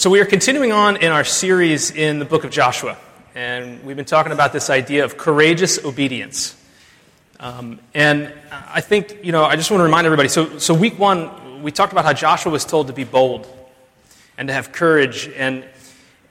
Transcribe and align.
So, 0.00 0.08
we 0.08 0.20
are 0.20 0.24
continuing 0.24 0.72
on 0.72 0.96
in 0.96 1.12
our 1.12 1.24
series 1.24 1.90
in 1.90 2.20
the 2.20 2.24
book 2.24 2.44
of 2.44 2.50
Joshua, 2.50 2.96
and 3.34 3.84
we've 3.84 3.96
been 3.96 4.06
talking 4.06 4.32
about 4.32 4.50
this 4.50 4.70
idea 4.70 5.04
of 5.04 5.18
courageous 5.18 5.84
obedience. 5.84 6.56
Um, 7.38 7.80
and 7.92 8.32
I 8.50 8.80
think, 8.80 9.18
you 9.22 9.30
know, 9.30 9.44
I 9.44 9.56
just 9.56 9.70
want 9.70 9.80
to 9.80 9.84
remind 9.84 10.06
everybody 10.06 10.30
so, 10.30 10.56
so, 10.58 10.72
week 10.72 10.98
one, 10.98 11.62
we 11.62 11.70
talked 11.70 11.92
about 11.92 12.06
how 12.06 12.14
Joshua 12.14 12.50
was 12.50 12.64
told 12.64 12.86
to 12.86 12.94
be 12.94 13.04
bold 13.04 13.46
and 14.38 14.48
to 14.48 14.54
have 14.54 14.72
courage. 14.72 15.28
And, 15.36 15.66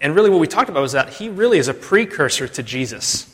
and 0.01 0.15
really, 0.15 0.31
what 0.31 0.39
we 0.39 0.47
talked 0.47 0.71
about 0.71 0.81
was 0.81 0.93
that 0.93 1.09
he 1.09 1.29
really 1.29 1.59
is 1.59 1.67
a 1.67 1.73
precursor 1.75 2.47
to 2.47 2.63
Jesus, 2.63 3.31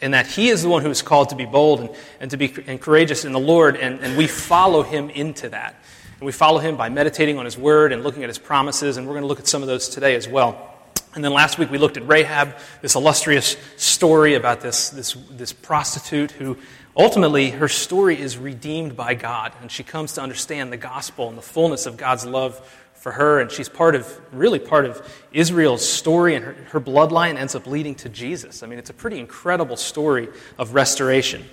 and 0.00 0.14
that 0.14 0.28
he 0.28 0.50
is 0.50 0.62
the 0.62 0.68
one 0.68 0.82
who 0.82 0.90
is 0.90 1.02
called 1.02 1.30
to 1.30 1.34
be 1.34 1.46
bold 1.46 1.80
and, 1.80 1.90
and 2.20 2.30
to 2.30 2.36
be 2.36 2.54
and 2.68 2.80
courageous 2.80 3.24
in 3.24 3.32
the 3.32 3.40
Lord, 3.40 3.74
and, 3.74 3.98
and 3.98 4.16
we 4.16 4.28
follow 4.28 4.84
him 4.84 5.10
into 5.10 5.48
that. 5.48 5.74
And 6.18 6.26
we 6.26 6.32
follow 6.32 6.58
him 6.58 6.76
by 6.76 6.88
meditating 6.88 7.38
on 7.38 7.44
his 7.44 7.58
word 7.58 7.92
and 7.92 8.02
looking 8.02 8.22
at 8.22 8.28
his 8.28 8.38
promises, 8.38 8.96
and 8.96 9.06
we're 9.06 9.14
going 9.14 9.22
to 9.22 9.28
look 9.28 9.40
at 9.40 9.48
some 9.48 9.62
of 9.62 9.68
those 9.68 9.88
today 9.88 10.14
as 10.14 10.28
well. 10.28 10.70
And 11.14 11.24
then 11.24 11.32
last 11.32 11.58
week 11.58 11.70
we 11.70 11.78
looked 11.78 11.96
at 11.96 12.06
Rahab, 12.08 12.56
this 12.82 12.94
illustrious 12.96 13.56
story 13.76 14.34
about 14.34 14.60
this, 14.60 14.90
this, 14.90 15.12
this 15.30 15.52
prostitute 15.52 16.32
who 16.32 16.56
ultimately 16.96 17.50
her 17.50 17.68
story 17.68 18.20
is 18.20 18.36
redeemed 18.36 18.96
by 18.96 19.14
God, 19.14 19.52
and 19.60 19.70
she 19.70 19.82
comes 19.84 20.14
to 20.14 20.22
understand 20.22 20.72
the 20.72 20.76
gospel 20.76 21.28
and 21.28 21.38
the 21.38 21.42
fullness 21.42 21.86
of 21.86 21.96
God's 21.96 22.26
love 22.26 22.58
for 22.94 23.12
her, 23.12 23.38
and 23.38 23.50
she's 23.50 23.68
part 23.68 23.94
of, 23.94 24.20
really 24.32 24.58
part 24.58 24.86
of 24.86 25.06
Israel's 25.30 25.86
story, 25.86 26.34
and 26.34 26.44
her, 26.44 26.54
her 26.70 26.80
bloodline 26.80 27.36
ends 27.36 27.54
up 27.54 27.66
leading 27.66 27.94
to 27.96 28.08
Jesus. 28.08 28.62
I 28.62 28.66
mean, 28.66 28.78
it's 28.78 28.90
a 28.90 28.94
pretty 28.94 29.18
incredible 29.18 29.76
story 29.76 30.28
of 30.58 30.74
restoration. 30.74 31.44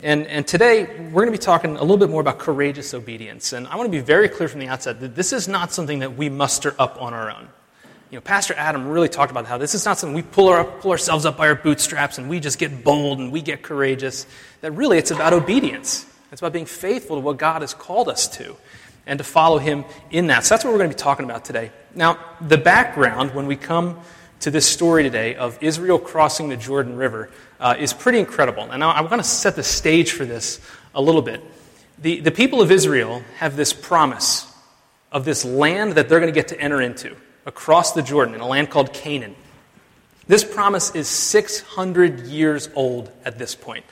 And, 0.00 0.28
and 0.28 0.46
today, 0.46 0.84
we're 0.84 1.22
going 1.22 1.32
to 1.32 1.32
be 1.32 1.38
talking 1.38 1.76
a 1.76 1.80
little 1.80 1.96
bit 1.96 2.08
more 2.08 2.20
about 2.20 2.38
courageous 2.38 2.94
obedience. 2.94 3.52
And 3.52 3.66
I 3.66 3.74
want 3.74 3.88
to 3.88 3.90
be 3.90 4.00
very 4.00 4.28
clear 4.28 4.48
from 4.48 4.60
the 4.60 4.68
outset 4.68 5.00
that 5.00 5.16
this 5.16 5.32
is 5.32 5.48
not 5.48 5.72
something 5.72 5.98
that 6.00 6.16
we 6.16 6.28
muster 6.28 6.72
up 6.78 7.02
on 7.02 7.14
our 7.14 7.32
own. 7.32 7.48
You 8.10 8.16
know, 8.16 8.20
Pastor 8.20 8.54
Adam 8.56 8.86
really 8.86 9.08
talked 9.08 9.32
about 9.32 9.46
how 9.46 9.58
this 9.58 9.74
is 9.74 9.84
not 9.84 9.98
something 9.98 10.14
we 10.14 10.22
pull, 10.22 10.48
our, 10.48 10.64
pull 10.64 10.92
ourselves 10.92 11.26
up 11.26 11.36
by 11.36 11.48
our 11.48 11.56
bootstraps 11.56 12.16
and 12.16 12.30
we 12.30 12.38
just 12.38 12.60
get 12.60 12.84
bold 12.84 13.18
and 13.18 13.32
we 13.32 13.42
get 13.42 13.62
courageous. 13.62 14.26
That 14.60 14.70
really, 14.70 14.98
it's 14.98 15.10
about 15.10 15.32
obedience. 15.32 16.06
It's 16.30 16.40
about 16.40 16.52
being 16.52 16.66
faithful 16.66 17.16
to 17.16 17.20
what 17.20 17.36
God 17.36 17.62
has 17.62 17.74
called 17.74 18.08
us 18.08 18.28
to 18.38 18.56
and 19.04 19.18
to 19.18 19.24
follow 19.24 19.58
Him 19.58 19.84
in 20.10 20.28
that. 20.28 20.44
So 20.44 20.54
that's 20.54 20.64
what 20.64 20.70
we're 20.70 20.78
going 20.78 20.90
to 20.90 20.96
be 20.96 21.02
talking 21.02 21.24
about 21.24 21.44
today. 21.44 21.72
Now, 21.94 22.18
the 22.40 22.58
background, 22.58 23.34
when 23.34 23.46
we 23.46 23.56
come 23.56 23.98
to 24.40 24.50
this 24.50 24.66
story 24.66 25.02
today 25.02 25.34
of 25.34 25.58
Israel 25.62 25.98
crossing 25.98 26.48
the 26.48 26.56
Jordan 26.56 26.96
River 26.96 27.30
uh, 27.60 27.74
is 27.78 27.92
pretty 27.92 28.18
incredible. 28.18 28.64
And 28.64 28.84
I, 28.84 28.90
I 28.90 29.00
want 29.00 29.22
to 29.22 29.28
set 29.28 29.56
the 29.56 29.62
stage 29.62 30.12
for 30.12 30.24
this 30.24 30.60
a 30.94 31.02
little 31.02 31.22
bit. 31.22 31.42
The, 31.98 32.20
the 32.20 32.30
people 32.30 32.62
of 32.62 32.70
Israel 32.70 33.22
have 33.38 33.56
this 33.56 33.72
promise 33.72 34.46
of 35.10 35.24
this 35.24 35.44
land 35.44 35.94
that 35.94 36.08
they're 36.08 36.20
going 36.20 36.32
to 36.32 36.38
get 36.38 36.48
to 36.48 36.60
enter 36.60 36.80
into 36.80 37.16
across 37.46 37.92
the 37.92 38.02
Jordan 38.02 38.34
in 38.34 38.40
a 38.40 38.46
land 38.46 38.70
called 38.70 38.92
Canaan. 38.92 39.34
This 40.26 40.44
promise 40.44 40.94
is 40.94 41.08
600 41.08 42.26
years 42.26 42.68
old 42.74 43.10
at 43.24 43.38
this 43.38 43.54
point. 43.54 43.84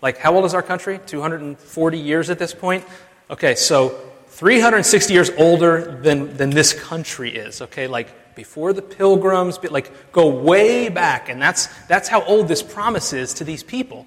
Like, 0.00 0.18
how 0.18 0.34
old 0.34 0.44
is 0.46 0.54
our 0.54 0.62
country? 0.62 0.98
240 1.06 1.98
years 1.98 2.30
at 2.30 2.38
this 2.38 2.54
point? 2.54 2.84
Okay, 3.30 3.54
so 3.54 4.00
360 4.28 5.12
years 5.12 5.30
older 5.36 6.00
than, 6.02 6.36
than 6.36 6.50
this 6.50 6.72
country 6.72 7.34
is. 7.34 7.62
Okay, 7.62 7.86
like 7.86 8.08
before 8.34 8.72
the 8.72 8.82
pilgrims, 8.82 9.62
like 9.62 10.12
go 10.12 10.28
way 10.28 10.88
back. 10.88 11.28
And 11.28 11.40
that's, 11.40 11.66
that's 11.86 12.08
how 12.08 12.22
old 12.24 12.48
this 12.48 12.62
promise 12.62 13.12
is 13.12 13.34
to 13.34 13.44
these 13.44 13.62
people. 13.62 14.06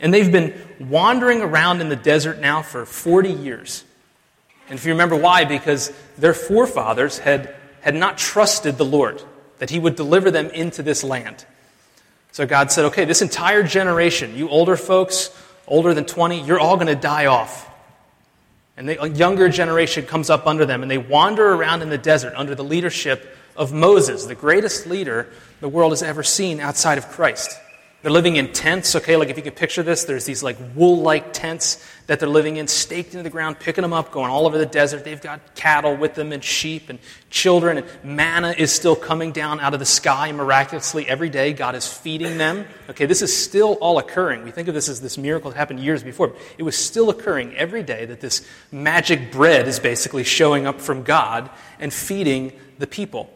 And 0.00 0.14
they've 0.14 0.30
been 0.30 0.54
wandering 0.78 1.40
around 1.42 1.80
in 1.80 1.88
the 1.88 1.96
desert 1.96 2.38
now 2.38 2.62
for 2.62 2.86
40 2.86 3.32
years. 3.32 3.84
And 4.68 4.78
if 4.78 4.84
you 4.84 4.92
remember 4.92 5.16
why, 5.16 5.44
because 5.44 5.92
their 6.16 6.34
forefathers 6.34 7.18
had, 7.18 7.54
had 7.80 7.94
not 7.94 8.18
trusted 8.18 8.76
the 8.76 8.84
Lord, 8.84 9.22
that 9.58 9.70
He 9.70 9.78
would 9.78 9.96
deliver 9.96 10.30
them 10.30 10.50
into 10.50 10.82
this 10.82 11.02
land. 11.02 11.44
So 12.32 12.46
God 12.46 12.70
said, 12.70 12.86
okay, 12.86 13.04
this 13.04 13.22
entire 13.22 13.62
generation, 13.62 14.36
you 14.36 14.48
older 14.48 14.76
folks, 14.76 15.30
older 15.66 15.94
than 15.94 16.04
20, 16.04 16.42
you're 16.42 16.60
all 16.60 16.76
going 16.76 16.88
to 16.88 16.94
die 16.94 17.26
off. 17.26 17.68
And 18.76 18.88
the 18.88 19.08
younger 19.08 19.48
generation 19.48 20.06
comes 20.06 20.30
up 20.30 20.46
under 20.46 20.64
them, 20.64 20.82
and 20.82 20.90
they 20.90 20.98
wander 20.98 21.52
around 21.52 21.82
in 21.82 21.88
the 21.88 21.98
desert 21.98 22.34
under 22.36 22.54
the 22.54 22.62
leadership 22.62 23.36
of 23.58 23.72
Moses, 23.72 24.24
the 24.24 24.34
greatest 24.34 24.86
leader 24.86 25.28
the 25.60 25.68
world 25.68 25.92
has 25.92 26.02
ever 26.02 26.22
seen 26.22 26.60
outside 26.60 26.96
of 26.96 27.08
Christ. 27.08 27.58
They're 28.00 28.12
living 28.12 28.36
in 28.36 28.52
tents, 28.52 28.94
okay? 28.94 29.16
Like 29.16 29.28
if 29.28 29.36
you 29.36 29.42
can 29.42 29.54
picture 29.54 29.82
this, 29.82 30.04
there's 30.04 30.24
these 30.24 30.40
like 30.40 30.56
wool 30.76 31.02
like 31.02 31.32
tents 31.32 31.84
that 32.06 32.20
they're 32.20 32.28
living 32.28 32.56
in, 32.56 32.68
staked 32.68 33.14
into 33.14 33.24
the 33.24 33.30
ground, 33.30 33.58
picking 33.58 33.82
them 33.82 33.92
up, 33.92 34.12
going 34.12 34.30
all 34.30 34.46
over 34.46 34.56
the 34.56 34.66
desert. 34.66 35.04
They've 35.04 35.20
got 35.20 35.56
cattle 35.56 35.96
with 35.96 36.14
them 36.14 36.32
and 36.32 36.42
sheep 36.42 36.90
and 36.90 37.00
children, 37.28 37.78
and 37.78 37.86
manna 38.04 38.54
is 38.56 38.70
still 38.70 38.94
coming 38.94 39.32
down 39.32 39.58
out 39.58 39.74
of 39.74 39.80
the 39.80 39.86
sky 39.86 40.30
miraculously 40.30 41.08
every 41.08 41.28
day. 41.28 41.52
God 41.52 41.74
is 41.74 41.92
feeding 41.92 42.38
them. 42.38 42.66
Okay, 42.88 43.06
this 43.06 43.20
is 43.20 43.36
still 43.36 43.72
all 43.80 43.98
occurring. 43.98 44.44
We 44.44 44.52
think 44.52 44.68
of 44.68 44.74
this 44.74 44.88
as 44.88 45.00
this 45.00 45.18
miracle 45.18 45.50
that 45.50 45.56
happened 45.56 45.80
years 45.80 46.04
before. 46.04 46.36
It 46.56 46.62
was 46.62 46.78
still 46.78 47.10
occurring 47.10 47.56
every 47.56 47.82
day 47.82 48.04
that 48.04 48.20
this 48.20 48.46
magic 48.70 49.32
bread 49.32 49.66
is 49.66 49.80
basically 49.80 50.22
showing 50.22 50.66
up 50.68 50.80
from 50.80 51.02
God 51.02 51.50
and 51.80 51.92
feeding 51.92 52.52
the 52.78 52.86
people. 52.86 53.28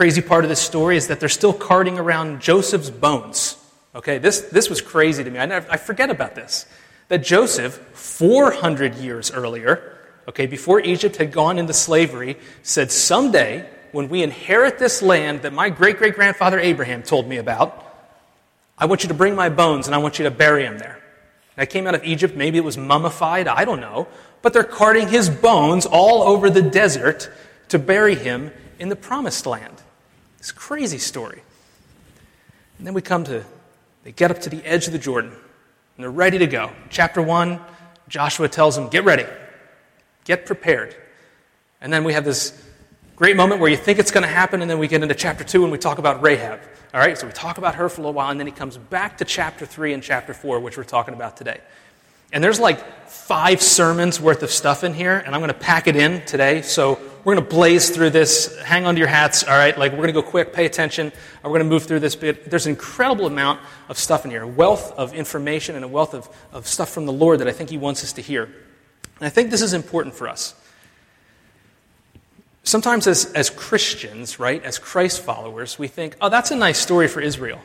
Crazy 0.00 0.22
part 0.22 0.46
of 0.46 0.48
this 0.48 0.62
story 0.62 0.96
is 0.96 1.08
that 1.08 1.20
they're 1.20 1.28
still 1.28 1.52
carting 1.52 1.98
around 1.98 2.40
Joseph's 2.40 2.88
bones. 2.88 3.58
Okay, 3.94 4.16
this, 4.16 4.40
this 4.40 4.70
was 4.70 4.80
crazy 4.80 5.22
to 5.22 5.30
me. 5.30 5.38
I, 5.38 5.44
never, 5.44 5.70
I 5.70 5.76
forget 5.76 6.08
about 6.08 6.34
this. 6.34 6.64
That 7.08 7.18
Joseph, 7.18 7.74
400 7.92 8.94
years 8.94 9.30
earlier, 9.30 9.98
okay, 10.26 10.46
before 10.46 10.80
Egypt 10.80 11.16
had 11.16 11.32
gone 11.32 11.58
into 11.58 11.74
slavery, 11.74 12.38
said, 12.62 12.90
Someday, 12.90 13.68
when 13.92 14.08
we 14.08 14.22
inherit 14.22 14.78
this 14.78 15.02
land 15.02 15.42
that 15.42 15.52
my 15.52 15.68
great 15.68 15.98
great 15.98 16.14
grandfather 16.14 16.58
Abraham 16.58 17.02
told 17.02 17.28
me 17.28 17.36
about, 17.36 17.84
I 18.78 18.86
want 18.86 19.02
you 19.02 19.08
to 19.08 19.14
bring 19.14 19.34
my 19.34 19.50
bones 19.50 19.86
and 19.86 19.94
I 19.94 19.98
want 19.98 20.18
you 20.18 20.22
to 20.22 20.30
bury 20.30 20.62
them 20.62 20.78
there. 20.78 20.98
I 21.58 21.66
came 21.66 21.86
out 21.86 21.94
of 21.94 22.04
Egypt, 22.04 22.34
maybe 22.34 22.56
it 22.56 22.64
was 22.64 22.78
mummified, 22.78 23.48
I 23.48 23.66
don't 23.66 23.80
know, 23.80 24.08
but 24.40 24.54
they're 24.54 24.64
carting 24.64 25.08
his 25.08 25.28
bones 25.28 25.84
all 25.84 26.22
over 26.22 26.48
the 26.48 26.62
desert 26.62 27.30
to 27.68 27.78
bury 27.78 28.14
him 28.14 28.50
in 28.78 28.88
the 28.88 28.96
promised 28.96 29.44
land. 29.44 29.82
This 30.40 30.52
crazy 30.52 30.98
story. 30.98 31.42
And 32.78 32.86
then 32.86 32.94
we 32.94 33.02
come 33.02 33.24
to, 33.24 33.44
they 34.04 34.12
get 34.12 34.30
up 34.30 34.40
to 34.40 34.50
the 34.50 34.64
edge 34.64 34.86
of 34.86 34.94
the 34.94 34.98
Jordan, 34.98 35.30
and 35.30 36.02
they're 36.02 36.10
ready 36.10 36.38
to 36.38 36.46
go. 36.46 36.72
Chapter 36.88 37.20
1, 37.20 37.60
Joshua 38.08 38.48
tells 38.48 38.74
them, 38.74 38.88
Get 38.88 39.04
ready, 39.04 39.26
get 40.24 40.46
prepared. 40.46 40.96
And 41.82 41.92
then 41.92 42.04
we 42.04 42.14
have 42.14 42.24
this 42.24 42.58
great 43.16 43.36
moment 43.36 43.60
where 43.60 43.70
you 43.70 43.76
think 43.76 43.98
it's 43.98 44.10
going 44.10 44.22
to 44.22 44.32
happen, 44.32 44.62
and 44.62 44.70
then 44.70 44.78
we 44.78 44.88
get 44.88 45.02
into 45.02 45.14
chapter 45.14 45.44
2 45.44 45.62
and 45.62 45.70
we 45.70 45.76
talk 45.76 45.98
about 45.98 46.22
Rahab. 46.22 46.58
All 46.94 47.00
right, 47.00 47.18
so 47.18 47.26
we 47.26 47.34
talk 47.34 47.58
about 47.58 47.74
her 47.74 47.90
for 47.90 48.00
a 48.00 48.04
little 48.04 48.14
while, 48.14 48.30
and 48.30 48.40
then 48.40 48.46
he 48.46 48.52
comes 48.52 48.78
back 48.78 49.18
to 49.18 49.26
chapter 49.26 49.66
3 49.66 49.92
and 49.92 50.02
chapter 50.02 50.32
4, 50.32 50.58
which 50.60 50.78
we're 50.78 50.84
talking 50.84 51.12
about 51.12 51.36
today. 51.36 51.60
And 52.32 52.42
there's 52.42 52.58
like 52.58 53.08
five 53.08 53.60
sermons 53.60 54.18
worth 54.20 54.42
of 54.42 54.50
stuff 54.50 54.84
in 54.84 54.94
here, 54.94 55.18
and 55.18 55.34
I'm 55.34 55.42
going 55.42 55.52
to 55.52 55.54
pack 55.54 55.86
it 55.86 55.96
in 55.96 56.24
today. 56.24 56.62
So 56.62 56.98
we're 57.24 57.34
going 57.34 57.44
to 57.44 57.54
blaze 57.54 57.90
through 57.90 58.10
this. 58.10 58.58
Hang 58.60 58.86
on 58.86 58.94
to 58.94 58.98
your 58.98 59.08
hats, 59.08 59.44
all 59.44 59.56
right? 59.56 59.76
Like, 59.76 59.92
we're 59.92 59.98
going 59.98 60.08
to 60.08 60.14
go 60.14 60.22
quick, 60.22 60.54
pay 60.54 60.64
attention. 60.64 61.06
and 61.06 61.44
We're 61.44 61.58
going 61.58 61.64
to 61.64 61.68
move 61.68 61.84
through 61.84 62.00
this 62.00 62.16
bit. 62.16 62.50
There's 62.50 62.64
an 62.64 62.70
incredible 62.70 63.26
amount 63.26 63.60
of 63.90 63.98
stuff 63.98 64.24
in 64.24 64.30
here, 64.30 64.42
a 64.42 64.48
wealth 64.48 64.92
of 64.92 65.12
information 65.12 65.76
and 65.76 65.84
a 65.84 65.88
wealth 65.88 66.14
of, 66.14 66.28
of 66.52 66.66
stuff 66.66 66.88
from 66.88 67.04
the 67.04 67.12
Lord 67.12 67.40
that 67.40 67.48
I 67.48 67.52
think 67.52 67.68
He 67.68 67.76
wants 67.76 68.02
us 68.02 68.14
to 68.14 68.22
hear. 68.22 68.44
And 68.44 69.26
I 69.26 69.28
think 69.28 69.50
this 69.50 69.60
is 69.60 69.74
important 69.74 70.14
for 70.14 70.28
us. 70.28 70.54
Sometimes, 72.62 73.06
as, 73.06 73.26
as 73.32 73.50
Christians, 73.50 74.38
right, 74.38 74.62
as 74.64 74.78
Christ 74.78 75.20
followers, 75.20 75.78
we 75.78 75.88
think, 75.88 76.16
oh, 76.20 76.30
that's 76.30 76.50
a 76.50 76.56
nice 76.56 76.78
story 76.78 77.08
for 77.08 77.20
Israel. 77.20 77.60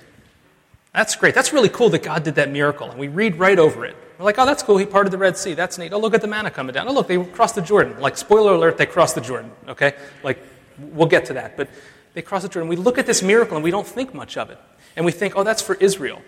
That's 0.94 1.16
great. 1.16 1.34
That's 1.34 1.54
really 1.54 1.70
cool 1.70 1.90
that 1.90 2.04
God 2.04 2.24
did 2.24 2.36
that 2.36 2.50
miracle. 2.50 2.90
And 2.90 3.00
we 3.00 3.08
read 3.08 3.38
right 3.38 3.60
over 3.60 3.86
it. 3.86 3.96
We're 4.18 4.26
like, 4.26 4.40
oh, 4.40 4.46
that's 4.46 4.64
cool. 4.64 4.78
He 4.78 4.86
parted 4.86 5.12
the 5.12 5.18
Red 5.18 5.38
Sea. 5.38 5.54
That's 5.54 5.78
neat. 5.78 5.92
Oh, 5.94 6.00
look 6.00 6.14
at 6.14 6.22
the 6.22 6.28
manna 6.28 6.52
coming 6.52 6.74
down. 6.74 6.88
Oh, 6.88 6.94
look, 6.94 7.08
they 7.08 7.24
crossed 7.24 7.56
the 7.56 7.62
Jordan. 7.62 8.00
Like, 8.00 8.18
spoiler 8.18 8.54
alert, 8.54 8.78
they 8.78 8.86
crossed 8.86 9.16
the 9.16 9.22
Jordan. 9.22 9.52
Okay? 9.68 9.94
Like, 10.24 10.40
we'll 10.80 11.08
get 11.08 11.26
to 11.26 11.34
that. 11.34 11.58
But 11.58 11.70
they 12.14 12.22
crossed 12.22 12.44
the 12.44 12.50
Jordan. 12.50 12.70
We 12.70 12.78
look 12.78 12.98
at 12.98 13.06
this 13.06 13.22
miracle 13.22 13.58
and 13.58 13.64
we 13.64 13.72
don't 13.72 13.88
think 13.88 14.14
much 14.14 14.38
of 14.38 14.50
it. 14.50 14.58
And 14.96 15.06
we 15.06 15.12
think, 15.12 15.36
oh, 15.36 15.44
that's 15.44 15.62
for 15.62 15.76
Israel. 15.76 16.22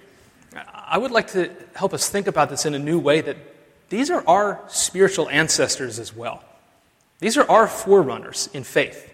I 0.73 0.97
would 0.97 1.11
like 1.11 1.27
to 1.31 1.51
help 1.75 1.93
us 1.93 2.09
think 2.09 2.27
about 2.27 2.49
this 2.49 2.65
in 2.65 2.73
a 2.73 2.79
new 2.79 2.99
way 2.99 3.21
that 3.21 3.37
these 3.89 4.09
are 4.09 4.23
our 4.27 4.61
spiritual 4.67 5.29
ancestors 5.29 5.99
as 5.99 6.15
well. 6.15 6.43
These 7.19 7.37
are 7.37 7.49
our 7.49 7.67
forerunners 7.67 8.49
in 8.53 8.63
faith. 8.63 9.13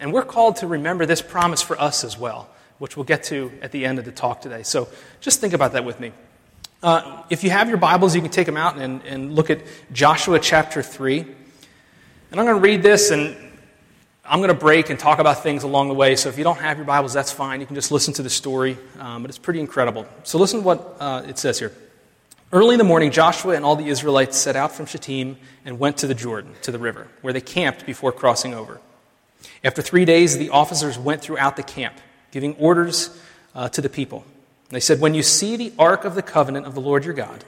And 0.00 0.12
we're 0.12 0.24
called 0.24 0.56
to 0.56 0.66
remember 0.66 1.06
this 1.06 1.22
promise 1.22 1.62
for 1.62 1.80
us 1.80 2.04
as 2.04 2.18
well, 2.18 2.48
which 2.78 2.96
we'll 2.96 3.04
get 3.04 3.24
to 3.24 3.52
at 3.60 3.70
the 3.70 3.84
end 3.84 3.98
of 3.98 4.04
the 4.04 4.12
talk 4.12 4.40
today. 4.40 4.62
So 4.62 4.88
just 5.20 5.40
think 5.40 5.52
about 5.52 5.72
that 5.72 5.84
with 5.84 6.00
me. 6.00 6.12
Uh, 6.82 7.22
if 7.30 7.44
you 7.44 7.50
have 7.50 7.68
your 7.68 7.78
Bibles, 7.78 8.12
you 8.16 8.20
can 8.20 8.30
take 8.30 8.46
them 8.46 8.56
out 8.56 8.76
and, 8.76 9.02
and 9.04 9.36
look 9.36 9.50
at 9.50 9.60
Joshua 9.92 10.40
chapter 10.40 10.82
3. 10.82 11.20
And 11.20 11.28
I'm 12.32 12.44
going 12.44 12.56
to 12.56 12.60
read 12.60 12.82
this, 12.82 13.12
and 13.12 13.36
I'm 14.24 14.40
going 14.40 14.48
to 14.48 14.54
break 14.54 14.90
and 14.90 14.98
talk 14.98 15.20
about 15.20 15.44
things 15.44 15.62
along 15.62 15.88
the 15.88 15.94
way. 15.94 16.16
So 16.16 16.28
if 16.28 16.38
you 16.38 16.42
don't 16.42 16.58
have 16.58 16.78
your 16.78 16.86
Bibles, 16.86 17.12
that's 17.12 17.30
fine. 17.30 17.60
You 17.60 17.66
can 17.66 17.76
just 17.76 17.92
listen 17.92 18.14
to 18.14 18.24
the 18.24 18.30
story, 18.30 18.76
um, 18.98 19.22
but 19.22 19.30
it's 19.30 19.38
pretty 19.38 19.60
incredible. 19.60 20.08
So 20.24 20.38
listen 20.38 20.60
to 20.60 20.66
what 20.66 20.96
uh, 20.98 21.22
it 21.24 21.38
says 21.38 21.60
here. 21.60 21.72
Early 22.52 22.74
in 22.74 22.78
the 22.78 22.84
morning, 22.84 23.12
Joshua 23.12 23.54
and 23.54 23.64
all 23.64 23.76
the 23.76 23.86
Israelites 23.86 24.36
set 24.36 24.56
out 24.56 24.72
from 24.72 24.86
Shittim 24.86 25.36
and 25.64 25.78
went 25.78 25.98
to 25.98 26.08
the 26.08 26.14
Jordan, 26.14 26.52
to 26.62 26.72
the 26.72 26.80
river, 26.80 27.06
where 27.20 27.32
they 27.32 27.40
camped 27.40 27.86
before 27.86 28.10
crossing 28.10 28.54
over. 28.54 28.80
After 29.62 29.82
three 29.82 30.04
days, 30.04 30.36
the 30.36 30.50
officers 30.50 30.98
went 30.98 31.22
throughout 31.22 31.54
the 31.54 31.62
camp, 31.62 31.94
giving 32.32 32.56
orders 32.56 33.16
uh, 33.54 33.68
to 33.68 33.80
the 33.80 33.88
people. 33.88 34.24
They 34.72 34.80
said, 34.80 35.00
When 35.00 35.14
you 35.14 35.22
see 35.22 35.56
the 35.56 35.72
ark 35.78 36.04
of 36.04 36.14
the 36.14 36.22
covenant 36.22 36.66
of 36.66 36.74
the 36.74 36.80
Lord 36.80 37.04
your 37.04 37.14
God, 37.14 37.44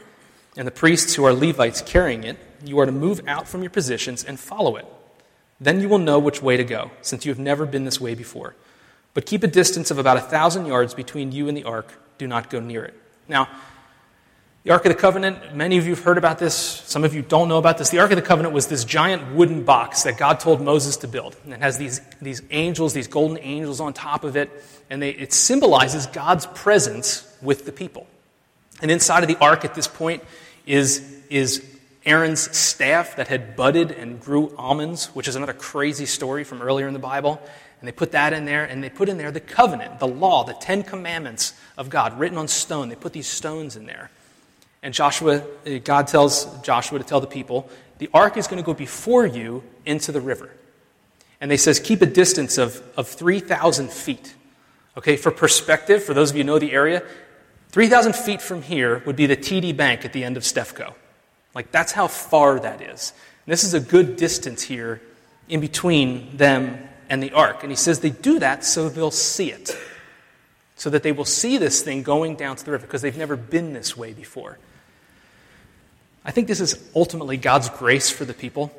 and 0.56 0.66
the 0.66 0.72
priests 0.72 1.14
who 1.14 1.24
are 1.24 1.32
Levites 1.32 1.82
carrying 1.82 2.22
it, 2.22 2.36
you 2.64 2.78
are 2.78 2.86
to 2.86 2.92
move 2.92 3.22
out 3.26 3.48
from 3.48 3.62
your 3.62 3.70
positions 3.70 4.22
and 4.22 4.38
follow 4.38 4.76
it. 4.76 4.86
Then 5.58 5.80
you 5.80 5.88
will 5.88 5.98
know 5.98 6.18
which 6.18 6.42
way 6.42 6.56
to 6.56 6.64
go, 6.64 6.90
since 7.00 7.24
you 7.24 7.32
have 7.32 7.38
never 7.38 7.64
been 7.66 7.84
this 7.84 8.00
way 8.00 8.14
before. 8.14 8.54
But 9.14 9.26
keep 9.26 9.42
a 9.42 9.48
distance 9.48 9.90
of 9.90 9.98
about 9.98 10.18
a 10.18 10.20
thousand 10.20 10.66
yards 10.66 10.92
between 10.92 11.32
you 11.32 11.48
and 11.48 11.56
the 11.56 11.64
ark. 11.64 11.94
Do 12.18 12.26
not 12.26 12.50
go 12.50 12.60
near 12.60 12.84
it. 12.84 12.94
Now, 13.26 13.48
the 14.64 14.70
Ark 14.70 14.86
of 14.86 14.88
the 14.92 14.98
Covenant, 14.98 15.54
many 15.54 15.76
of 15.76 15.84
you 15.84 15.94
have 15.94 16.02
heard 16.02 16.16
about 16.16 16.38
this. 16.38 16.54
Some 16.54 17.04
of 17.04 17.14
you 17.14 17.20
don't 17.20 17.48
know 17.48 17.58
about 17.58 17.76
this. 17.76 17.90
The 17.90 17.98
Ark 17.98 18.12
of 18.12 18.16
the 18.16 18.22
Covenant 18.22 18.54
was 18.54 18.66
this 18.66 18.82
giant 18.82 19.34
wooden 19.34 19.62
box 19.62 20.04
that 20.04 20.16
God 20.16 20.40
told 20.40 20.62
Moses 20.62 20.96
to 20.98 21.08
build. 21.08 21.36
And 21.44 21.52
it 21.52 21.60
has 21.60 21.76
these, 21.76 22.00
these 22.22 22.40
angels, 22.50 22.94
these 22.94 23.06
golden 23.06 23.36
angels 23.42 23.78
on 23.78 23.92
top 23.92 24.24
of 24.24 24.38
it. 24.38 24.50
And 24.88 25.02
they, 25.02 25.10
it 25.10 25.34
symbolizes 25.34 26.06
God's 26.06 26.46
presence 26.46 27.30
with 27.42 27.66
the 27.66 27.72
people. 27.72 28.06
And 28.80 28.90
inside 28.90 29.22
of 29.22 29.28
the 29.28 29.36
ark 29.36 29.66
at 29.66 29.74
this 29.74 29.86
point 29.86 30.24
is, 30.64 31.22
is 31.28 31.62
Aaron's 32.06 32.56
staff 32.56 33.16
that 33.16 33.28
had 33.28 33.56
budded 33.56 33.90
and 33.90 34.18
grew 34.18 34.54
almonds, 34.56 35.14
which 35.14 35.28
is 35.28 35.36
another 35.36 35.52
crazy 35.52 36.06
story 36.06 36.42
from 36.42 36.62
earlier 36.62 36.88
in 36.88 36.94
the 36.94 36.98
Bible. 36.98 37.38
And 37.80 37.86
they 37.88 37.92
put 37.92 38.12
that 38.12 38.32
in 38.32 38.46
there, 38.46 38.64
and 38.64 38.82
they 38.82 38.88
put 38.88 39.10
in 39.10 39.18
there 39.18 39.30
the 39.30 39.40
covenant, 39.40 40.00
the 40.00 40.08
law, 40.08 40.42
the 40.44 40.54
Ten 40.54 40.82
Commandments 40.82 41.52
of 41.76 41.90
God 41.90 42.18
written 42.18 42.38
on 42.38 42.48
stone. 42.48 42.88
They 42.88 42.94
put 42.94 43.12
these 43.12 43.26
stones 43.26 43.76
in 43.76 43.84
there. 43.84 44.10
And 44.84 44.92
Joshua, 44.92 45.42
uh, 45.66 45.78
God 45.82 46.06
tells 46.06 46.44
Joshua 46.60 46.98
to 46.98 47.04
tell 47.04 47.20
the 47.20 47.26
people, 47.26 47.68
the 47.98 48.10
ark 48.12 48.36
is 48.36 48.46
going 48.46 48.62
to 48.62 48.66
go 48.66 48.74
before 48.74 49.24
you 49.24 49.64
into 49.86 50.12
the 50.12 50.20
river. 50.20 50.50
And 51.40 51.50
they 51.50 51.56
says, 51.56 51.80
keep 51.80 52.02
a 52.02 52.06
distance 52.06 52.58
of, 52.58 52.82
of 52.96 53.08
3,000 53.08 53.90
feet. 53.90 54.34
Okay, 54.96 55.16
for 55.16 55.30
perspective, 55.30 56.04
for 56.04 56.12
those 56.12 56.30
of 56.30 56.36
you 56.36 56.42
who 56.42 56.46
know 56.46 56.58
the 56.58 56.72
area, 56.72 57.02
3,000 57.70 58.14
feet 58.14 58.42
from 58.42 58.62
here 58.62 59.02
would 59.06 59.16
be 59.16 59.26
the 59.26 59.36
TD 59.36 59.74
Bank 59.74 60.04
at 60.04 60.12
the 60.12 60.22
end 60.22 60.36
of 60.36 60.42
Stefco. 60.42 60.94
Like, 61.54 61.72
that's 61.72 61.92
how 61.92 62.06
far 62.06 62.60
that 62.60 62.82
is. 62.82 63.14
And 63.46 63.52
this 63.52 63.64
is 63.64 63.72
a 63.72 63.80
good 63.80 64.16
distance 64.16 64.62
here 64.62 65.00
in 65.48 65.60
between 65.60 66.36
them 66.36 66.88
and 67.08 67.22
the 67.22 67.32
ark. 67.32 67.62
And 67.62 67.72
he 67.72 67.76
says 67.76 68.00
they 68.00 68.10
do 68.10 68.38
that 68.38 68.64
so 68.64 68.90
they'll 68.90 69.10
see 69.10 69.50
it. 69.50 69.76
So 70.76 70.90
that 70.90 71.02
they 71.02 71.12
will 71.12 71.24
see 71.24 71.56
this 71.56 71.82
thing 71.82 72.02
going 72.02 72.36
down 72.36 72.56
to 72.56 72.64
the 72.64 72.72
river 72.72 72.86
because 72.86 73.00
they've 73.00 73.16
never 73.16 73.36
been 73.36 73.72
this 73.72 73.96
way 73.96 74.12
before. 74.12 74.58
I 76.24 76.30
think 76.30 76.48
this 76.48 76.60
is 76.60 76.78
ultimately 76.94 77.36
God's 77.36 77.68
grace 77.68 78.10
for 78.10 78.24
the 78.24 78.34
people 78.34 78.72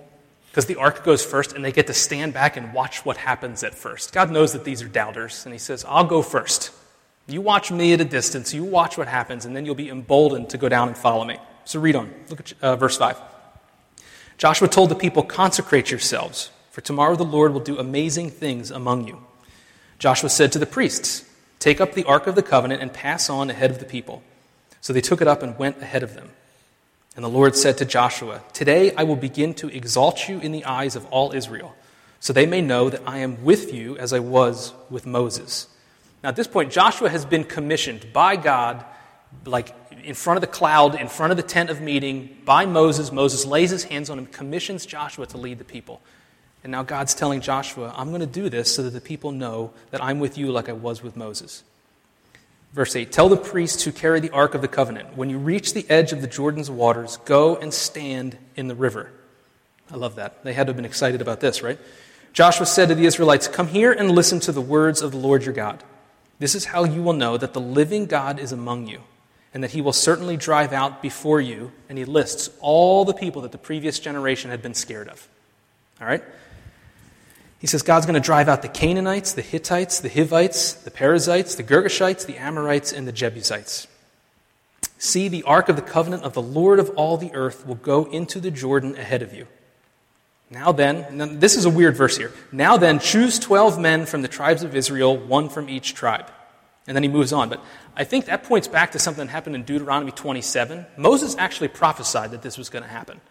because 0.50 0.66
the 0.66 0.78
ark 0.78 1.04
goes 1.04 1.24
first 1.24 1.54
and 1.54 1.64
they 1.64 1.72
get 1.72 1.88
to 1.88 1.94
stand 1.94 2.34
back 2.34 2.58
and 2.58 2.74
watch 2.74 3.06
what 3.06 3.18
happens 3.18 3.64
at 3.64 3.76
first. 3.76 4.14
God 4.14 4.32
knows 4.32 4.54
that 4.54 4.64
these 4.64 4.82
are 4.82 4.88
doubters 4.88 5.46
and 5.46 5.54
He 5.54 5.60
says, 5.60 5.86
I'll 5.88 6.06
go 6.06 6.22
first. 6.22 6.72
You 7.28 7.42
watch 7.42 7.72
me 7.72 7.94
at 7.94 8.02
a 8.02 8.06
distance, 8.06 8.54
you 8.54 8.64
watch 8.64 8.98
what 8.98 9.08
happens, 9.08 9.46
and 9.46 9.56
then 9.56 9.66
you'll 9.66 9.76
be 9.76 9.90
emboldened 9.90 10.50
to 10.52 10.58
go 10.58 10.70
down 10.70 10.88
and 10.88 10.98
follow 10.98 11.26
me. 11.26 11.38
So 11.66 11.80
read 11.80 11.96
on. 11.96 12.14
Look 12.30 12.40
at 12.40 12.54
uh, 12.62 12.76
verse 12.76 12.98
5. 12.98 13.18
Joshua 14.38 14.68
told 14.68 14.90
the 14.90 14.96
people, 14.96 15.24
Consecrate 15.24 15.90
yourselves, 15.90 16.52
for 16.70 16.82
tomorrow 16.82 17.16
the 17.16 17.24
Lord 17.24 17.52
will 17.52 17.62
do 17.62 17.80
amazing 17.80 18.30
things 18.30 18.70
among 18.70 19.08
you. 19.08 19.24
Joshua 19.98 20.30
said 20.30 20.52
to 20.52 20.60
the 20.60 20.66
priests, 20.66 21.28
Take 21.58 21.82
up 21.82 21.94
the 21.94 22.04
ark 22.04 22.28
of 22.28 22.36
the 22.36 22.44
covenant 22.44 22.82
and 22.82 22.94
pass 22.94 23.30
on 23.30 23.50
ahead 23.50 23.72
of 23.72 23.80
the 23.80 23.86
people. 23.86 24.22
So 24.82 24.94
they 24.94 25.02
took 25.02 25.22
it 25.22 25.28
up 25.28 25.42
and 25.42 25.58
went 25.58 25.82
ahead 25.82 26.04
of 26.04 26.14
them. 26.14 26.30
And 27.16 27.24
the 27.24 27.30
Lord 27.30 27.56
said 27.56 27.78
to 27.78 27.86
Joshua, 27.86 28.42
Today 28.52 28.94
I 28.94 29.04
will 29.04 29.16
begin 29.16 29.54
to 29.56 29.70
exalt 29.70 30.28
you 30.28 30.40
in 30.40 30.52
the 30.52 30.66
eyes 30.66 30.96
of 30.96 31.06
all 31.08 31.32
Israel, 31.32 31.74
so 32.20 32.34
they 32.34 32.46
may 32.46 32.62
know 32.62 32.90
that 32.90 33.02
I 33.06 33.20
am 33.20 33.44
with 33.46 33.74
you 33.74 33.98
as 33.98 34.12
I 34.12 34.20
was 34.20 34.74
with 34.90 35.06
Moses. 35.06 35.68
Now, 36.22 36.30
at 36.30 36.36
this 36.36 36.48
point, 36.48 36.72
Joshua 36.72 37.10
has 37.10 37.24
been 37.24 37.44
commissioned 37.44 38.12
by 38.12 38.36
God, 38.36 38.84
like 39.46 39.74
in 40.04 40.16
front 40.16 40.38
of 40.38 40.42
the 40.42 40.48
cloud, 40.48 41.00
in 41.00 41.08
front 41.08 41.32
of 41.32 41.38
the 41.38 41.44
tent 41.44 41.70
of 41.70 41.80
meeting, 41.80 42.36
by 42.44 42.66
Moses. 42.66 43.12
Moses 43.12 43.46
lays 43.46 43.70
his 43.70 43.86
hands 43.86 44.10
on 44.10 44.20
him, 44.20 44.26
commissions 44.26 44.86
Joshua 44.86 45.26
to 45.28 45.38
lead 45.38 45.60
the 45.60 45.64
people. 45.64 46.02
And 46.64 46.72
now 46.72 46.84
God's 46.84 47.14
telling 47.14 47.42
Joshua, 47.42 47.94
I'm 47.96 48.10
going 48.10 48.22
to 48.22 48.28
do 48.28 48.50
this 48.50 48.74
so 48.74 48.84
that 48.84 48.90
the 48.90 49.00
people 49.00 49.32
know 49.32 49.72
that 49.92 50.04
I'm 50.04 50.20
with 50.20 50.38
you 50.38 50.52
like 50.52 50.68
I 50.68 50.74
was 50.74 51.04
with 51.04 51.16
Moses. 51.16 51.64
Verse 52.76 52.94
8 52.94 53.10
Tell 53.10 53.30
the 53.30 53.38
priests 53.38 53.84
who 53.84 53.92
carry 53.94 54.20
the 54.20 54.32
Ark 54.32 54.54
of 54.54 54.62
the 54.62 54.68
Covenant, 54.68 55.16
when 55.16 55.30
you 55.30 55.40
reach 55.40 55.74
the 55.74 55.90
edge 55.90 56.12
of 56.12 56.20
the 56.20 56.28
Jordan's 56.28 56.70
waters, 56.70 57.18
go 57.24 57.56
and 57.56 57.74
stand 57.74 58.38
in 58.58 58.68
the 58.68 58.76
river. 58.76 59.10
I 59.90 59.96
love 59.96 60.16
that. 60.16 60.44
They 60.44 60.54
had 60.54 60.68
to 60.68 60.72
have 60.72 60.76
been 60.76 60.86
excited 60.86 61.22
about 61.22 61.40
this, 61.40 61.64
right? 61.64 61.80
Joshua 62.34 62.66
said 62.66 62.90
to 62.90 62.96
the 62.96 63.06
Israelites, 63.06 63.48
Come 63.48 63.68
here 63.68 63.94
and 63.94 64.12
listen 64.12 64.42
to 64.42 64.52
the 64.52 64.62
words 64.62 65.02
of 65.02 65.12
the 65.12 65.18
Lord 65.18 65.46
your 65.46 65.54
God. 65.54 65.86
This 66.38 66.54
is 66.54 66.66
how 66.66 66.84
you 66.84 67.02
will 67.02 67.14
know 67.14 67.38
that 67.38 67.54
the 67.54 67.62
living 67.62 68.08
God 68.08 68.40
is 68.40 68.52
among 68.52 68.88
you, 68.88 69.04
and 69.54 69.64
that 69.64 69.72
he 69.72 69.80
will 69.80 69.94
certainly 69.94 70.36
drive 70.36 70.74
out 70.74 71.02
before 71.02 71.40
you. 71.40 71.72
And 71.88 71.98
he 71.98 72.04
lists 72.04 72.50
all 72.60 73.06
the 73.06 73.14
people 73.14 73.44
that 73.44 73.54
the 73.54 73.58
previous 73.58 74.00
generation 74.00 74.52
had 74.52 74.62
been 74.62 74.74
scared 74.74 75.08
of. 75.08 75.30
All 76.02 76.08
right? 76.08 76.24
He 77.60 77.68
says 77.68 77.82
God's 77.82 78.06
going 78.06 78.16
to 78.16 78.20
drive 78.20 78.48
out 78.48 78.62
the 78.62 78.68
Canaanites, 78.68 79.34
the 79.34 79.42
Hittites, 79.42 80.00
the 80.00 80.10
Hivites, 80.10 80.74
the 80.74 80.92
Perizzites, 80.92 81.56
the 81.56 81.64
Girgashites, 81.64 82.26
the 82.26 82.38
Amorites, 82.38 82.92
and 82.92 83.08
the 83.08 83.12
Jebusites. 83.12 83.88
See, 84.98 85.28
the 85.28 85.44
ark 85.44 85.70
of 85.70 85.76
the 85.76 85.82
covenant 85.82 86.24
of 86.24 86.34
the 86.34 86.42
Lord 86.42 86.80
of 86.80 86.90
all 86.92 87.18
the 87.18 87.34
earth 87.34 87.66
will 87.66 87.76
go 87.76 88.06
into 88.06 88.40
the 88.40 88.52
Jordan 88.52 88.96
ahead 88.96 89.22
of 89.22 89.34
you. 89.34 89.48
Now 90.50 90.72
then, 90.72 91.40
this 91.40 91.56
is 91.58 91.66
a 91.66 91.70
weird 91.70 91.98
verse 91.98 92.18
here. 92.18 92.32
Now 92.52 92.78
then, 92.78 93.00
choose 93.00 93.40
12 93.40 93.80
men 93.80 94.06
from 94.06 94.22
the 94.22 94.28
tribes 94.28 94.64
of 94.64 94.76
Israel, 94.76 95.18
one 95.18 95.50
from 95.50 95.70
each 95.70 95.96
tribe. 95.96 96.30
And 96.88 96.96
then 96.96 97.04
he 97.04 97.10
moves 97.10 97.34
on. 97.34 97.50
But 97.50 97.64
I 97.96 98.04
think 98.04 98.26
that 98.26 98.44
points 98.44 98.68
back 98.68 98.92
to 98.92 99.00
something 99.00 99.26
that 99.26 99.32
happened 99.32 99.56
in 99.56 99.64
Deuteronomy 99.64 100.12
27. 100.12 100.86
Moses 100.98 101.36
actually 101.38 101.70
prophesied 101.70 102.32
that 102.32 102.44
this 102.44 102.58
was 102.58 102.70
going 102.70 102.84
to 102.84 102.90
happen. 102.90 103.22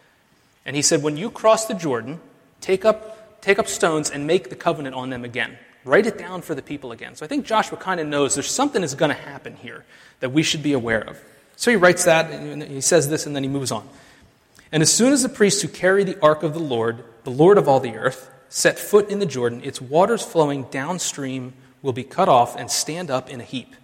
And 0.66 0.74
he 0.74 0.82
said, 0.82 1.02
When 1.02 1.16
you 1.16 1.30
cross 1.30 1.66
the 1.66 1.74
Jordan, 1.74 2.20
take 2.60 2.84
up 2.84 3.23
take 3.44 3.58
up 3.58 3.68
stones 3.68 4.10
and 4.10 4.26
make 4.26 4.48
the 4.48 4.56
covenant 4.56 4.96
on 4.96 5.10
them 5.10 5.22
again. 5.24 5.58
Write 5.84 6.06
it 6.06 6.16
down 6.16 6.40
for 6.40 6.54
the 6.54 6.62
people 6.62 6.92
again. 6.92 7.14
So 7.14 7.26
I 7.26 7.28
think 7.28 7.44
Joshua 7.44 7.76
kind 7.76 8.00
of 8.00 8.06
knows 8.06 8.34
there's 8.34 8.50
something 8.50 8.80
that's 8.80 8.94
going 8.94 9.10
to 9.10 9.22
happen 9.22 9.54
here 9.56 9.84
that 10.20 10.32
we 10.32 10.42
should 10.42 10.62
be 10.62 10.72
aware 10.72 11.06
of. 11.06 11.20
So 11.56 11.70
he 11.70 11.76
writes 11.76 12.04
that, 12.04 12.30
and 12.30 12.62
he 12.62 12.80
says 12.80 13.08
this, 13.10 13.26
and 13.26 13.36
then 13.36 13.42
he 13.42 13.50
moves 13.50 13.70
on. 13.70 13.86
And 14.72 14.82
as 14.82 14.90
soon 14.90 15.12
as 15.12 15.22
the 15.22 15.28
priests 15.28 15.60
who 15.60 15.68
carry 15.68 16.02
the 16.04 16.18
ark 16.22 16.42
of 16.42 16.54
the 16.54 16.60
Lord, 16.60 17.04
the 17.24 17.30
Lord 17.30 17.58
of 17.58 17.68
all 17.68 17.80
the 17.80 17.96
earth, 17.96 18.30
set 18.48 18.78
foot 18.78 19.10
in 19.10 19.18
the 19.18 19.26
Jordan, 19.26 19.60
its 19.62 19.80
waters 19.80 20.22
flowing 20.22 20.64
downstream 20.70 21.52
will 21.82 21.92
be 21.92 22.02
cut 22.02 22.30
off 22.30 22.56
and 22.56 22.70
stand 22.70 23.10
up 23.10 23.28
in 23.28 23.42
a 23.42 23.44
heap. 23.44 23.76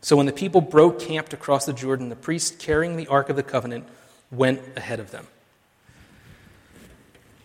So 0.00 0.16
when 0.16 0.26
the 0.26 0.32
people 0.32 0.62
broke 0.62 1.00
camp 1.00 1.28
to 1.28 1.36
cross 1.36 1.66
the 1.66 1.74
Jordan, 1.74 2.08
the 2.08 2.16
priests 2.16 2.56
carrying 2.56 2.96
the 2.96 3.08
ark 3.08 3.28
of 3.28 3.36
the 3.36 3.42
covenant 3.42 3.84
went 4.30 4.60
ahead 4.74 5.00
of 5.00 5.10
them. 5.10 5.26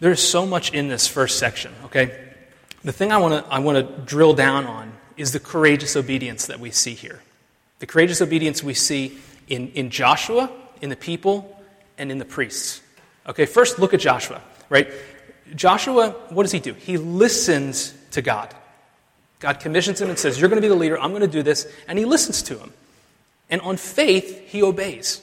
There's 0.01 0.21
so 0.21 0.47
much 0.47 0.73
in 0.73 0.87
this 0.87 1.07
first 1.07 1.37
section, 1.37 1.71
okay? 1.85 2.11
The 2.83 2.91
thing 2.91 3.11
I 3.11 3.17
want 3.17 3.45
to 3.45 3.53
I 3.53 3.59
want 3.59 3.77
to 3.77 4.01
drill 4.03 4.33
down 4.33 4.65
on 4.65 4.91
is 5.15 5.31
the 5.31 5.39
courageous 5.39 5.95
obedience 5.95 6.47
that 6.47 6.59
we 6.59 6.71
see 6.71 6.95
here. 6.95 7.21
The 7.77 7.85
courageous 7.85 8.19
obedience 8.19 8.63
we 8.63 8.73
see 8.73 9.19
in, 9.47 9.69
in 9.69 9.91
Joshua, 9.91 10.49
in 10.81 10.89
the 10.89 10.95
people, 10.95 11.63
and 11.99 12.11
in 12.11 12.17
the 12.17 12.25
priests. 12.25 12.81
Okay, 13.27 13.45
first 13.45 13.77
look 13.77 13.93
at 13.93 13.99
Joshua, 13.99 14.41
right? 14.69 14.91
Joshua, 15.53 16.09
what 16.29 16.43
does 16.43 16.51
he 16.51 16.59
do? 16.59 16.73
He 16.73 16.97
listens 16.97 17.93
to 18.11 18.23
God. 18.23 18.53
God 19.39 19.59
commissions 19.59 20.01
him 20.01 20.09
and 20.09 20.17
says, 20.17 20.39
You're 20.39 20.49
going 20.49 20.61
to 20.61 20.65
be 20.65 20.69
the 20.69 20.75
leader, 20.75 20.99
I'm 20.99 21.11
going 21.11 21.21
to 21.21 21.27
do 21.27 21.43
this. 21.43 21.71
And 21.87 21.99
he 21.99 22.05
listens 22.05 22.41
to 22.43 22.57
him. 22.57 22.73
And 23.51 23.61
on 23.61 23.77
faith, 23.77 24.49
he 24.49 24.63
obeys. 24.63 25.17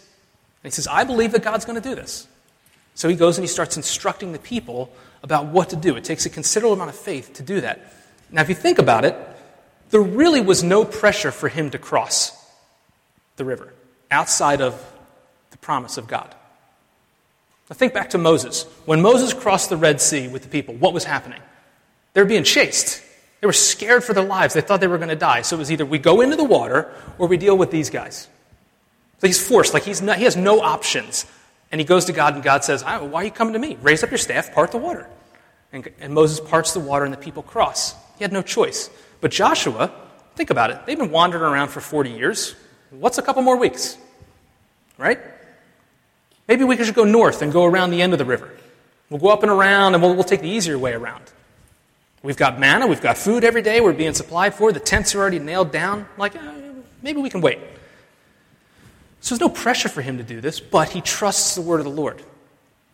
And 0.63 0.71
he 0.73 0.75
says, 0.75 0.87
I 0.87 1.03
believe 1.03 1.33
that 1.33 1.43
God's 1.43 1.65
going 1.65 1.81
to 1.81 1.89
do 1.89 1.97
this. 1.97 2.29
So 2.99 3.09
he 3.09 3.15
goes 3.15 3.39
and 3.39 3.45
he 3.45 3.49
starts 3.49 3.77
instructing 3.77 4.33
the 4.33 4.41
people 4.41 4.91
about 5.23 5.47
what 5.47 5.69
to 5.69 5.77
do. 5.77 5.95
It 5.95 6.03
takes 6.03 6.27
a 6.27 6.31
considerable 6.31 6.75
amount 6.75 6.91
of 6.91 6.97
faith 6.97 7.35
to 7.35 7.45
do 7.45 7.61
that. 7.61 7.93
Now, 8.33 8.43
if 8.43 8.49
you 8.49 8.57
think 8.57 8.81
about 8.81 9.05
it, 9.05 9.15
there 9.91 10.01
really 10.01 10.41
was 10.41 10.65
no 10.65 10.85
pressure 10.85 11.31
for 11.31 11.49
him 11.49 11.71
to 11.71 11.79
cross 11.79 12.33
the 13.37 13.45
river 13.45 13.73
outside 14.11 14.61
of 14.61 14.85
the 15.53 15.59
promise 15.59 15.97
of 15.97 16.09
God. 16.09 16.35
Now, 17.71 17.75
think 17.75 17.95
back 17.95 18.11
to 18.11 18.19
Moses. 18.19 18.65
When 18.85 19.01
Moses 19.01 19.33
crossed 19.33 19.71
the 19.71 19.77
Red 19.77 20.01
Sea 20.01 20.27
with 20.27 20.43
the 20.43 20.49
people, 20.49 20.75
what 20.75 20.93
was 20.93 21.05
happening? 21.05 21.41
They 22.15 22.21
were 22.21 22.29
being 22.29 22.43
chased. 22.43 23.01
They 23.41 23.47
were 23.47 23.53
scared 23.53 24.03
for 24.03 24.13
their 24.13 24.25
lives. 24.25 24.55
They 24.55 24.61
thought 24.61 24.81
they 24.81 24.89
were 24.89 24.99
going 24.99 25.09
to 25.09 25.15
die. 25.15 25.43
So 25.43 25.55
it 25.55 25.61
was 25.61 25.71
either 25.71 25.87
we 25.87 25.99
go 25.99 26.21
into 26.21 26.35
the 26.35 26.43
water 26.43 26.93
or 27.17 27.29
we 27.29 27.37
deal 27.37 27.57
with 27.57 27.71
these 27.71 27.91
guys. 27.91 28.27
So 29.21 29.29
he's 29.29 29.41
forced, 29.41 29.73
like 29.73 29.85
he's 29.85 30.03
not, 30.03 30.19
he 30.19 30.25
has 30.25 30.37
no 30.37 30.61
options. 30.61 31.27
And 31.71 31.81
he 31.81 31.85
goes 31.85 32.07
to 32.07 32.13
God, 32.13 32.35
and 32.35 32.43
God 32.43 32.65
says, 32.65 32.83
Why 32.83 32.99
are 32.99 33.25
you 33.25 33.31
coming 33.31 33.53
to 33.53 33.59
me? 33.59 33.77
Raise 33.83 34.03
up 34.03 34.11
your 34.11 34.19
staff, 34.19 34.53
part 34.53 34.73
the 34.73 34.79
water. 34.79 35.07
And, 35.73 35.89
and 36.01 36.15
Moses 36.15 36.41
parts 36.41 36.73
the 36.73 36.81
water, 36.81 37.05
and 37.05 37.13
the 37.13 37.19
people 37.19 37.43
cross. 37.43 37.95
He 38.17 38.25
had 38.25 38.33
no 38.33 38.43
choice. 38.43 38.91
But 39.21 39.31
Joshua, 39.31 39.93
think 40.35 40.51
about 40.51 40.71
it. 40.71 40.87
They've 40.87 40.99
been 40.99 41.11
wandering 41.11 41.45
around 41.45 41.69
for 41.69 41.81
40 41.81 42.11
years. 42.11 42.55
What's 42.91 43.19
a 43.19 43.23
couple 43.23 43.43
more 43.43 43.57
weeks? 43.57 43.99
Right? 44.97 45.19
Maybe 46.47 46.65
we 46.65 46.83
should 46.83 46.95
go 46.95 47.05
north 47.05 47.43
and 47.43 47.53
go 47.53 47.65
around 47.65 47.91
the 47.91 48.01
end 48.01 48.15
of 48.15 48.19
the 48.19 48.25
river. 48.25 48.51
We'll 49.11 49.21
go 49.21 49.29
up 49.29 49.43
and 49.43 49.53
around, 49.53 49.95
and 49.95 50.03
we'll, 50.03 50.15
we'll 50.15 50.25
take 50.25 50.41
the 50.41 50.49
easier 50.49 50.79
way 50.79 50.93
around. 50.93 51.23
We've 52.23 52.37
got 52.37 52.59
manna, 52.59 52.87
we've 52.87 53.01
got 53.01 53.17
food 53.17 53.45
every 53.45 53.63
day, 53.63 53.81
we're 53.81 53.93
being 53.93 54.15
supplied 54.15 54.55
for, 54.55 54.73
the 54.73 54.81
tents 54.81 55.15
are 55.15 55.19
already 55.19 55.39
nailed 55.39 55.71
down. 55.71 56.07
Like, 56.17 56.35
uh, 56.35 56.53
maybe 57.01 57.21
we 57.21 57.31
can 57.31 57.41
wait. 57.41 57.59
So 59.29 59.35
there's 59.35 59.47
no 59.47 59.55
pressure 59.55 59.91
for 59.91 60.01
him 60.01 60.17
to 60.17 60.25
do 60.25 60.41
this, 60.41 60.59
but 60.59 60.89
he 60.89 61.03
trusts 61.03 61.55
the 61.55 61.61
word 61.61 61.81
of 61.81 61.85
the 61.85 61.91
Lord. 61.93 62.23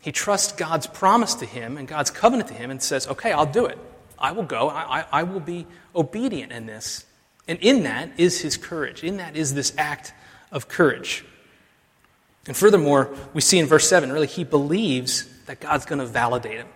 He 0.00 0.10
trusts 0.10 0.50
God's 0.50 0.88
promise 0.88 1.34
to 1.36 1.46
him 1.46 1.76
and 1.76 1.86
God's 1.86 2.10
covenant 2.10 2.48
to 2.48 2.54
him 2.54 2.72
and 2.72 2.82
says, 2.82 3.06
okay, 3.06 3.30
I'll 3.30 3.46
do 3.46 3.66
it. 3.66 3.78
I 4.18 4.32
will 4.32 4.42
go. 4.42 4.68
I, 4.68 4.98
I, 4.98 5.04
I 5.12 5.22
will 5.22 5.38
be 5.38 5.64
obedient 5.94 6.50
in 6.50 6.66
this. 6.66 7.04
And 7.46 7.56
in 7.60 7.84
that 7.84 8.10
is 8.18 8.40
his 8.40 8.56
courage. 8.56 9.04
In 9.04 9.18
that 9.18 9.36
is 9.36 9.54
this 9.54 9.72
act 9.78 10.12
of 10.50 10.66
courage. 10.66 11.24
And 12.48 12.56
furthermore, 12.56 13.14
we 13.32 13.40
see 13.40 13.60
in 13.60 13.66
verse 13.66 13.88
7, 13.88 14.10
really, 14.10 14.26
he 14.26 14.42
believes 14.42 15.28
that 15.46 15.60
God's 15.60 15.84
going 15.84 16.00
to 16.00 16.06
validate 16.06 16.56
him. 16.56 16.68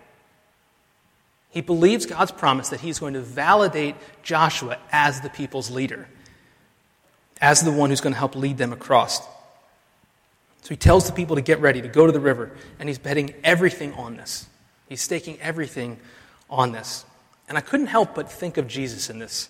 He 1.49 1.59
believes 1.59 2.05
God's 2.05 2.31
promise 2.31 2.69
that 2.69 2.79
he's 2.79 2.99
going 2.99 3.15
to 3.15 3.21
validate 3.21 3.95
Joshua 4.23 4.77
as 4.89 5.19
the 5.19 5.29
people's 5.29 5.69
leader, 5.69 6.07
as 7.41 7.59
the 7.59 7.73
one 7.73 7.89
who's 7.89 7.99
going 7.99 8.13
to 8.13 8.19
help 8.19 8.37
lead 8.37 8.57
them 8.57 8.71
across. 8.71 9.19
So 10.61 10.69
he 10.69 10.75
tells 10.75 11.07
the 11.07 11.13
people 11.13 11.35
to 11.35 11.41
get 11.41 11.59
ready, 11.61 11.81
to 11.81 11.87
go 11.87 12.05
to 12.05 12.11
the 12.11 12.19
river, 12.19 12.51
and 12.79 12.89
he's 12.89 12.99
betting 12.99 13.33
everything 13.43 13.93
on 13.93 14.17
this. 14.17 14.47
He's 14.87 15.01
staking 15.01 15.39
everything 15.41 15.99
on 16.49 16.71
this. 16.71 17.05
And 17.47 17.57
I 17.57 17.61
couldn't 17.61 17.87
help 17.87 18.13
but 18.15 18.31
think 18.31 18.57
of 18.57 18.67
Jesus 18.67 19.09
in 19.09 19.19
this. 19.19 19.49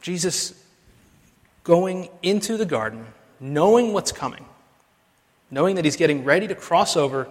Jesus 0.00 0.54
going 1.64 2.08
into 2.22 2.56
the 2.56 2.64
garden, 2.64 3.06
knowing 3.40 3.92
what's 3.92 4.12
coming, 4.12 4.44
knowing 5.50 5.76
that 5.76 5.84
he's 5.84 5.96
getting 5.96 6.24
ready 6.24 6.46
to 6.46 6.54
cross 6.54 6.96
over 6.96 7.28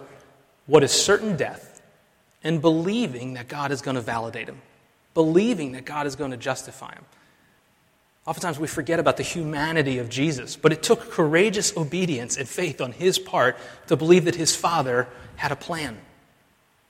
what 0.66 0.82
is 0.82 0.92
certain 0.92 1.36
death, 1.36 1.80
and 2.44 2.60
believing 2.60 3.34
that 3.34 3.48
God 3.48 3.72
is 3.72 3.82
going 3.82 3.94
to 3.94 4.00
validate 4.00 4.48
him, 4.48 4.60
believing 5.14 5.72
that 5.72 5.84
God 5.84 6.06
is 6.06 6.16
going 6.16 6.30
to 6.30 6.36
justify 6.36 6.92
him. 6.92 7.04
Oftentimes 8.26 8.58
we 8.58 8.66
forget 8.66 8.98
about 8.98 9.16
the 9.16 9.22
humanity 9.22 9.98
of 9.98 10.08
Jesus, 10.08 10.56
but 10.56 10.72
it 10.72 10.82
took 10.82 11.10
courageous 11.12 11.76
obedience 11.76 12.36
and 12.36 12.48
faith 12.48 12.80
on 12.80 12.90
his 12.90 13.18
part 13.20 13.56
to 13.86 13.96
believe 13.96 14.24
that 14.24 14.34
his 14.34 14.54
Father 14.54 15.06
had 15.36 15.52
a 15.52 15.56
plan, 15.56 15.98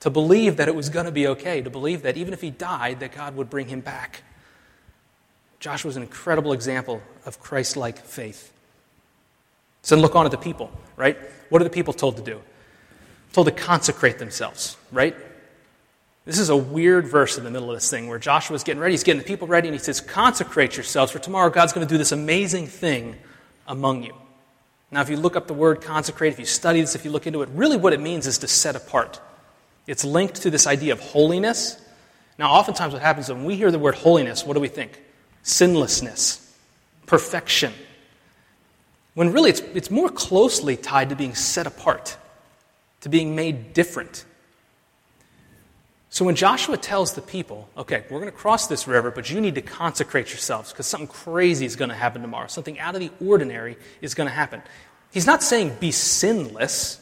to 0.00 0.08
believe 0.08 0.56
that 0.56 0.66
it 0.66 0.74
was 0.74 0.88
going 0.88 1.04
to 1.04 1.12
be 1.12 1.26
okay, 1.28 1.60
to 1.60 1.68
believe 1.68 2.02
that 2.02 2.16
even 2.16 2.32
if 2.32 2.40
he 2.40 2.50
died, 2.50 3.00
that 3.00 3.12
God 3.12 3.36
would 3.36 3.50
bring 3.50 3.68
him 3.68 3.80
back. 3.80 4.22
Joshua 5.60 5.90
was 5.90 5.96
an 5.96 6.02
incredible 6.02 6.54
example 6.54 7.02
of 7.26 7.38
Christ 7.38 7.76
like 7.76 7.98
faith. 7.98 8.52
So 9.82 9.94
then 9.94 10.02
look 10.02 10.16
on 10.16 10.24
at 10.24 10.30
the 10.30 10.38
people, 10.38 10.70
right? 10.96 11.18
What 11.50 11.60
are 11.60 11.64
the 11.64 11.70
people 11.70 11.92
told 11.92 12.16
to 12.16 12.22
do? 12.22 12.40
Told 13.34 13.46
to 13.46 13.52
consecrate 13.52 14.18
themselves, 14.18 14.78
right? 14.90 15.14
This 16.26 16.40
is 16.40 16.48
a 16.48 16.56
weird 16.56 17.06
verse 17.06 17.38
in 17.38 17.44
the 17.44 17.52
middle 17.52 17.70
of 17.70 17.76
this 17.76 17.88
thing 17.88 18.08
where 18.08 18.18
Joshua's 18.18 18.64
getting 18.64 18.80
ready. 18.80 18.94
He's 18.94 19.04
getting 19.04 19.22
the 19.22 19.26
people 19.26 19.46
ready, 19.46 19.68
and 19.68 19.74
he 19.74 19.78
says, 19.78 20.00
Consecrate 20.00 20.76
yourselves, 20.76 21.12
for 21.12 21.20
tomorrow 21.20 21.48
God's 21.50 21.72
going 21.72 21.86
to 21.86 21.92
do 21.92 21.96
this 21.96 22.10
amazing 22.10 22.66
thing 22.66 23.14
among 23.68 24.02
you. 24.02 24.12
Now, 24.90 25.02
if 25.02 25.08
you 25.08 25.16
look 25.16 25.36
up 25.36 25.46
the 25.46 25.54
word 25.54 25.82
consecrate, 25.82 26.32
if 26.32 26.40
you 26.40 26.44
study 26.44 26.80
this, 26.80 26.96
if 26.96 27.04
you 27.04 27.12
look 27.12 27.28
into 27.28 27.42
it, 27.42 27.48
really 27.50 27.76
what 27.76 27.92
it 27.92 28.00
means 28.00 28.26
is 28.26 28.38
to 28.38 28.48
set 28.48 28.74
apart. 28.74 29.20
It's 29.86 30.04
linked 30.04 30.42
to 30.42 30.50
this 30.50 30.66
idea 30.66 30.92
of 30.92 31.00
holiness. 31.00 31.80
Now, 32.40 32.50
oftentimes 32.50 32.92
what 32.92 33.02
happens 33.02 33.28
when 33.28 33.44
we 33.44 33.54
hear 33.54 33.70
the 33.70 33.78
word 33.78 33.94
holiness, 33.94 34.44
what 34.44 34.54
do 34.54 34.60
we 34.60 34.68
think? 34.68 35.00
Sinlessness, 35.44 36.56
perfection. 37.06 37.72
When 39.14 39.32
really 39.32 39.50
it's, 39.50 39.60
it's 39.60 39.92
more 39.92 40.08
closely 40.08 40.76
tied 40.76 41.10
to 41.10 41.16
being 41.16 41.36
set 41.36 41.68
apart, 41.68 42.16
to 43.02 43.08
being 43.08 43.36
made 43.36 43.74
different 43.74 44.24
so 46.16 46.24
when 46.24 46.34
Joshua 46.34 46.78
tells 46.78 47.12
the 47.12 47.20
people, 47.20 47.68
okay, 47.76 48.02
we're 48.08 48.20
going 48.20 48.32
to 48.32 48.38
cross 48.38 48.68
this 48.68 48.88
river, 48.88 49.10
but 49.10 49.28
you 49.28 49.38
need 49.38 49.56
to 49.56 49.60
consecrate 49.60 50.30
yourselves 50.30 50.72
because 50.72 50.86
something 50.86 51.08
crazy 51.08 51.66
is 51.66 51.76
going 51.76 51.90
to 51.90 51.94
happen 51.94 52.22
tomorrow. 52.22 52.46
Something 52.46 52.78
out 52.78 52.94
of 52.94 53.02
the 53.02 53.10
ordinary 53.22 53.76
is 54.00 54.14
going 54.14 54.26
to 54.26 54.32
happen. 54.32 54.62
He's 55.12 55.26
not 55.26 55.42
saying 55.42 55.76
be 55.78 55.92
sinless. 55.92 56.98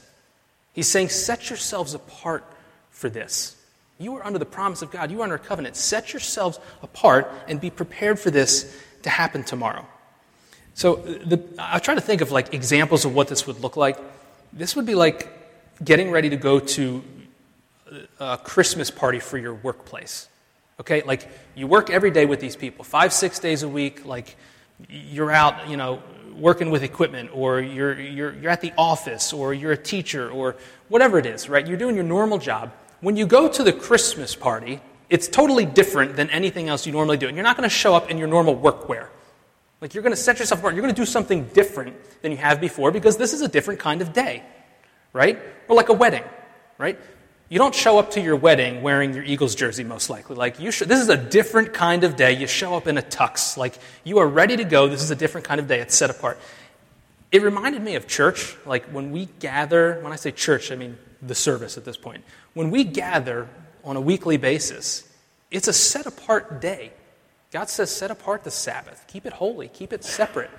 He's 0.72 0.88
saying 0.88 1.10
set 1.10 1.48
yourselves 1.48 1.94
apart 1.94 2.44
for 2.90 3.08
this. 3.08 3.54
You 4.00 4.16
are 4.16 4.26
under 4.26 4.40
the 4.40 4.46
promise 4.46 4.82
of 4.82 4.90
God. 4.90 5.12
You 5.12 5.20
are 5.20 5.22
under 5.22 5.36
a 5.36 5.38
covenant. 5.38 5.76
Set 5.76 6.12
yourselves 6.12 6.58
apart 6.82 7.30
and 7.46 7.60
be 7.60 7.70
prepared 7.70 8.18
for 8.18 8.32
this 8.32 8.76
to 9.02 9.10
happen 9.10 9.44
tomorrow. 9.44 9.86
So 10.74 10.96
the, 10.96 11.40
I 11.56 11.78
try 11.78 11.94
to 11.94 12.00
think 12.00 12.20
of 12.20 12.32
like 12.32 12.52
examples 12.52 13.04
of 13.04 13.14
what 13.14 13.28
this 13.28 13.46
would 13.46 13.60
look 13.60 13.76
like. 13.76 13.96
This 14.52 14.74
would 14.74 14.86
be 14.86 14.96
like 14.96 15.28
getting 15.84 16.10
ready 16.10 16.30
to 16.30 16.36
go 16.36 16.58
to 16.58 17.04
a 18.20 18.38
Christmas 18.38 18.90
party 18.90 19.20
for 19.20 19.38
your 19.38 19.54
workplace. 19.54 20.28
Okay? 20.80 21.02
Like, 21.02 21.28
you 21.54 21.66
work 21.66 21.90
every 21.90 22.10
day 22.10 22.26
with 22.26 22.40
these 22.40 22.56
people, 22.56 22.84
five, 22.84 23.12
six 23.12 23.38
days 23.38 23.62
a 23.62 23.68
week. 23.68 24.04
Like, 24.04 24.36
you're 24.88 25.30
out, 25.30 25.68
you 25.68 25.76
know, 25.76 26.02
working 26.36 26.70
with 26.70 26.82
equipment, 26.82 27.30
or 27.32 27.60
you're, 27.60 27.98
you're, 27.98 28.34
you're 28.34 28.50
at 28.50 28.60
the 28.60 28.72
office, 28.76 29.32
or 29.32 29.54
you're 29.54 29.72
a 29.72 29.76
teacher, 29.76 30.30
or 30.30 30.56
whatever 30.88 31.18
it 31.18 31.26
is, 31.26 31.48
right? 31.48 31.66
You're 31.66 31.78
doing 31.78 31.94
your 31.94 32.04
normal 32.04 32.38
job. 32.38 32.72
When 33.00 33.16
you 33.16 33.26
go 33.26 33.48
to 33.48 33.62
the 33.62 33.72
Christmas 33.72 34.34
party, 34.34 34.80
it's 35.08 35.28
totally 35.28 35.64
different 35.64 36.16
than 36.16 36.30
anything 36.30 36.68
else 36.68 36.86
you 36.86 36.92
normally 36.92 37.18
do. 37.18 37.28
And 37.28 37.36
you're 37.36 37.44
not 37.44 37.56
going 37.56 37.68
to 37.68 37.74
show 37.74 37.94
up 37.94 38.10
in 38.10 38.18
your 38.18 38.26
normal 38.26 38.56
workwear. 38.56 39.08
Like, 39.80 39.94
you're 39.94 40.02
going 40.02 40.14
to 40.14 40.20
set 40.20 40.38
yourself 40.38 40.60
apart. 40.60 40.74
You're 40.74 40.82
going 40.82 40.94
to 40.94 41.00
do 41.00 41.06
something 41.06 41.44
different 41.52 41.94
than 42.22 42.32
you 42.32 42.38
have 42.38 42.60
before 42.60 42.90
because 42.90 43.16
this 43.16 43.32
is 43.32 43.42
a 43.42 43.48
different 43.48 43.80
kind 43.80 44.00
of 44.00 44.12
day, 44.12 44.42
right? 45.12 45.38
Or 45.68 45.76
like 45.76 45.88
a 45.90 45.92
wedding, 45.92 46.24
right? 46.78 46.98
You 47.54 47.60
don't 47.60 47.72
show 47.72 48.00
up 48.00 48.10
to 48.10 48.20
your 48.20 48.34
wedding 48.34 48.82
wearing 48.82 49.14
your 49.14 49.22
Eagles 49.22 49.54
jersey, 49.54 49.84
most 49.84 50.10
likely. 50.10 50.34
Like, 50.34 50.58
you 50.58 50.72
should, 50.72 50.88
this 50.88 51.00
is 51.00 51.08
a 51.08 51.16
different 51.16 51.72
kind 51.72 52.02
of 52.02 52.16
day. 52.16 52.32
You 52.32 52.48
show 52.48 52.74
up 52.74 52.88
in 52.88 52.98
a 52.98 53.00
tux. 53.00 53.56
Like, 53.56 53.78
you 54.02 54.18
are 54.18 54.26
ready 54.26 54.56
to 54.56 54.64
go. 54.64 54.88
This 54.88 55.04
is 55.04 55.12
a 55.12 55.14
different 55.14 55.46
kind 55.46 55.60
of 55.60 55.68
day. 55.68 55.78
It's 55.78 55.94
set 55.94 56.10
apart. 56.10 56.40
It 57.30 57.42
reminded 57.42 57.80
me 57.80 57.94
of 57.94 58.08
church. 58.08 58.56
Like, 58.66 58.86
when 58.86 59.12
we 59.12 59.26
gather, 59.38 60.00
when 60.00 60.12
I 60.12 60.16
say 60.16 60.32
church, 60.32 60.72
I 60.72 60.74
mean 60.74 60.98
the 61.22 61.36
service 61.36 61.78
at 61.78 61.84
this 61.84 61.96
point. 61.96 62.24
When 62.54 62.72
we 62.72 62.82
gather 62.82 63.48
on 63.84 63.94
a 63.94 64.00
weekly 64.00 64.36
basis, 64.36 65.08
it's 65.52 65.68
a 65.68 65.72
set 65.72 66.06
apart 66.06 66.60
day. 66.60 66.90
God 67.52 67.70
says, 67.70 67.88
set 67.88 68.10
apart 68.10 68.42
the 68.42 68.50
Sabbath. 68.50 69.04
Keep 69.06 69.26
it 69.26 69.32
holy. 69.32 69.68
Keep 69.68 69.92
it 69.92 70.02
separate. 70.02 70.50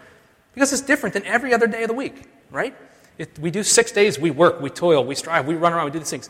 Because 0.53 0.71
it's 0.71 0.81
different 0.81 1.11
than 1.11 1.25
every 1.25 1.53
other 1.53 1.67
day 1.67 1.83
of 1.83 1.89
the 1.89 1.93
week, 1.93 2.21
right? 2.51 2.73
It, 3.17 3.37
we 3.39 3.51
do 3.51 3.63
six 3.63 3.91
days, 3.91 4.19
we 4.19 4.31
work, 4.31 4.61
we 4.61 4.69
toil, 4.69 5.03
we 5.03 5.15
strive, 5.15 5.45
we 5.45 5.55
run 5.55 5.73
around, 5.73 5.85
we 5.85 5.91
do 5.91 5.99
these 5.99 6.09
things. 6.09 6.29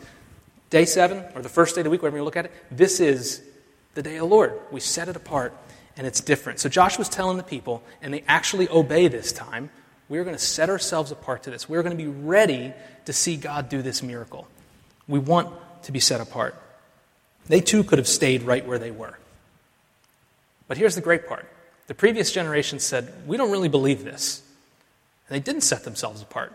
Day 0.70 0.84
seven, 0.84 1.24
or 1.34 1.42
the 1.42 1.48
first 1.48 1.74
day 1.74 1.80
of 1.80 1.84
the 1.84 1.90
week, 1.90 2.02
whatever 2.02 2.16
you 2.16 2.24
look 2.24 2.36
at 2.36 2.46
it, 2.46 2.52
this 2.70 3.00
is 3.00 3.42
the 3.94 4.02
day 4.02 4.16
of 4.16 4.20
the 4.20 4.26
Lord. 4.26 4.52
We 4.70 4.80
set 4.80 5.08
it 5.08 5.16
apart, 5.16 5.56
and 5.96 6.06
it's 6.06 6.20
different. 6.20 6.58
So 6.58 6.68
Joshua's 6.68 7.08
telling 7.08 7.36
the 7.36 7.42
people, 7.42 7.82
and 8.02 8.12
they 8.12 8.24
actually 8.26 8.68
obey 8.68 9.08
this 9.08 9.32
time. 9.32 9.70
We're 10.08 10.24
going 10.24 10.36
to 10.36 10.42
set 10.42 10.70
ourselves 10.70 11.10
apart 11.10 11.44
to 11.44 11.50
this. 11.50 11.68
We're 11.68 11.82
going 11.82 11.96
to 11.96 12.02
be 12.02 12.10
ready 12.10 12.72
to 13.06 13.12
see 13.12 13.36
God 13.36 13.68
do 13.68 13.82
this 13.82 14.02
miracle. 14.02 14.46
We 15.08 15.18
want 15.18 15.52
to 15.84 15.92
be 15.92 16.00
set 16.00 16.20
apart. 16.20 16.54
They 17.46 17.60
too 17.60 17.84
could 17.84 17.98
have 17.98 18.08
stayed 18.08 18.42
right 18.42 18.66
where 18.66 18.78
they 18.78 18.90
were. 18.90 19.16
But 20.68 20.78
here's 20.78 20.94
the 20.96 21.00
great 21.00 21.28
part 21.28 21.46
the 21.86 21.94
previous 21.94 22.32
generation 22.32 22.78
said, 22.80 23.12
We 23.26 23.36
don't 23.36 23.50
really 23.50 23.68
believe 23.68 24.04
this. 24.04 24.42
And 25.28 25.36
they 25.36 25.40
didn't 25.40 25.62
set 25.62 25.84
themselves 25.84 26.22
apart. 26.22 26.52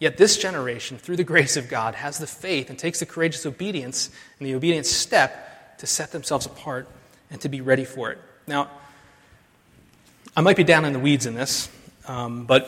Yet 0.00 0.16
this 0.16 0.38
generation, 0.38 0.96
through 0.96 1.16
the 1.16 1.24
grace 1.24 1.58
of 1.58 1.68
God, 1.68 1.94
has 1.94 2.18
the 2.18 2.26
faith 2.26 2.70
and 2.70 2.78
takes 2.78 3.00
the 3.00 3.06
courageous 3.06 3.44
obedience 3.44 4.08
and 4.38 4.48
the 4.48 4.54
obedient 4.54 4.86
step 4.86 5.78
to 5.78 5.86
set 5.86 6.10
themselves 6.10 6.46
apart 6.46 6.88
and 7.30 7.38
to 7.42 7.50
be 7.50 7.60
ready 7.60 7.84
for 7.84 8.10
it. 8.10 8.18
Now, 8.46 8.70
I 10.34 10.40
might 10.40 10.56
be 10.56 10.64
down 10.64 10.86
in 10.86 10.94
the 10.94 10.98
weeds 10.98 11.26
in 11.26 11.34
this, 11.34 11.68
um, 12.08 12.46
but 12.46 12.64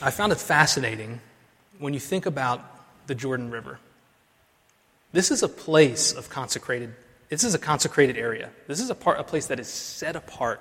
I 0.00 0.12
found 0.12 0.30
it 0.30 0.38
fascinating 0.38 1.20
when 1.80 1.92
you 1.92 2.00
think 2.00 2.24
about 2.24 2.60
the 3.08 3.16
Jordan 3.16 3.50
River. 3.50 3.80
This 5.12 5.32
is 5.32 5.42
a 5.42 5.48
place 5.48 6.12
of 6.12 6.30
consecrated, 6.30 6.94
this 7.30 7.42
is 7.42 7.54
a 7.54 7.58
consecrated 7.58 8.16
area. 8.16 8.50
This 8.68 8.80
is 8.80 8.90
a, 8.90 8.94
part, 8.94 9.18
a 9.18 9.24
place 9.24 9.46
that 9.46 9.58
is 9.58 9.68
set 9.68 10.14
apart. 10.14 10.60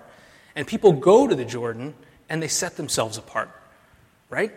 And 0.56 0.66
people 0.66 0.92
go 0.92 1.28
to 1.28 1.36
the 1.36 1.46
Jordan 1.46 1.94
and 2.30 2.42
they 2.42 2.48
set 2.48 2.78
themselves 2.78 3.18
apart, 3.18 3.52
right? 4.30 4.52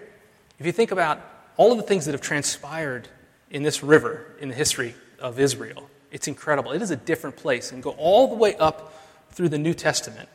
If 0.58 0.66
you 0.66 0.72
think 0.72 0.90
about 0.90 1.20
all 1.56 1.72
of 1.72 1.78
the 1.78 1.84
things 1.84 2.06
that 2.06 2.12
have 2.12 2.20
transpired 2.20 3.08
in 3.50 3.62
this 3.62 3.82
river 3.82 4.26
in 4.40 4.48
the 4.48 4.54
history 4.54 4.94
of 5.18 5.38
Israel, 5.38 5.88
it's 6.10 6.28
incredible. 6.28 6.72
It 6.72 6.82
is 6.82 6.90
a 6.90 6.96
different 6.96 7.36
place. 7.36 7.72
And 7.72 7.82
go 7.82 7.90
all 7.90 8.28
the 8.28 8.36
way 8.36 8.56
up 8.56 8.92
through 9.30 9.50
the 9.50 9.58
New 9.58 9.74
Testament. 9.74 10.28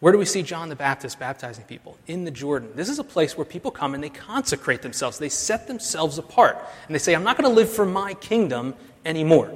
Where 0.00 0.12
do 0.12 0.18
we 0.18 0.24
see 0.24 0.42
John 0.42 0.68
the 0.68 0.76
Baptist 0.76 1.18
baptizing 1.18 1.64
people? 1.64 1.96
In 2.06 2.24
the 2.24 2.30
Jordan. 2.30 2.70
This 2.76 2.88
is 2.88 3.00
a 3.00 3.04
place 3.04 3.36
where 3.36 3.44
people 3.44 3.72
come 3.72 3.94
and 3.94 4.02
they 4.02 4.10
consecrate 4.10 4.82
themselves. 4.82 5.18
They 5.18 5.28
set 5.28 5.66
themselves 5.66 6.18
apart. 6.18 6.56
And 6.86 6.94
they 6.94 7.00
say, 7.00 7.14
I'm 7.14 7.24
not 7.24 7.36
going 7.36 7.50
to 7.50 7.54
live 7.54 7.68
for 7.68 7.84
my 7.84 8.14
kingdom 8.14 8.74
anymore. 9.04 9.50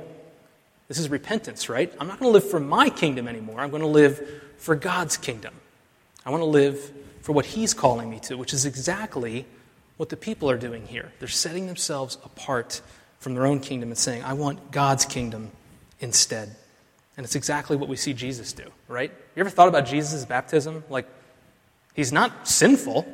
This 0.89 0.99
is 0.99 1.09
repentance, 1.09 1.69
right? 1.69 1.93
I'm 2.01 2.09
not 2.09 2.19
going 2.19 2.29
to 2.29 2.33
live 2.33 2.51
for 2.51 2.59
my 2.59 2.91
kingdom 2.91 3.29
anymore. 3.29 3.61
I'm 3.61 3.71
going 3.71 3.83
to 3.83 3.89
live 3.89 4.43
for 4.59 4.75
God's 4.75 5.17
kingdom. 5.17 5.55
I 6.27 6.31
want 6.31 6.41
to 6.41 6.47
live 6.47 6.93
for 7.21 7.33
what 7.33 7.47
He's 7.47 7.73
calling 7.73 8.11
me 8.11 8.19
to, 8.21 8.37
which 8.37 8.53
is 8.53 8.67
exactly 8.67 9.47
what 10.03 10.09
the 10.09 10.17
people 10.17 10.51
are 10.51 10.59
doing 10.59 10.85
here. 10.89 11.13
They're 11.21 11.29
setting 11.29 11.69
themselves 11.69 12.19
apart 12.25 12.81
from 13.21 13.35
their 13.35 13.47
own 13.47 13.61
kingdom 13.61 13.91
and 13.91 13.97
saying, 13.97 14.25
I 14.25 14.33
want 14.33 14.73
God's 14.73 15.05
kingdom 15.05 15.53
instead. 16.01 16.57
And 17.17 17.25
it's 17.25 17.37
exactly 17.37 17.77
what 17.77 17.89
we 17.89 17.95
see 17.95 18.13
Jesus 18.13 18.53
do, 18.53 18.65
right? 18.89 19.13
You 19.37 19.41
ever 19.41 19.49
thought 19.49 19.69
about 19.69 19.87
Jesus' 19.87 20.25
baptism? 20.25 20.83
Like, 20.91 21.07
he's 21.95 22.13
not 22.13 22.49
sinful. 22.49 23.07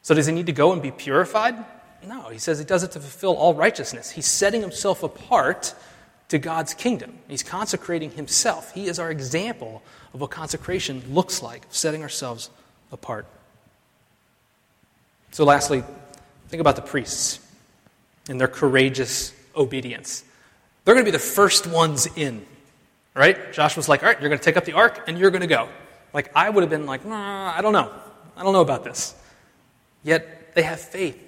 So 0.00 0.14
does 0.14 0.24
he 0.24 0.32
need 0.32 0.46
to 0.46 0.52
go 0.52 0.72
and 0.72 0.80
be 0.80 0.90
purified? 0.90 1.62
No, 2.08 2.30
he 2.30 2.38
says 2.38 2.58
he 2.58 2.64
does 2.64 2.82
it 2.82 2.92
to 2.92 3.00
fulfill 3.00 3.36
all 3.36 3.52
righteousness. 3.52 4.12
He's 4.12 4.24
setting 4.24 4.62
himself 4.62 5.02
apart 5.02 5.74
to 6.28 6.38
God's 6.38 6.72
kingdom. 6.72 7.18
He's 7.28 7.42
consecrating 7.42 8.12
himself. 8.12 8.72
He 8.72 8.86
is 8.86 8.98
our 8.98 9.10
example 9.10 9.82
of 10.14 10.22
what 10.22 10.30
consecration 10.30 11.02
looks 11.10 11.42
like, 11.42 11.66
setting 11.68 12.00
ourselves 12.00 12.48
apart. 12.90 13.26
So, 15.32 15.44
lastly, 15.44 15.82
think 16.48 16.60
about 16.60 16.76
the 16.76 16.82
priests 16.82 17.40
and 18.28 18.38
their 18.38 18.48
courageous 18.48 19.32
obedience. 19.56 20.24
They're 20.84 20.94
going 20.94 21.06
to 21.06 21.10
be 21.10 21.16
the 21.16 21.22
first 21.22 21.66
ones 21.66 22.06
in, 22.16 22.44
right? 23.14 23.52
Joshua's 23.52 23.88
like, 23.88 24.02
all 24.02 24.10
right, 24.10 24.20
you're 24.20 24.28
going 24.28 24.38
to 24.38 24.44
take 24.44 24.58
up 24.58 24.66
the 24.66 24.74
ark 24.74 25.04
and 25.06 25.18
you're 25.18 25.30
going 25.30 25.40
to 25.40 25.46
go. 25.46 25.70
Like, 26.12 26.30
I 26.36 26.50
would 26.50 26.62
have 26.62 26.68
been 26.70 26.84
like, 26.84 27.06
nah, 27.06 27.50
I 27.56 27.62
don't 27.62 27.72
know. 27.72 27.90
I 28.36 28.42
don't 28.42 28.52
know 28.52 28.60
about 28.60 28.84
this. 28.84 29.14
Yet 30.02 30.54
they 30.54 30.62
have 30.62 30.80
faith. 30.80 31.18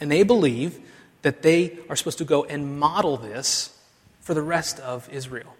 And 0.00 0.10
they 0.10 0.22
believe 0.22 0.78
that 1.22 1.42
they 1.42 1.78
are 1.88 1.96
supposed 1.96 2.18
to 2.18 2.24
go 2.24 2.44
and 2.44 2.78
model 2.78 3.16
this 3.16 3.76
for 4.20 4.34
the 4.34 4.42
rest 4.42 4.78
of 4.78 5.08
Israel. 5.08 5.56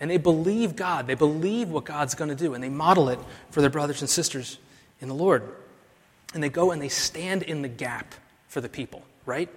And 0.00 0.10
they 0.10 0.18
believe 0.18 0.76
God. 0.76 1.06
They 1.06 1.14
believe 1.14 1.70
what 1.70 1.86
God's 1.86 2.14
going 2.14 2.28
to 2.28 2.36
do. 2.36 2.52
And 2.52 2.62
they 2.62 2.68
model 2.68 3.08
it 3.08 3.18
for 3.50 3.62
their 3.62 3.70
brothers 3.70 4.02
and 4.02 4.10
sisters 4.10 4.58
in 5.00 5.08
the 5.08 5.14
Lord. 5.14 5.48
And 6.34 6.42
they 6.42 6.48
go 6.48 6.70
and 6.70 6.80
they 6.80 6.88
stand 6.88 7.42
in 7.42 7.62
the 7.62 7.68
gap 7.68 8.14
for 8.48 8.60
the 8.60 8.68
people, 8.68 9.02
right? 9.24 9.48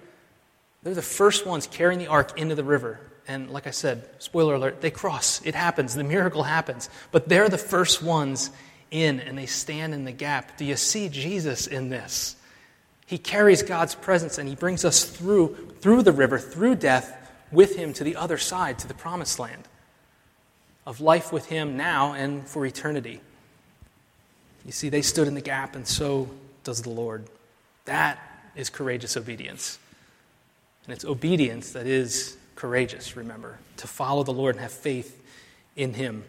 They're 0.82 0.94
the 0.94 1.02
first 1.02 1.46
ones 1.46 1.66
carrying 1.66 1.98
the 1.98 2.08
ark 2.08 2.38
into 2.38 2.54
the 2.54 2.64
river. 2.64 2.98
And 3.28 3.50
like 3.50 3.66
I 3.66 3.70
said, 3.70 4.08
spoiler 4.18 4.54
alert, 4.54 4.80
they 4.80 4.90
cross. 4.90 5.40
It 5.44 5.54
happens. 5.54 5.94
The 5.94 6.04
miracle 6.04 6.42
happens. 6.42 6.88
But 7.10 7.28
they're 7.28 7.48
the 7.48 7.58
first 7.58 8.02
ones 8.02 8.50
in 8.90 9.20
and 9.20 9.38
they 9.38 9.46
stand 9.46 9.94
in 9.94 10.04
the 10.04 10.12
gap. 10.12 10.56
Do 10.56 10.64
you 10.64 10.76
see 10.76 11.08
Jesus 11.08 11.66
in 11.66 11.88
this? 11.88 12.36
He 13.06 13.18
carries 13.18 13.62
God's 13.62 13.94
presence 13.94 14.38
and 14.38 14.48
he 14.48 14.54
brings 14.54 14.84
us 14.84 15.04
through 15.04 15.72
through 15.80 16.02
the 16.02 16.12
river, 16.12 16.38
through 16.38 16.76
death 16.76 17.18
with 17.50 17.76
him 17.76 17.92
to 17.94 18.04
the 18.04 18.16
other 18.16 18.38
side, 18.38 18.78
to 18.78 18.88
the 18.88 18.94
promised 18.94 19.38
land 19.38 19.68
of 20.86 21.00
life 21.00 21.32
with 21.32 21.46
him 21.46 21.76
now 21.76 22.14
and 22.14 22.46
for 22.46 22.64
eternity. 22.64 23.20
You 24.64 24.72
see, 24.72 24.88
they 24.88 25.02
stood 25.02 25.26
in 25.26 25.34
the 25.34 25.40
gap, 25.40 25.74
and 25.74 25.86
so 25.86 26.30
does 26.64 26.82
the 26.82 26.90
Lord. 26.90 27.26
That 27.84 28.18
is 28.54 28.70
courageous 28.70 29.16
obedience. 29.16 29.78
And 30.84 30.92
it's 30.92 31.04
obedience 31.04 31.72
that 31.72 31.86
is 31.86 32.36
courageous, 32.56 33.16
remember, 33.16 33.58
to 33.78 33.86
follow 33.86 34.22
the 34.22 34.32
Lord 34.32 34.56
and 34.56 34.62
have 34.62 34.72
faith 34.72 35.22
in 35.76 35.94
him. 35.94 36.24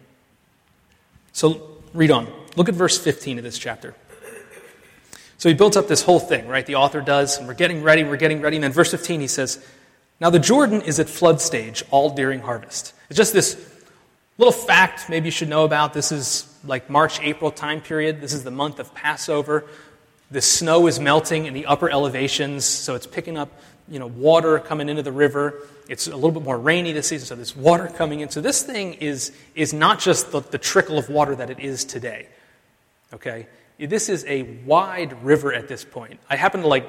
So 1.32 1.82
read 1.92 2.10
on. 2.10 2.32
Look 2.56 2.68
at 2.68 2.74
verse 2.74 2.98
15 2.98 3.38
of 3.38 3.44
this 3.44 3.58
chapter. 3.58 3.94
So 5.38 5.48
he 5.48 5.54
built 5.54 5.76
up 5.76 5.88
this 5.88 6.02
whole 6.02 6.20
thing, 6.20 6.48
right? 6.48 6.64
The 6.64 6.76
author 6.76 7.00
does, 7.00 7.38
and 7.38 7.46
we're 7.46 7.54
getting 7.54 7.82
ready, 7.82 8.02
we're 8.04 8.16
getting 8.16 8.40
ready. 8.40 8.56
And 8.56 8.64
then 8.64 8.72
verse 8.72 8.90
15 8.90 9.20
he 9.20 9.26
says, 9.26 9.64
Now 10.20 10.30
the 10.30 10.38
Jordan 10.38 10.80
is 10.80 11.00
at 11.00 11.08
flood 11.08 11.40
stage 11.40 11.84
all 11.90 12.10
during 12.10 12.40
harvest. 12.40 12.94
It's 13.10 13.16
just 13.16 13.32
this 13.32 13.60
little 14.38 14.52
fact 14.52 15.10
maybe 15.10 15.26
you 15.26 15.30
should 15.30 15.48
know 15.48 15.64
about. 15.64 15.92
This 15.92 16.12
is 16.12 16.50
like 16.64 16.88
March, 16.88 17.20
April 17.20 17.50
time 17.50 17.80
period. 17.80 18.20
This 18.20 18.32
is 18.32 18.44
the 18.44 18.50
month 18.50 18.78
of 18.78 18.94
Passover. 18.94 19.66
The 20.30 20.40
snow 20.40 20.86
is 20.86 20.98
melting 20.98 21.46
in 21.46 21.54
the 21.54 21.66
upper 21.66 21.90
elevations, 21.90 22.64
so 22.64 22.94
it's 22.94 23.06
picking 23.06 23.36
up 23.36 23.50
you 23.88 23.98
know, 23.98 24.06
water 24.06 24.58
coming 24.58 24.88
into 24.88 25.02
the 25.02 25.12
river. 25.12 25.60
It's 25.88 26.06
a 26.06 26.14
little 26.14 26.32
bit 26.32 26.42
more 26.42 26.58
rainy 26.58 26.92
this 26.92 27.08
season, 27.08 27.26
so 27.26 27.34
there's 27.34 27.54
water 27.54 27.88
coming 27.88 28.20
in. 28.20 28.30
So 28.30 28.40
this 28.40 28.62
thing 28.62 28.94
is, 28.94 29.32
is 29.54 29.74
not 29.74 30.00
just 30.00 30.32
the, 30.32 30.40
the 30.40 30.58
trickle 30.58 30.98
of 30.98 31.08
water 31.10 31.34
that 31.36 31.50
it 31.50 31.60
is 31.60 31.84
today. 31.84 32.28
Okay? 33.12 33.46
This 33.78 34.08
is 34.08 34.24
a 34.26 34.42
wide 34.64 35.22
river 35.24 35.52
at 35.52 35.68
this 35.68 35.84
point. 35.84 36.20
I 36.30 36.36
happen 36.36 36.62
to 36.62 36.68
like, 36.68 36.86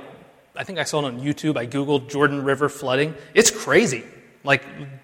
I 0.56 0.63
think 0.63 0.80
I 0.80 0.84
saw 0.84 1.00
it 1.00 1.06
on 1.06 1.19
YouTube. 1.19 1.58
I 1.58 1.67
Googled 1.67 2.10
Jordan 2.10 2.43
River 2.43 2.69
flooding. 2.69 3.13
It's 3.34 3.52
crazy. 3.52 4.06
Like, 4.43 4.63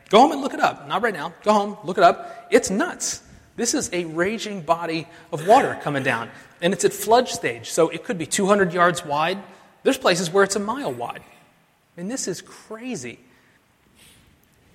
go 0.10 0.22
home 0.22 0.32
and 0.32 0.42
look 0.42 0.54
it 0.54 0.60
up. 0.60 0.88
Not 0.88 1.02
right 1.02 1.14
now. 1.14 1.34
Go 1.44 1.52
home, 1.52 1.78
look 1.84 1.98
it 1.98 2.04
up. 2.04 2.48
It's 2.52 2.70
nuts. 2.70 3.22
This 3.58 3.74
is 3.74 3.90
a 3.92 4.06
raging 4.06 4.62
body 4.62 5.08
of 5.34 5.46
water 5.46 5.78
coming 5.82 6.04
down. 6.04 6.30
And 6.62 6.74
it's 6.74 6.86
at 6.86 6.94
flood 6.94 7.28
stage, 7.28 7.70
so 7.72 7.90
it 7.90 8.04
could 8.04 8.18
be 8.18 8.26
200 8.26 8.74
yards 8.74 9.04
wide. 9.04 9.40
There's 9.84 9.98
places 9.98 10.30
where 10.30 10.44
it's 10.44 10.56
a 10.56 10.60
mile 10.60 10.94
wide. 10.94 11.24
And 11.98 12.10
this 12.10 12.28
is 12.28 12.42
crazy. 12.42 13.20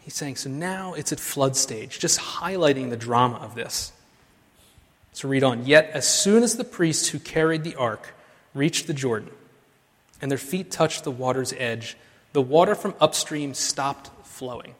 He's 0.01 0.15
saying, 0.15 0.37
so 0.37 0.51
now 0.51 0.95
it's 0.95 1.13
at 1.13 1.21
flood 1.21 1.57
stage, 1.57 1.99
just 1.99 2.19
highlighting 2.21 2.91
the 2.91 2.97
drama 2.97 3.37
of 3.37 3.55
this. 3.55 3.93
So 5.13 5.29
read 5.29 5.43
on. 5.43 5.67
Yet, 5.67 5.91
as 5.95 6.07
soon 6.07 6.43
as 6.43 6.57
the 6.57 6.65
priests 6.65 7.09
who 7.09 7.19
carried 7.19 7.65
the 7.65 7.75
ark 7.77 8.15
reached 8.55 8.87
the 8.87 8.95
Jordan, 8.95 9.31
and 10.21 10.31
their 10.31 10.39
feet 10.39 10.71
touched 10.71 11.05
the 11.05 11.11
water's 11.11 11.53
edge, 11.55 11.97
the 12.33 12.43
water 12.43 12.75
from 12.75 12.95
upstream 13.01 13.55
stopped 13.55 14.11
flowing. 14.27 14.75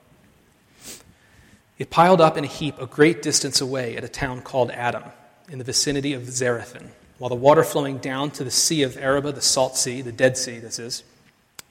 It 1.79 1.91
piled 1.91 2.21
up 2.21 2.37
in 2.37 2.45
a 2.45 2.49
heap 2.49 2.81
a 2.81 2.87
great 2.87 3.23
distance 3.23 3.61
away 3.61 3.97
at 3.97 4.05
a 4.05 4.09
town 4.09 4.43
called 4.43 4.71
Adam, 4.71 5.05
in 5.49 5.59
the 5.59 5.65
vicinity 5.65 6.13
of 6.13 6.23
Zarethan, 6.23 6.89
while 7.19 7.29
the 7.29 7.35
water 7.35 7.63
flowing 7.63 7.99
down 7.99 8.31
to 8.33 8.45
the 8.45 8.51
Sea 8.51 8.83
of 8.83 8.97
Arabah, 8.97 9.33
the 9.33 9.41
Salt 9.41 9.77
Sea, 9.77 10.03
the 10.03 10.13
Dead 10.13 10.37
Sea, 10.37 10.59
this 10.59 10.79
is, 10.79 11.03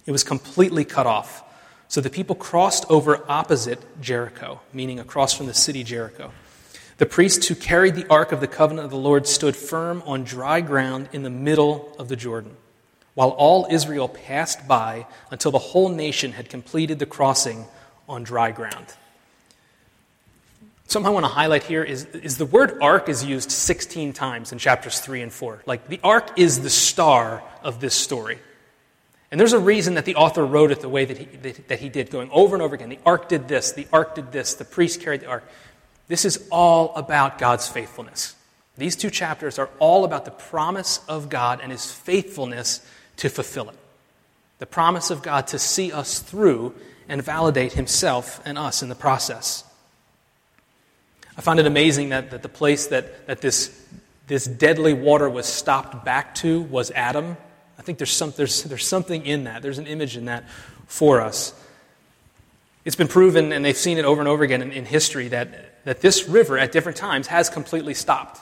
it 0.06 0.12
was 0.12 0.24
completely 0.24 0.86
cut 0.86 1.08
off. 1.08 1.44
So 1.88 2.02
the 2.02 2.10
people 2.10 2.36
crossed 2.36 2.86
over 2.90 3.24
opposite 3.30 3.80
Jericho, 4.02 4.62
meaning 4.74 5.00
across 5.00 5.34
from 5.34 5.46
the 5.46 5.54
city 5.54 5.84
Jericho. 5.84 6.32
The 6.98 7.06
priests 7.06 7.48
who 7.48 7.56
carried 7.56 7.96
the 7.96 8.08
ark 8.10 8.32
of 8.32 8.40
the 8.40 8.48
covenant 8.48 8.86
of 8.86 8.92
the 8.92 8.98
Lord 8.98 9.28
stood 9.28 9.56
firm 9.56 10.02
on 10.06 10.24
dry 10.24 10.62
ground 10.62 11.10
in 11.12 11.24
the 11.24 11.30
middle 11.30 11.94
of 12.00 12.08
the 12.08 12.16
Jordan, 12.16 12.56
while 13.14 13.30
all 13.30 13.68
Israel 13.70 14.08
passed 14.08 14.68
by 14.68 15.06
until 15.30 15.52
the 15.52 15.60
whole 15.60 15.90
nation 15.90 16.32
had 16.32 16.50
completed 16.50 17.00
the 17.00 17.06
crossing 17.06 17.66
on 18.08 18.24
dry 18.24 18.52
ground. 18.52 18.94
Something 20.88 21.08
I 21.08 21.14
want 21.14 21.26
to 21.26 21.32
highlight 21.32 21.64
here 21.64 21.84
is, 21.84 22.06
is 22.06 22.38
the 22.38 22.46
word 22.46 22.78
ark 22.82 23.10
is 23.10 23.24
used 23.24 23.52
16 23.52 24.14
times 24.14 24.52
in 24.52 24.60
chapters 24.60 25.00
3 25.00 25.22
and 25.22 25.34
4. 25.34 25.64
Like 25.66 25.88
the 25.88 26.00
ark 26.04 26.38
is 26.38 26.62
the 26.62 26.70
star 26.70 27.44
of 27.64 27.80
this 27.80 27.96
story. 27.96 28.40
And 29.32 29.40
there's 29.40 29.54
a 29.54 29.60
reason 29.60 29.96
that 29.96 30.06
the 30.06 30.16
author 30.16 30.46
wrote 30.46 30.72
it 30.72 30.82
the 30.82 30.90
way 30.90 31.04
that 31.06 31.18
he, 31.18 31.26
that, 31.26 31.68
that 31.68 31.80
he 31.80 31.90
did, 31.90 32.12
going 32.12 32.30
over 32.32 32.56
and 32.56 32.62
over 32.62 32.76
again. 32.76 32.90
The 32.90 33.00
ark 33.06 33.28
did 33.28 33.48
this, 33.48 33.74
the 33.74 33.88
ark 33.92 34.16
did 34.16 34.32
this, 34.32 34.54
the 34.54 34.64
priest 34.64 35.02
carried 35.02 35.22
the 35.22 35.28
ark. 35.28 35.44
This 36.08 36.24
is 36.24 36.48
all 36.52 36.96
about 36.96 37.40
God's 37.40 37.68
faithfulness. 37.68 38.36
These 38.78 38.96
two 38.96 39.10
chapters 39.10 39.60
are 39.60 39.70
all 39.80 40.06
about 40.06 40.24
the 40.24 40.32
promise 40.32 41.02
of 41.10 41.30
God 41.30 41.60
and 41.62 41.72
his 41.72 41.92
faithfulness 41.92 42.80
to 43.18 43.30
fulfill 43.30 43.70
it. 43.70 43.76
The 44.60 44.66
promise 44.66 45.10
of 45.10 45.22
God 45.22 45.48
to 45.48 45.60
see 45.60 45.92
us 45.92 46.20
through 46.20 46.74
and 47.10 47.22
validate 47.22 47.74
himself 47.74 48.42
and 48.46 48.58
us 48.58 48.82
in 48.82 48.88
the 48.88 48.96
process. 48.96 49.65
I 51.38 51.42
find 51.42 51.60
it 51.60 51.66
amazing 51.66 52.10
that, 52.10 52.32
that 52.32 52.42
the 52.42 52.50
place 52.50 52.88
that, 52.88 53.28
that 53.28 53.42
this, 53.42 53.86
this 54.28 54.46
deadly 54.46 54.94
water 54.94 55.30
was 55.30 55.46
stopped 55.46 56.06
back 56.06 56.36
to 56.36 56.62
was 56.62 56.92
Adam 56.92 57.38
I 57.78 57.82
think 57.82 57.98
there's, 57.98 58.12
some, 58.12 58.34
there's, 58.36 58.64
there's 58.64 58.88
something 58.88 59.26
in 59.26 59.46
that. 59.46 59.62
There's 59.62 59.78
an 59.78 59.88
image 59.88 60.18
in 60.18 60.26
that 60.26 60.50
for 60.88 61.22
us. 61.22 61.54
It's 62.84 62.96
been 62.96 63.08
proven, 63.08 63.52
and 63.52 63.66
they've 63.66 63.76
seen 63.76 63.98
it 63.98 64.06
over 64.06 64.22
and 64.22 64.28
over 64.28 64.44
again 64.44 64.62
in, 64.62 64.72
in 64.72 64.86
history, 64.86 65.28
that, 65.30 65.84
that 65.86 66.02
this 66.02 66.28
river 66.28 66.58
at 66.58 66.72
different 66.72 66.98
times 66.98 67.28
has 67.28 67.50
completely 67.50 67.94
stopped. 67.94 68.42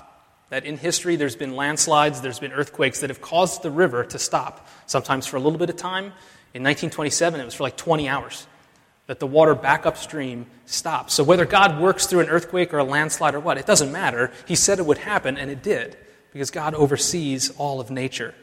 That 0.50 0.66
in 0.66 0.78
history 0.78 1.16
there's 1.16 1.36
been 1.36 1.56
landslides, 1.56 2.22
there's 2.22 2.40
been 2.40 2.52
earthquakes 2.52 3.00
that 3.02 3.10
have 3.10 3.22
caused 3.22 3.64
the 3.64 3.72
river 3.72 4.04
to 4.04 4.20
stop, 4.20 4.68
sometimes 4.86 5.26
for 5.26 5.38
a 5.38 5.40
little 5.40 5.60
bit 5.60 5.70
of 5.70 5.78
time. 5.78 6.06
In 6.54 6.62
1927, 6.62 7.40
it 7.40 7.46
was 7.46 7.56
for 7.56 7.64
like 7.64 7.78
20 7.78 8.08
hours 8.08 8.46
that 9.14 9.20
the 9.20 9.28
water 9.28 9.54
back 9.54 9.86
upstream 9.86 10.48
stops. 10.66 11.14
So 11.14 11.24
whether 11.24 11.46
God 11.46 11.80
works 11.80 12.08
through 12.08 12.22
an 12.22 12.30
earthquake 12.30 12.74
or 12.74 12.80
a 12.80 12.84
landslide 12.84 13.36
or 13.36 13.40
what, 13.40 13.60
it 13.60 13.68
doesn't 13.68 13.92
matter. 13.92 14.32
He 14.48 14.56
said 14.56 14.80
it 14.80 14.88
would 14.88 14.98
happen, 14.98 15.38
and 15.38 15.52
it 15.52 15.62
did, 15.62 15.96
because 16.32 16.50
God 16.50 16.74
oversees 16.74 17.52
all 17.60 17.80
of 17.80 17.92
nature. 17.92 18.34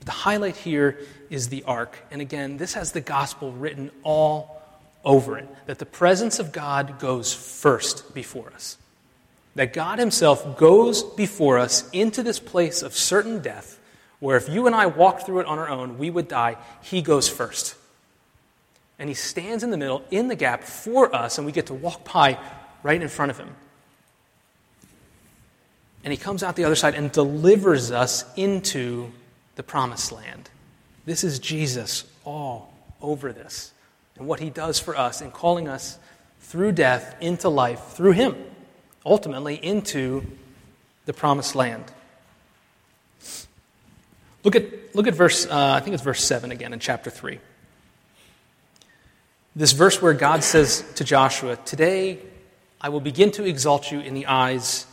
But 0.00 0.06
the 0.06 0.12
highlight 0.12 0.56
here 0.56 0.98
is 1.30 1.50
the 1.50 1.62
ark. 1.62 1.96
And 2.10 2.20
again, 2.20 2.56
this 2.56 2.74
has 2.74 2.90
the 2.90 3.00
gospel 3.00 3.52
written 3.52 3.92
all 4.02 4.60
over 5.04 5.38
it 5.38 5.48
that 5.66 5.78
the 5.78 5.86
presence 5.86 6.40
of 6.40 6.50
God 6.50 6.98
goes 6.98 7.32
first 7.32 8.14
before 8.14 8.50
us. 8.52 8.76
That 9.54 9.72
God 9.72 10.00
Himself 10.00 10.58
goes 10.58 11.04
before 11.04 11.60
us 11.60 11.88
into 11.92 12.24
this 12.24 12.40
place 12.40 12.82
of 12.82 12.96
certain 12.96 13.38
death, 13.40 13.78
where 14.18 14.36
if 14.36 14.48
you 14.48 14.66
and 14.66 14.74
I 14.74 14.86
walked 14.86 15.26
through 15.26 15.38
it 15.38 15.46
on 15.46 15.60
our 15.60 15.68
own, 15.68 15.96
we 15.96 16.10
would 16.10 16.26
die. 16.26 16.56
He 16.82 17.02
goes 17.02 17.28
first. 17.28 17.76
And 18.98 19.08
He 19.08 19.14
stands 19.14 19.62
in 19.62 19.70
the 19.70 19.76
middle, 19.76 20.04
in 20.10 20.28
the 20.28 20.36
gap 20.36 20.64
for 20.64 21.14
us, 21.14 21.38
and 21.38 21.46
we 21.46 21.52
get 21.52 21.66
to 21.66 21.74
walk 21.74 22.12
by 22.12 22.38
right 22.82 23.00
in 23.00 23.08
front 23.08 23.30
of 23.30 23.38
Him. 23.38 23.54
And 26.04 26.12
He 26.12 26.16
comes 26.16 26.42
out 26.42 26.56
the 26.56 26.64
other 26.64 26.76
side 26.76 26.94
and 26.94 27.10
delivers 27.10 27.90
us 27.90 28.24
into 28.36 29.12
the 29.56 29.62
promised 29.62 30.12
land. 30.12 30.50
This 31.04 31.24
is 31.24 31.38
Jesus 31.38 32.04
all 32.24 32.72
over 33.00 33.32
this. 33.32 33.72
and 34.16 34.26
what 34.28 34.40
he 34.40 34.50
does 34.50 34.78
for 34.78 34.96
us 34.96 35.22
in 35.22 35.30
calling 35.30 35.68
us 35.68 35.98
through 36.40 36.72
death 36.72 37.16
into 37.20 37.48
life 37.48 37.80
through 37.94 38.12
him, 38.12 38.36
ultimately 39.06 39.54
into 39.54 40.24
the 41.06 41.12
promised 41.12 41.54
land. 41.54 41.84
Look 44.44 44.54
at, 44.54 44.94
look 44.94 45.06
at 45.06 45.14
verse, 45.14 45.46
uh, 45.46 45.72
I 45.72 45.80
think 45.80 45.94
it's 45.94 46.02
verse 46.02 46.22
7 46.22 46.52
again 46.52 46.72
in 46.72 46.78
chapter 46.78 47.10
3. 47.10 47.38
This 49.54 49.72
verse 49.72 50.00
where 50.00 50.14
God 50.14 50.42
says 50.42 50.82
to 50.94 51.04
Joshua, 51.04 51.56
Today 51.56 52.18
I 52.80 52.88
will 52.88 53.00
begin 53.00 53.30
to 53.32 53.44
exalt 53.44 53.92
you 53.92 54.00
in 54.00 54.14
the 54.14 54.26
eyes 54.26 54.86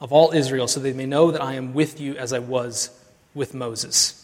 of 0.00 0.12
all 0.12 0.32
Israel, 0.32 0.68
so 0.68 0.80
they 0.80 0.92
may 0.92 1.06
know 1.06 1.30
that 1.30 1.40
I 1.40 1.54
am 1.54 1.72
with 1.72 1.98
you 1.98 2.16
as 2.16 2.32
I 2.32 2.38
was 2.38 2.90
with 3.34 3.54
Moses. 3.54 4.18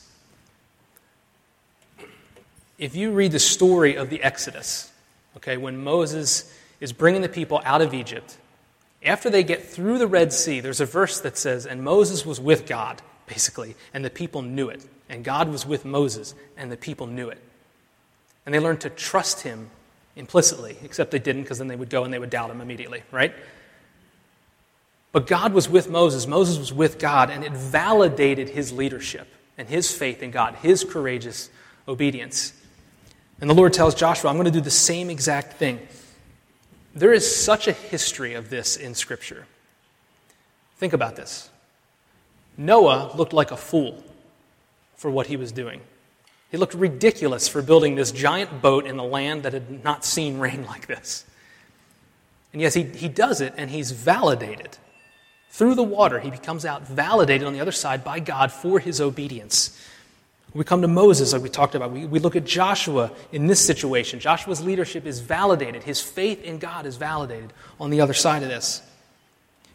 If 2.77 2.95
you 2.95 3.13
read 3.13 3.33
the 3.33 3.39
story 3.39 3.97
of 3.97 4.11
the 4.11 4.23
Exodus, 4.23 4.93
okay, 5.39 5.57
when 5.57 5.83
Moses 5.83 6.53
is 6.81 6.93
bringing 6.93 7.23
the 7.23 7.29
people 7.29 7.63
out 7.65 7.81
of 7.81 7.95
Egypt, 7.95 8.37
after 9.03 9.31
they 9.31 9.43
get 9.43 9.65
through 9.65 9.99
the 9.99 10.07
Red 10.07 10.35
Sea, 10.35 10.61
there's 10.61 10.81
a 10.81 10.87
verse 10.87 11.21
that 11.21 11.39
says, 11.39 11.65
And 11.65 11.83
Moses 11.83 12.27
was 12.27 12.39
with 12.39 12.67
God, 12.67 13.01
basically, 13.27 13.75
and 13.95 14.05
the 14.05 14.11
people 14.11 14.43
knew 14.43 14.69
it. 14.69 14.87
And 15.09 15.25
God 15.25 15.49
was 15.49 15.65
with 15.65 15.87
Moses, 15.87 16.35
and 16.59 16.71
the 16.71 16.77
people 16.77 17.07
knew 17.07 17.31
it. 17.31 17.43
And 18.45 18.55
they 18.55 18.61
learned 18.61 18.83
to 18.83 18.91
trust 18.91 19.43
him 19.43 19.71
implicitly, 20.19 20.77
except 20.83 21.11
they 21.11 21.19
didn't 21.19 21.43
because 21.43 21.59
then 21.59 21.69
they 21.69 21.77
would 21.77 21.89
go 21.89 22.05
and 22.05 22.13
they 22.13 22.19
would 22.19 22.31
doubt 22.31 22.51
him 22.51 22.61
immediately, 22.61 23.03
right? 23.11 23.35
But 25.13 25.27
God 25.27 25.55
was 25.55 25.69
with 25.69 25.89
Moses, 25.89 26.27
Moses 26.27 26.59
was 26.59 26.73
with 26.73 26.99
God, 26.99 27.31
and 27.31 27.45
it 27.45 27.53
validated 27.53 28.51
his 28.51 28.73
leadership 28.73 29.27
and 29.57 29.69
his 29.69 29.91
faith 29.91 30.23
in 30.23 30.31
God, 30.31 30.57
his 30.57 30.85
courageous 30.85 31.49
obedience. 31.87 32.53
And 33.41 33.49
the 33.49 33.55
Lord 33.55 33.73
tells 33.73 33.95
Joshua, 33.95 34.29
I'm 34.29 34.37
going 34.37 34.45
to 34.45 34.51
do 34.51 34.61
the 34.61 34.71
same 34.71 35.09
exact 35.09 35.55
thing. 35.55 35.81
There 36.95 37.13
is 37.13 37.35
such 37.35 37.69
a 37.69 37.73
history 37.73 38.35
of 38.35 38.51
this 38.51 38.77
in 38.77 38.95
Scripture. 38.95 39.47
Think 40.77 40.93
about 40.93 41.17
this 41.17 41.49
Noah 42.57 43.13
looked 43.17 43.33
like 43.33 43.51
a 43.51 43.57
fool 43.57 44.03
for 44.97 45.11
what 45.11 45.29
he 45.29 45.37
was 45.37 45.53
doing. 45.53 45.81
He 46.51 46.57
looked 46.57 46.75
ridiculous 46.75 47.47
for 47.47 47.61
building 47.61 47.95
this 47.95 48.11
giant 48.11 48.63
boat 48.63 48.87
in 48.87 48.99
a 48.99 49.05
land 49.05 49.43
that 49.43 49.53
had 49.53 49.85
not 49.85 50.05
seen 50.05 50.39
rain 50.39 50.65
like 50.67 50.87
this. 50.87 51.25
And 52.53 52.63
yes, 52.63 52.75
he, 52.75 52.85
he 52.85 53.09
does 53.09 53.41
it, 53.41 53.53
and 53.57 53.71
he's 53.71 53.91
validated. 53.91 54.79
Through 55.51 55.75
the 55.75 55.83
water, 55.83 56.21
he 56.21 56.31
becomes 56.31 56.65
out 56.65 56.87
validated 56.87 57.47
on 57.47 57.53
the 57.53 57.61
other 57.61 57.73
side 57.73 58.03
by 58.03 58.21
God 58.21 58.51
for 58.51 58.79
his 58.79 59.01
obedience. 59.01 59.79
We 60.55 60.65
come 60.65 60.81
to 60.81 60.89
Moses, 60.89 61.35
like 61.35 61.43
we 61.43 61.51
talked 61.51 61.75
about. 61.75 61.93
We, 61.93 62.07
we 62.07 62.19
look 62.19 62.35
at 62.35 62.45
Joshua 62.45 63.11
in 63.33 63.47
this 63.47 63.65
situation. 63.65 64.19
Joshua's 64.19 64.63
leadership 64.63 65.05
is 65.05 65.21
validated, 65.21 65.83
his 65.83 66.01
faith 66.01 66.43
in 66.43 66.59
God 66.59 66.87
is 66.87 66.97
validated 66.97 67.53
on 67.79 67.91
the 67.91 68.01
other 68.01 68.15
side 68.15 68.43
of 68.43 68.49
this. 68.49 68.83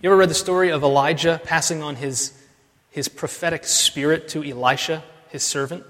You 0.02 0.10
ever 0.10 0.18
read 0.18 0.30
the 0.30 0.36
story 0.36 0.72
of 0.72 0.84
Elijah 0.84 1.40
passing 1.44 1.84
on 1.84 1.96
his, 1.96 2.34
his 2.90 3.08
prophetic 3.08 3.66
spirit 3.66 4.28
to 4.30 4.44
Elisha, 4.44 5.04
his 5.30 5.44
servant? 5.44 5.86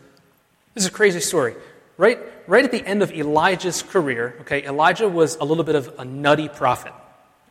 This 0.74 0.84
is 0.84 0.90
a 0.90 0.94
crazy 0.94 1.20
story. 1.20 1.56
Right, 1.96 2.20
right 2.48 2.66
at 2.66 2.72
the 2.72 2.84
end 2.86 3.04
of 3.04 3.12
Elijah's 3.12 3.84
career, 3.84 4.36
okay, 4.42 4.66
Elijah 4.66 5.08
was 5.08 5.36
a 5.36 5.46
little 5.46 5.64
bit 5.64 5.76
of 5.76 5.94
a 6.00 6.06
nutty 6.06 6.50
prophet. 6.50 6.92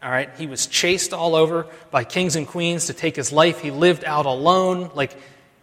All 0.02 0.10
right, 0.10 0.30
he 0.36 0.48
was 0.48 0.66
chased 0.66 1.12
all 1.12 1.36
over 1.36 1.66
by 1.92 2.02
kings 2.02 2.34
and 2.34 2.46
queens 2.46 2.86
to 2.86 2.92
take 2.92 3.14
his 3.14 3.30
life. 3.30 3.60
He 3.60 3.70
lived 3.70 4.04
out 4.04 4.26
alone. 4.26 4.90
Like, 4.94 5.14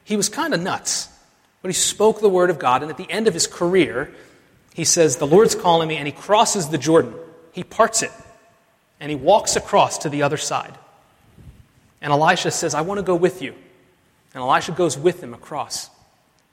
he 0.06 0.15
was 0.15 0.30
kind 0.30 0.54
of 0.54 0.62
nuts. 0.62 1.10
But 1.62 1.69
he 1.69 1.74
spoke 1.74 2.22
the 2.22 2.30
word 2.30 2.50
of 2.50 2.58
God, 2.58 2.82
and 2.82 2.89
at 2.89 2.95
the 2.95 3.10
end 3.12 3.28
of 3.28 3.34
his 3.34 3.48
career, 3.48 4.13
he 4.74 4.86
says, 4.86 5.17
The 5.17 5.28
Lord's 5.28 5.56
calling 5.56 5.89
me, 5.89 5.98
and 5.98 6.08
he 6.08 6.13
crosses 6.13 6.69
the 6.69 6.78
Jordan. 6.78 7.13
He 7.52 7.65
parts 7.65 8.02
it, 8.02 8.12
and 9.02 9.10
he 9.10 9.15
walks 9.17 9.58
across 9.58 9.98
to 10.00 10.10
the 10.10 10.24
other 10.24 10.38
side. 10.38 10.74
And 12.02 12.13
Elisha 12.13 12.52
says, 12.52 12.74
I 12.74 12.82
want 12.82 13.00
to 13.00 13.04
go 13.04 13.15
with 13.15 13.41
you. 13.41 13.54
And 14.34 14.41
Elisha 14.41 14.72
goes 14.72 14.98
with 14.98 15.22
him 15.22 15.34
across. 15.34 15.89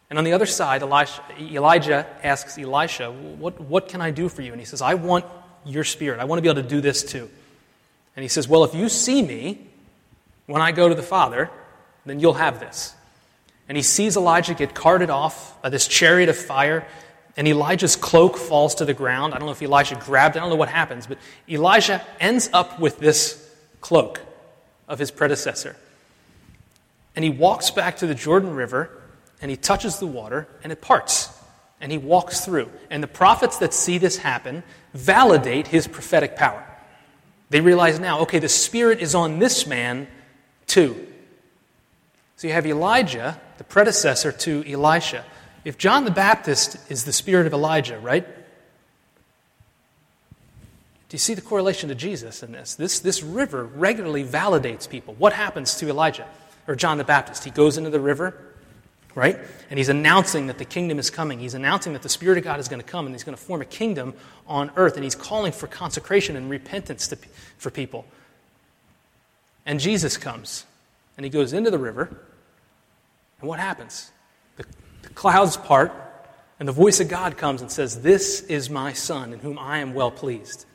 And 0.08 0.18
on 0.18 0.24
the 0.24 0.32
other 0.32 0.46
side, 0.46 0.82
Elijah 0.82 2.06
asks 2.22 2.58
Elisha, 2.58 3.10
what, 3.10 3.60
what 3.60 3.88
can 3.88 4.00
I 4.00 4.12
do 4.12 4.28
for 4.28 4.42
you? 4.42 4.52
And 4.52 4.60
he 4.60 4.64
says, 4.64 4.80
I 4.80 4.94
want 4.94 5.24
your 5.64 5.84
spirit. 5.84 6.20
I 6.20 6.24
want 6.24 6.38
to 6.38 6.42
be 6.42 6.48
able 6.48 6.62
to 6.62 6.68
do 6.68 6.80
this 6.80 7.02
too. 7.02 7.28
And 8.16 8.22
he 8.22 8.28
says, 8.28 8.48
Well, 8.48 8.64
if 8.64 8.74
you 8.74 8.88
see 8.88 9.22
me 9.22 9.66
when 10.46 10.62
I 10.62 10.72
go 10.72 10.88
to 10.88 10.94
the 10.94 11.02
Father, 11.02 11.50
then 12.06 12.18
you'll 12.18 12.34
have 12.34 12.60
this. 12.60 12.94
And 13.68 13.76
he 13.76 13.82
sees 13.82 14.16
Elijah 14.16 14.54
get 14.54 14.74
carted 14.74 15.10
off 15.10 15.60
by 15.60 15.68
this 15.68 15.86
chariot 15.86 16.28
of 16.28 16.36
fire, 16.36 16.86
and 17.36 17.46
Elijah's 17.46 17.96
cloak 17.96 18.36
falls 18.36 18.76
to 18.76 18.84
the 18.84 18.94
ground. 18.94 19.34
I 19.34 19.38
don't 19.38 19.46
know 19.46 19.52
if 19.52 19.60
Elijah 19.60 19.96
grabbed 19.96 20.36
it, 20.36 20.38
I 20.38 20.42
don't 20.42 20.50
know 20.50 20.56
what 20.56 20.68
happens, 20.68 21.06
but 21.06 21.18
Elijah 21.48 22.04
ends 22.20 22.48
up 22.52 22.78
with 22.78 22.98
this 22.98 23.42
cloak 23.80 24.20
of 24.88 24.98
his 24.98 25.10
predecessor. 25.10 25.76
And 27.14 27.24
he 27.24 27.30
walks 27.30 27.70
back 27.70 27.98
to 27.98 28.06
the 28.06 28.14
Jordan 28.14 28.54
River 28.54 28.90
and 29.40 29.50
he 29.50 29.56
touches 29.56 29.98
the 29.98 30.06
water 30.06 30.48
and 30.62 30.72
it 30.72 30.80
parts 30.80 31.30
and 31.80 31.92
he 31.92 31.98
walks 31.98 32.44
through. 32.44 32.70
And 32.90 33.02
the 33.02 33.08
prophets 33.08 33.58
that 33.58 33.74
see 33.74 33.98
this 33.98 34.16
happen 34.16 34.62
validate 34.94 35.66
his 35.66 35.86
prophetic 35.86 36.36
power. 36.36 36.64
They 37.50 37.60
realize 37.60 38.00
now, 38.00 38.20
okay, 38.20 38.38
the 38.38 38.48
Spirit 38.48 39.00
is 39.00 39.14
on 39.14 39.38
this 39.38 39.66
man 39.66 40.08
too. 40.66 41.06
So 42.36 42.46
you 42.46 42.52
have 42.52 42.66
Elijah, 42.66 43.40
the 43.58 43.64
predecessor 43.64 44.30
to 44.32 44.64
Elisha. 44.70 45.24
If 45.64 45.78
John 45.78 46.04
the 46.04 46.10
Baptist 46.10 46.78
is 46.90 47.04
the 47.04 47.12
spirit 47.12 47.46
of 47.46 47.52
Elijah, 47.52 47.98
right? 47.98 48.26
Do 51.08 51.14
you 51.14 51.18
see 51.18 51.34
the 51.34 51.40
correlation 51.40 51.88
to 51.88 51.94
Jesus 51.94 52.42
in 52.42 52.52
this? 52.52 52.74
This, 52.74 52.98
this 53.00 53.22
river 53.22 53.64
regularly 53.64 54.22
validates 54.22 54.88
people. 54.88 55.14
What 55.14 55.32
happens 55.32 55.76
to 55.76 55.88
Elijah 55.88 56.26
or 56.68 56.74
John 56.74 56.98
the 56.98 57.04
Baptist? 57.04 57.44
He 57.44 57.50
goes 57.50 57.78
into 57.78 57.90
the 57.90 58.00
river, 58.00 58.38
right? 59.16 59.38
And 59.70 59.78
he's 59.78 59.88
announcing 59.88 60.46
that 60.48 60.58
the 60.58 60.64
kingdom 60.64 60.98
is 60.98 61.08
coming. 61.08 61.40
He's 61.40 61.54
announcing 61.54 61.94
that 61.94 62.02
the 62.02 62.08
Spirit 62.08 62.36
of 62.36 62.44
God 62.44 62.60
is 62.60 62.68
going 62.68 62.82
to 62.82 62.86
come 62.86 63.06
and 63.06 63.14
he's 63.14 63.24
going 63.24 63.36
to 63.36 63.42
form 63.42 63.62
a 63.62 63.64
kingdom 63.64 64.14
on 64.46 64.70
earth. 64.76 64.94
And 64.94 65.02
he's 65.02 65.14
calling 65.14 65.52
for 65.52 65.66
consecration 65.66 66.36
and 66.36 66.50
repentance 66.50 67.08
to, 67.08 67.18
for 67.56 67.70
people. 67.70 68.04
And 69.64 69.80
Jesus 69.80 70.18
comes 70.18 70.66
and 71.16 71.24
he 71.24 71.30
goes 71.30 71.54
into 71.54 71.70
the 71.70 71.78
river. 71.78 72.14
And 73.40 73.48
what 73.48 73.58
happens? 73.58 74.12
The, 74.58 74.66
the 75.02 75.08
clouds 75.08 75.56
part 75.56 75.92
and 76.60 76.68
the 76.68 76.72
voice 76.72 77.00
of 77.00 77.08
God 77.08 77.38
comes 77.38 77.62
and 77.62 77.72
says, 77.72 78.02
This 78.02 78.42
is 78.42 78.68
my 78.68 78.92
Son 78.92 79.32
in 79.32 79.38
whom 79.38 79.58
I 79.58 79.78
am 79.78 79.94
well 79.94 80.10
pleased. 80.10 80.66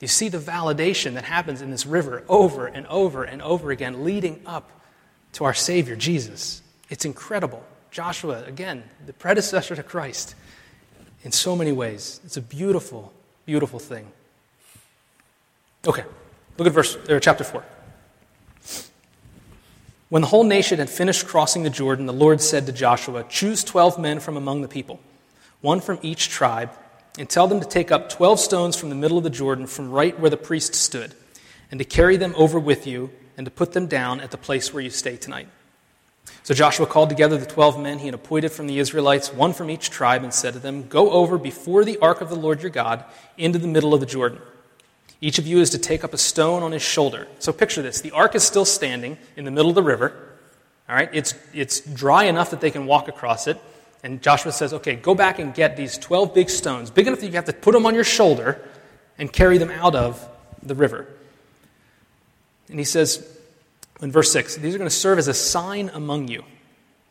You 0.00 0.06
see 0.06 0.28
the 0.28 0.38
validation 0.38 1.14
that 1.14 1.24
happens 1.24 1.60
in 1.60 1.72
this 1.72 1.84
river 1.84 2.22
over 2.28 2.68
and 2.68 2.86
over 2.86 3.24
and 3.24 3.42
over 3.42 3.72
again, 3.72 4.04
leading 4.04 4.42
up 4.46 4.70
to 5.32 5.44
our 5.44 5.54
Savior, 5.54 5.96
Jesus. 5.96 6.62
It's 6.88 7.04
incredible. 7.04 7.62
Joshua, 7.90 8.44
again, 8.44 8.84
the 9.06 9.12
predecessor 9.12 9.76
to 9.76 9.82
Christ, 9.82 10.34
in 11.22 11.32
so 11.32 11.56
many 11.56 11.72
ways. 11.72 12.20
It's 12.24 12.36
a 12.36 12.42
beautiful, 12.42 13.12
beautiful 13.46 13.78
thing. 13.78 14.10
Okay, 15.86 16.04
look 16.56 16.66
at 16.66 16.72
verse 16.72 16.96
or 17.08 17.20
chapter 17.20 17.44
4. 17.44 17.64
When 20.08 20.22
the 20.22 20.28
whole 20.28 20.44
nation 20.44 20.78
had 20.78 20.88
finished 20.88 21.26
crossing 21.26 21.64
the 21.64 21.70
Jordan, 21.70 22.06
the 22.06 22.12
Lord 22.12 22.40
said 22.40 22.66
to 22.66 22.72
Joshua, 22.72 23.24
Choose 23.28 23.62
12 23.62 23.98
men 23.98 24.20
from 24.20 24.36
among 24.36 24.62
the 24.62 24.68
people, 24.68 25.00
one 25.60 25.80
from 25.80 25.98
each 26.02 26.30
tribe, 26.30 26.70
and 27.18 27.28
tell 27.28 27.46
them 27.46 27.60
to 27.60 27.66
take 27.66 27.90
up 27.90 28.08
12 28.08 28.40
stones 28.40 28.76
from 28.76 28.88
the 28.88 28.94
middle 28.94 29.18
of 29.18 29.24
the 29.24 29.30
Jordan, 29.30 29.66
from 29.66 29.90
right 29.90 30.18
where 30.18 30.30
the 30.30 30.36
priest 30.36 30.74
stood, 30.74 31.14
and 31.70 31.78
to 31.78 31.84
carry 31.84 32.16
them 32.16 32.32
over 32.36 32.58
with 32.58 32.86
you, 32.86 33.10
and 33.36 33.44
to 33.44 33.50
put 33.50 33.72
them 33.72 33.86
down 33.86 34.20
at 34.20 34.30
the 34.30 34.38
place 34.38 34.72
where 34.72 34.82
you 34.82 34.90
stay 34.90 35.16
tonight. 35.16 35.48
So 36.42 36.54
Joshua 36.54 36.86
called 36.86 37.08
together 37.08 37.36
the 37.36 37.46
twelve 37.46 37.78
men 37.78 37.98
he 37.98 38.06
had 38.06 38.14
appointed 38.14 38.52
from 38.52 38.66
the 38.66 38.78
Israelites, 38.78 39.32
one 39.32 39.52
from 39.52 39.70
each 39.70 39.90
tribe, 39.90 40.24
and 40.24 40.32
said 40.32 40.54
to 40.54 40.58
them, 40.58 40.88
Go 40.88 41.10
over 41.10 41.38
before 41.38 41.84
the 41.84 41.98
ark 41.98 42.20
of 42.20 42.30
the 42.30 42.36
Lord 42.36 42.62
your 42.62 42.70
God 42.70 43.04
into 43.36 43.58
the 43.58 43.68
middle 43.68 43.94
of 43.94 44.00
the 44.00 44.06
Jordan. 44.06 44.40
Each 45.20 45.38
of 45.38 45.46
you 45.46 45.58
is 45.58 45.70
to 45.70 45.78
take 45.78 46.04
up 46.04 46.14
a 46.14 46.18
stone 46.18 46.62
on 46.62 46.72
his 46.72 46.82
shoulder. 46.82 47.26
So 47.38 47.52
picture 47.52 47.82
this 47.82 48.00
the 48.00 48.12
ark 48.12 48.34
is 48.34 48.42
still 48.44 48.64
standing 48.64 49.18
in 49.36 49.44
the 49.44 49.50
middle 49.50 49.68
of 49.68 49.74
the 49.74 49.82
river. 49.82 50.12
All 50.88 50.94
right, 50.94 51.10
it's, 51.12 51.34
it's 51.52 51.80
dry 51.80 52.24
enough 52.24 52.50
that 52.50 52.60
they 52.60 52.70
can 52.70 52.86
walk 52.86 53.08
across 53.08 53.46
it. 53.46 53.60
And 54.02 54.22
Joshua 54.22 54.52
says, 54.52 54.72
Okay, 54.72 54.96
go 54.96 55.14
back 55.14 55.38
and 55.38 55.52
get 55.52 55.76
these 55.76 55.98
12 55.98 56.34
big 56.34 56.48
stones, 56.48 56.90
big 56.90 57.06
enough 57.06 57.20
that 57.20 57.26
you 57.26 57.32
have 57.32 57.44
to 57.46 57.52
put 57.52 57.72
them 57.72 57.84
on 57.84 57.94
your 57.94 58.04
shoulder 58.04 58.66
and 59.18 59.32
carry 59.32 59.58
them 59.58 59.70
out 59.70 59.94
of 59.94 60.26
the 60.62 60.74
river. 60.74 61.06
And 62.68 62.78
he 62.78 62.84
says, 62.84 63.37
in 64.00 64.12
verse 64.12 64.30
6, 64.32 64.56
these 64.56 64.74
are 64.74 64.78
going 64.78 64.90
to 64.90 64.94
serve 64.94 65.18
as 65.18 65.28
a 65.28 65.34
sign 65.34 65.90
among 65.92 66.28
you. 66.28 66.44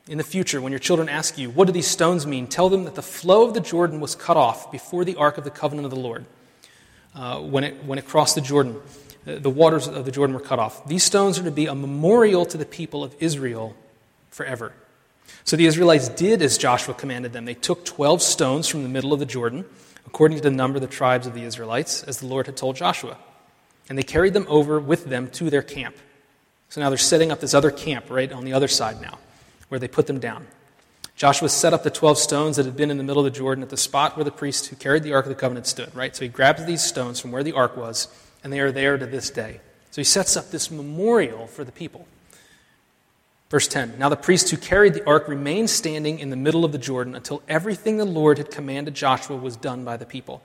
In 0.07 0.17
the 0.17 0.23
future, 0.23 0.61
when 0.61 0.71
your 0.71 0.79
children 0.79 1.09
ask 1.09 1.37
you, 1.37 1.49
What 1.49 1.67
do 1.67 1.73
these 1.73 1.87
stones 1.87 2.25
mean? 2.25 2.47
tell 2.47 2.69
them 2.69 2.85
that 2.85 2.95
the 2.95 3.01
flow 3.01 3.45
of 3.45 3.53
the 3.53 3.59
Jordan 3.59 3.99
was 3.99 4.15
cut 4.15 4.37
off 4.37 4.71
before 4.71 5.03
the 5.03 5.15
ark 5.15 5.37
of 5.37 5.43
the 5.43 5.49
covenant 5.49 5.85
of 5.85 5.91
the 5.91 5.99
Lord. 5.99 6.25
Uh, 7.13 7.39
when, 7.39 7.63
it, 7.63 7.83
when 7.83 7.99
it 7.99 8.07
crossed 8.07 8.35
the 8.35 8.41
Jordan, 8.41 8.79
uh, 9.27 9.35
the 9.39 9.49
waters 9.49 9.87
of 9.87 10.05
the 10.05 10.11
Jordan 10.11 10.33
were 10.33 10.41
cut 10.41 10.59
off. 10.59 10.87
These 10.87 11.03
stones 11.03 11.37
are 11.39 11.43
to 11.43 11.51
be 11.51 11.65
a 11.65 11.75
memorial 11.75 12.45
to 12.45 12.57
the 12.57 12.65
people 12.65 13.03
of 13.03 13.15
Israel 13.19 13.75
forever. 14.29 14.71
So 15.43 15.57
the 15.57 15.65
Israelites 15.65 16.07
did 16.09 16.41
as 16.41 16.57
Joshua 16.57 16.93
commanded 16.93 17.33
them. 17.33 17.45
They 17.45 17.53
took 17.53 17.83
12 17.83 18.21
stones 18.21 18.67
from 18.67 18.83
the 18.83 18.89
middle 18.89 19.11
of 19.13 19.19
the 19.19 19.25
Jordan, 19.25 19.65
according 20.05 20.37
to 20.37 20.43
the 20.43 20.51
number 20.51 20.77
of 20.77 20.81
the 20.81 20.87
tribes 20.87 21.27
of 21.27 21.33
the 21.33 21.43
Israelites, 21.43 22.03
as 22.03 22.19
the 22.19 22.27
Lord 22.27 22.45
had 22.45 22.55
told 22.55 22.77
Joshua. 22.77 23.17
And 23.89 23.97
they 23.97 24.03
carried 24.03 24.33
them 24.33 24.45
over 24.47 24.79
with 24.79 25.05
them 25.05 25.29
to 25.31 25.49
their 25.49 25.61
camp. 25.61 25.97
So 26.69 26.81
now 26.81 26.89
they're 26.89 26.97
setting 26.97 27.31
up 27.31 27.39
this 27.39 27.53
other 27.53 27.71
camp 27.71 28.09
right 28.09 28.31
on 28.31 28.45
the 28.45 28.53
other 28.53 28.67
side 28.67 29.01
now, 29.01 29.19
where 29.69 29.79
they 29.79 29.87
put 29.87 30.07
them 30.07 30.19
down. 30.19 30.47
Joshua 31.15 31.49
set 31.49 31.73
up 31.73 31.83
the 31.83 31.89
12 31.89 32.17
stones 32.17 32.57
that 32.57 32.65
had 32.65 32.77
been 32.77 32.91
in 32.91 32.97
the 32.97 33.03
middle 33.03 33.25
of 33.25 33.33
the 33.33 33.37
Jordan 33.37 33.63
at 33.63 33.69
the 33.69 33.77
spot 33.77 34.15
where 34.15 34.23
the 34.23 34.31
priest 34.31 34.67
who 34.67 34.75
carried 34.75 35.01
the 35.01 35.13
Ark 35.13 35.25
of 35.25 35.29
the 35.29 35.35
Covenant 35.35 35.65
stood, 35.65 35.93
right? 35.95 36.15
So 36.15 36.23
he 36.23 36.29
grabs 36.29 36.63
these 36.65 36.83
stones 36.83 37.19
from 37.19 37.31
where 37.31 37.43
the 37.43 37.53
Ark 37.53 37.75
was, 37.75 38.07
and 38.43 38.53
they 38.53 38.59
are 38.59 38.71
there 38.71 38.97
to 38.97 39.05
this 39.07 39.31
day. 39.31 39.59
So 39.89 40.01
he 40.01 40.05
sets 40.05 40.37
up 40.37 40.51
this 40.51 40.69
memorial 40.69 41.47
for 41.47 41.63
the 41.63 41.71
people. 41.71 42.07
Verse 43.49 43.67
10 43.67 43.97
Now 43.97 44.09
the 44.09 44.15
priest 44.15 44.49
who 44.49 44.57
carried 44.57 44.93
the 44.93 45.05
ark 45.07 45.27
remained 45.27 45.69
standing 45.69 46.19
in 46.19 46.29
the 46.29 46.35
middle 46.35 46.65
of 46.65 46.71
the 46.71 46.77
Jordan 46.77 47.15
until 47.15 47.41
everything 47.47 47.97
the 47.97 48.05
Lord 48.05 48.37
had 48.37 48.51
commanded 48.51 48.93
Joshua 48.93 49.37
was 49.37 49.55
done 49.55 49.83
by 49.83 49.97
the 49.97 50.05
people, 50.05 50.41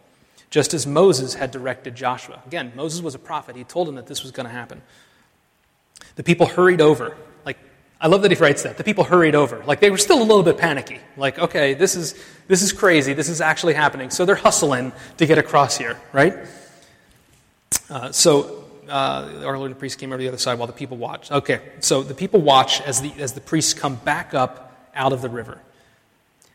just 0.50 0.72
as 0.72 0.86
Moses 0.86 1.34
had 1.34 1.50
directed 1.50 1.94
Joshua. 1.94 2.42
Again, 2.46 2.72
Moses 2.74 3.02
was 3.02 3.14
a 3.14 3.18
prophet. 3.18 3.56
He 3.56 3.64
told 3.64 3.88
him 3.88 3.96
that 3.96 4.06
this 4.06 4.22
was 4.22 4.32
going 4.32 4.46
to 4.46 4.52
happen. 4.52 4.82
The 6.16 6.22
people 6.22 6.46
hurried 6.46 6.80
over. 6.80 7.16
Like, 7.44 7.58
I 8.00 8.08
love 8.08 8.22
that 8.22 8.30
he 8.30 8.36
writes 8.36 8.62
that. 8.64 8.76
The 8.76 8.84
people 8.84 9.04
hurried 9.04 9.34
over. 9.34 9.62
Like, 9.64 9.80
they 9.80 9.90
were 9.90 9.98
still 9.98 10.18
a 10.18 10.24
little 10.24 10.42
bit 10.42 10.58
panicky. 10.58 10.98
Like, 11.16 11.38
okay, 11.38 11.74
this 11.74 11.96
is, 11.96 12.14
this 12.48 12.62
is 12.62 12.72
crazy. 12.72 13.14
This 13.14 13.28
is 13.28 13.40
actually 13.40 13.74
happening. 13.74 14.10
So 14.10 14.24
they're 14.24 14.34
hustling 14.34 14.92
to 15.18 15.26
get 15.26 15.38
across 15.38 15.76
here, 15.76 15.98
right? 16.12 16.34
Uh, 17.88 18.12
so 18.12 18.64
uh, 18.88 19.42
our 19.44 19.58
Lord 19.58 19.70
and 19.70 19.78
priest 19.78 19.98
came 19.98 20.12
over 20.12 20.20
the 20.20 20.28
other 20.28 20.38
side 20.38 20.58
while 20.58 20.66
the 20.66 20.72
people 20.72 20.96
watched. 20.96 21.32
Okay, 21.32 21.60
so 21.80 22.02
the 22.02 22.14
people 22.14 22.40
watch 22.40 22.80
as 22.82 23.00
the, 23.00 23.12
as 23.18 23.32
the 23.32 23.40
priests 23.40 23.74
come 23.74 23.96
back 23.96 24.34
up 24.34 24.90
out 24.94 25.12
of 25.12 25.22
the 25.22 25.28
river. 25.28 25.60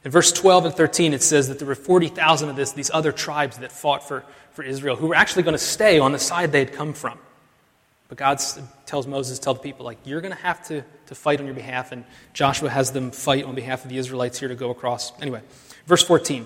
In 0.04 0.12
verse 0.12 0.32
12 0.32 0.66
and 0.66 0.74
13, 0.74 1.14
it 1.14 1.24
says 1.24 1.48
that 1.48 1.60
there 1.60 1.68
were 1.68 1.76
40,000 1.76 2.50
of 2.50 2.56
this, 2.56 2.72
these 2.72 2.92
other 2.94 3.12
tribes 3.12 3.58
that 3.58 3.72
fought 3.72 4.08
for, 4.08 4.24
for 4.52 4.64
Israel 4.64 4.96
who 4.96 5.08
were 5.08 5.16
actually 5.16 5.44
going 5.44 5.54
to 5.54 5.60
stay 5.60 6.00
on 6.00 6.12
the 6.12 6.20
side 6.20 6.52
they 6.52 6.60
had 6.60 6.74
come 6.74 6.94
from. 6.94 7.18
But 8.08 8.18
God 8.18 8.40
tells 8.86 9.06
Moses, 9.06 9.38
tell 9.38 9.54
the 9.54 9.60
people, 9.60 9.86
like, 9.86 9.98
you're 10.06 10.22
going 10.22 10.34
to 10.34 10.42
have 10.42 10.66
to, 10.68 10.84
fight 11.14 11.40
on 11.40 11.46
your 11.46 11.56
behalf. 11.56 11.92
And 11.92 12.04
Joshua 12.34 12.70
has 12.70 12.92
them 12.92 13.12
fight 13.12 13.46
on 13.46 13.56
behalf 13.56 13.84
of 13.84 13.90
the 13.90 13.98
Israelites 13.98 14.40
here 14.40 14.50
to 14.50 14.56
go 14.56 14.70
across. 14.70 15.18
Anyway, 15.22 15.42
verse 15.86 16.04
14. 16.04 16.46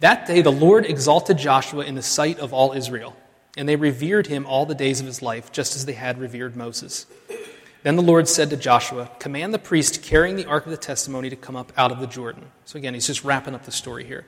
That 0.00 0.26
day 0.26 0.42
the 0.42 0.52
Lord 0.52 0.86
exalted 0.86 1.38
Joshua 1.38 1.84
in 1.84 1.94
the 1.94 2.02
sight 2.02 2.38
of 2.38 2.52
all 2.52 2.72
Israel, 2.72 3.16
and 3.56 3.68
they 3.68 3.76
revered 3.76 4.26
him 4.26 4.46
all 4.46 4.64
the 4.64 4.74
days 4.74 5.00
of 5.00 5.06
his 5.06 5.22
life, 5.22 5.50
just 5.50 5.74
as 5.76 5.86
they 5.86 5.94
had 5.94 6.18
revered 6.18 6.56
Moses. 6.56 7.06
Then 7.82 7.96
the 7.96 8.02
Lord 8.02 8.28
said 8.28 8.50
to 8.50 8.56
Joshua, 8.56 9.10
Command 9.18 9.52
the 9.52 9.58
priest 9.58 10.02
carrying 10.02 10.36
the 10.36 10.46
ark 10.46 10.66
of 10.66 10.70
the 10.70 10.76
testimony 10.76 11.30
to 11.30 11.36
come 11.36 11.56
up 11.56 11.72
out 11.76 11.90
of 11.90 12.00
the 12.00 12.06
Jordan. 12.06 12.44
So 12.64 12.76
again, 12.76 12.94
he's 12.94 13.06
just 13.06 13.24
wrapping 13.24 13.54
up 13.54 13.64
the 13.64 13.72
story 13.72 14.04
here. 14.04 14.26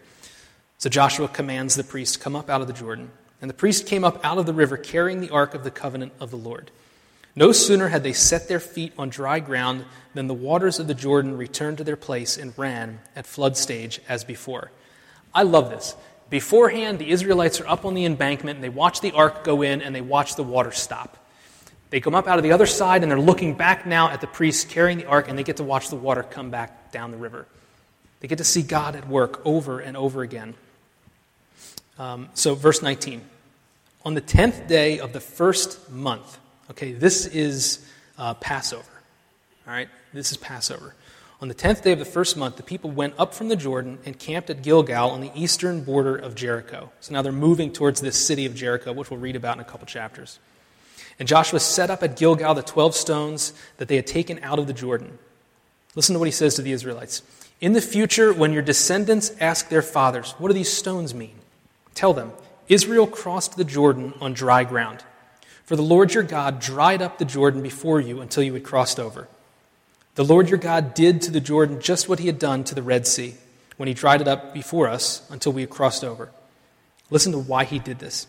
So 0.78 0.88
Joshua 0.88 1.28
commands 1.28 1.74
the 1.74 1.84
priest, 1.84 2.20
Come 2.20 2.34
up 2.34 2.50
out 2.50 2.60
of 2.60 2.66
the 2.66 2.72
Jordan. 2.72 3.10
And 3.40 3.48
the 3.48 3.54
priest 3.54 3.86
came 3.86 4.04
up 4.04 4.24
out 4.24 4.38
of 4.38 4.46
the 4.46 4.52
river 4.52 4.76
carrying 4.76 5.20
the 5.20 5.30
ark 5.30 5.54
of 5.54 5.64
the 5.64 5.70
covenant 5.70 6.12
of 6.20 6.30
the 6.30 6.36
Lord. 6.36 6.70
No 7.36 7.52
sooner 7.52 7.88
had 7.88 8.02
they 8.02 8.12
set 8.12 8.48
their 8.48 8.60
feet 8.60 8.92
on 8.98 9.08
dry 9.08 9.40
ground 9.40 9.84
than 10.14 10.26
the 10.26 10.34
waters 10.34 10.78
of 10.78 10.88
the 10.88 10.94
Jordan 10.94 11.36
returned 11.36 11.78
to 11.78 11.84
their 11.84 11.96
place 11.96 12.36
and 12.36 12.56
ran 12.58 13.00
at 13.14 13.26
flood 13.26 13.56
stage 13.56 14.00
as 14.08 14.24
before. 14.24 14.70
I 15.34 15.44
love 15.44 15.70
this. 15.70 15.94
Beforehand, 16.28 16.98
the 16.98 17.10
Israelites 17.10 17.60
are 17.60 17.68
up 17.68 17.84
on 17.84 17.94
the 17.94 18.04
embankment 18.04 18.56
and 18.56 18.64
they 18.64 18.68
watch 18.68 19.00
the 19.00 19.12
ark 19.12 19.44
go 19.44 19.62
in 19.62 19.80
and 19.80 19.94
they 19.94 20.00
watch 20.00 20.36
the 20.36 20.42
water 20.42 20.72
stop. 20.72 21.16
They 21.90 22.00
come 22.00 22.14
up 22.14 22.28
out 22.28 22.38
of 22.38 22.44
the 22.44 22.52
other 22.52 22.66
side 22.66 23.02
and 23.02 23.10
they're 23.10 23.18
looking 23.18 23.54
back 23.54 23.84
now 23.84 24.10
at 24.10 24.20
the 24.20 24.28
priest 24.28 24.68
carrying 24.68 24.98
the 24.98 25.06
ark 25.06 25.28
and 25.28 25.38
they 25.38 25.42
get 25.42 25.56
to 25.56 25.64
watch 25.64 25.88
the 25.88 25.96
water 25.96 26.22
come 26.22 26.50
back 26.50 26.92
down 26.92 27.10
the 27.10 27.16
river. 27.16 27.46
They 28.20 28.28
get 28.28 28.38
to 28.38 28.44
see 28.44 28.62
God 28.62 28.96
at 28.96 29.08
work 29.08 29.44
over 29.44 29.80
and 29.80 29.96
over 29.96 30.22
again. 30.22 30.54
Um, 32.00 32.30
so, 32.32 32.54
verse 32.54 32.80
19. 32.80 33.20
On 34.06 34.14
the 34.14 34.22
10th 34.22 34.66
day 34.66 35.00
of 35.00 35.12
the 35.12 35.20
first 35.20 35.90
month, 35.90 36.38
okay, 36.70 36.92
this 36.92 37.26
is 37.26 37.86
uh, 38.16 38.32
Passover. 38.32 38.90
All 39.66 39.74
right, 39.74 39.90
this 40.14 40.32
is 40.32 40.38
Passover. 40.38 40.94
On 41.42 41.48
the 41.48 41.54
10th 41.54 41.82
day 41.82 41.92
of 41.92 41.98
the 41.98 42.06
first 42.06 42.38
month, 42.38 42.56
the 42.56 42.62
people 42.62 42.90
went 42.90 43.12
up 43.18 43.34
from 43.34 43.48
the 43.48 43.56
Jordan 43.56 43.98
and 44.06 44.18
camped 44.18 44.48
at 44.48 44.62
Gilgal 44.62 45.10
on 45.10 45.20
the 45.20 45.30
eastern 45.34 45.84
border 45.84 46.16
of 46.16 46.34
Jericho. 46.34 46.90
So 47.00 47.12
now 47.12 47.20
they're 47.20 47.32
moving 47.32 47.70
towards 47.70 48.00
this 48.00 48.16
city 48.16 48.46
of 48.46 48.54
Jericho, 48.54 48.92
which 48.92 49.10
we'll 49.10 49.20
read 49.20 49.36
about 49.36 49.56
in 49.56 49.60
a 49.60 49.64
couple 49.64 49.86
chapters. 49.86 50.38
And 51.18 51.28
Joshua 51.28 51.60
set 51.60 51.90
up 51.90 52.02
at 52.02 52.16
Gilgal 52.16 52.54
the 52.54 52.62
12 52.62 52.94
stones 52.94 53.52
that 53.76 53.88
they 53.88 53.96
had 53.96 54.06
taken 54.06 54.38
out 54.42 54.58
of 54.58 54.66
the 54.66 54.72
Jordan. 54.72 55.18
Listen 55.94 56.14
to 56.14 56.18
what 56.18 56.28
he 56.28 56.32
says 56.32 56.54
to 56.54 56.62
the 56.62 56.72
Israelites. 56.72 57.20
In 57.60 57.74
the 57.74 57.82
future, 57.82 58.32
when 58.32 58.54
your 58.54 58.62
descendants 58.62 59.32
ask 59.38 59.68
their 59.68 59.82
fathers, 59.82 60.32
What 60.38 60.48
do 60.48 60.54
these 60.54 60.72
stones 60.72 61.14
mean? 61.14 61.34
Tell 61.94 62.14
them, 62.14 62.32
Israel 62.68 63.06
crossed 63.06 63.56
the 63.56 63.64
Jordan 63.64 64.14
on 64.20 64.32
dry 64.32 64.64
ground. 64.64 65.04
For 65.64 65.76
the 65.76 65.82
Lord 65.82 66.14
your 66.14 66.22
God 66.22 66.60
dried 66.60 67.02
up 67.02 67.18
the 67.18 67.24
Jordan 67.24 67.62
before 67.62 68.00
you 68.00 68.20
until 68.20 68.42
you 68.42 68.54
had 68.54 68.64
crossed 68.64 68.98
over. 68.98 69.28
The 70.16 70.24
Lord 70.24 70.48
your 70.48 70.58
God 70.58 70.94
did 70.94 71.22
to 71.22 71.30
the 71.30 71.40
Jordan 71.40 71.80
just 71.80 72.08
what 72.08 72.18
he 72.18 72.26
had 72.26 72.38
done 72.38 72.64
to 72.64 72.74
the 72.74 72.82
Red 72.82 73.06
Sea 73.06 73.34
when 73.76 73.86
he 73.86 73.94
dried 73.94 74.20
it 74.20 74.28
up 74.28 74.52
before 74.52 74.88
us 74.88 75.26
until 75.30 75.52
we 75.52 75.62
had 75.62 75.70
crossed 75.70 76.04
over. 76.04 76.30
Listen 77.10 77.32
to 77.32 77.38
why 77.38 77.64
he 77.64 77.78
did 77.78 77.98
this. 77.98 78.26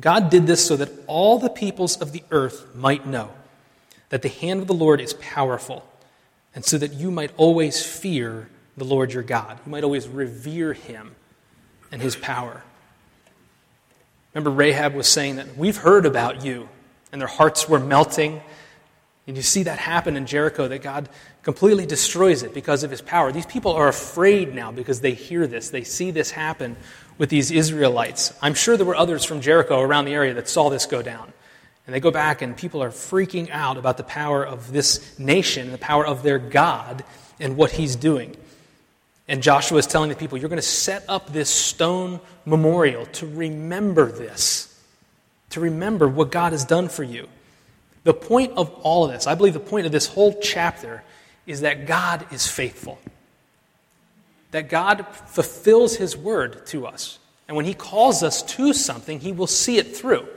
God 0.00 0.30
did 0.30 0.46
this 0.46 0.66
so 0.66 0.76
that 0.76 0.90
all 1.06 1.38
the 1.38 1.50
peoples 1.50 1.96
of 1.98 2.12
the 2.12 2.22
earth 2.30 2.74
might 2.74 3.06
know 3.06 3.30
that 4.08 4.22
the 4.22 4.28
hand 4.28 4.60
of 4.60 4.66
the 4.66 4.74
Lord 4.74 5.00
is 5.00 5.14
powerful, 5.14 5.86
and 6.54 6.64
so 6.64 6.76
that 6.76 6.92
you 6.92 7.10
might 7.10 7.30
always 7.38 7.84
fear 7.84 8.48
the 8.76 8.84
Lord 8.84 9.12
your 9.12 9.22
God. 9.22 9.58
You 9.64 9.72
might 9.72 9.84
always 9.84 10.06
revere 10.06 10.74
him 10.74 11.14
and 11.90 12.02
his 12.02 12.14
power. 12.14 12.62
Remember, 14.34 14.50
Rahab 14.50 14.94
was 14.94 15.06
saying 15.06 15.36
that 15.36 15.56
we've 15.56 15.76
heard 15.76 16.06
about 16.06 16.44
you, 16.44 16.68
and 17.12 17.20
their 17.20 17.28
hearts 17.28 17.68
were 17.68 17.78
melting. 17.78 18.40
And 19.26 19.36
you 19.36 19.42
see 19.42 19.64
that 19.64 19.78
happen 19.78 20.16
in 20.16 20.26
Jericho, 20.26 20.66
that 20.68 20.82
God 20.82 21.08
completely 21.42 21.86
destroys 21.86 22.42
it 22.42 22.54
because 22.54 22.82
of 22.82 22.90
his 22.90 23.02
power. 23.02 23.30
These 23.30 23.46
people 23.46 23.72
are 23.72 23.88
afraid 23.88 24.54
now 24.54 24.72
because 24.72 25.00
they 25.00 25.12
hear 25.12 25.46
this. 25.46 25.70
They 25.70 25.84
see 25.84 26.10
this 26.10 26.30
happen 26.30 26.76
with 27.18 27.28
these 27.28 27.50
Israelites. 27.50 28.32
I'm 28.42 28.54
sure 28.54 28.76
there 28.76 28.86
were 28.86 28.96
others 28.96 29.24
from 29.24 29.40
Jericho 29.40 29.80
around 29.80 30.06
the 30.06 30.14
area 30.14 30.34
that 30.34 30.48
saw 30.48 30.70
this 30.70 30.86
go 30.86 31.02
down. 31.02 31.32
And 31.86 31.94
they 31.94 32.00
go 32.00 32.10
back, 32.10 32.42
and 32.42 32.56
people 32.56 32.82
are 32.82 32.90
freaking 32.90 33.50
out 33.50 33.76
about 33.76 33.96
the 33.96 34.04
power 34.04 34.44
of 34.44 34.72
this 34.72 35.18
nation, 35.18 35.72
the 35.72 35.78
power 35.78 36.06
of 36.06 36.22
their 36.22 36.38
God, 36.38 37.04
and 37.38 37.56
what 37.56 37.72
he's 37.72 37.96
doing. 37.96 38.36
And 39.32 39.42
Joshua 39.42 39.78
is 39.78 39.86
telling 39.86 40.10
the 40.10 40.14
people, 40.14 40.36
You're 40.36 40.50
going 40.50 40.58
to 40.58 40.62
set 40.62 41.06
up 41.08 41.32
this 41.32 41.48
stone 41.48 42.20
memorial 42.44 43.06
to 43.06 43.26
remember 43.26 44.12
this, 44.12 44.78
to 45.50 45.60
remember 45.60 46.06
what 46.06 46.30
God 46.30 46.52
has 46.52 46.66
done 46.66 46.90
for 46.90 47.02
you. 47.02 47.26
The 48.04 48.12
point 48.12 48.52
of 48.58 48.70
all 48.82 49.06
of 49.06 49.12
this, 49.12 49.26
I 49.26 49.34
believe 49.34 49.54
the 49.54 49.60
point 49.60 49.86
of 49.86 49.92
this 49.92 50.06
whole 50.06 50.38
chapter, 50.42 51.02
is 51.46 51.62
that 51.62 51.86
God 51.86 52.26
is 52.30 52.46
faithful. 52.46 52.98
That 54.50 54.68
God 54.68 55.06
fulfills 55.06 55.96
His 55.96 56.14
word 56.14 56.66
to 56.66 56.86
us. 56.86 57.18
And 57.48 57.56
when 57.56 57.64
He 57.64 57.72
calls 57.72 58.22
us 58.22 58.42
to 58.42 58.74
something, 58.74 59.18
He 59.18 59.32
will 59.32 59.46
see 59.46 59.78
it 59.78 59.96
through. 59.96 60.28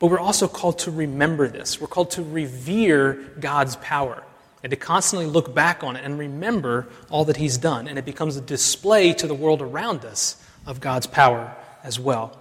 But 0.00 0.08
we're 0.08 0.18
also 0.18 0.48
called 0.48 0.80
to 0.80 0.90
remember 0.90 1.46
this. 1.46 1.80
We're 1.80 1.86
called 1.86 2.10
to 2.12 2.24
revere 2.24 3.12
God's 3.38 3.76
power 3.76 4.24
and 4.64 4.70
to 4.70 4.76
constantly 4.76 5.26
look 5.26 5.54
back 5.54 5.84
on 5.84 5.94
it 5.94 6.02
and 6.04 6.18
remember 6.18 6.88
all 7.10 7.26
that 7.26 7.36
He's 7.36 7.58
done. 7.58 7.86
And 7.86 7.98
it 7.98 8.06
becomes 8.06 8.38
a 8.38 8.40
display 8.40 9.12
to 9.12 9.26
the 9.26 9.34
world 9.34 9.60
around 9.60 10.06
us 10.06 10.42
of 10.66 10.80
God's 10.80 11.06
power 11.06 11.54
as 11.84 12.00
well. 12.00 12.40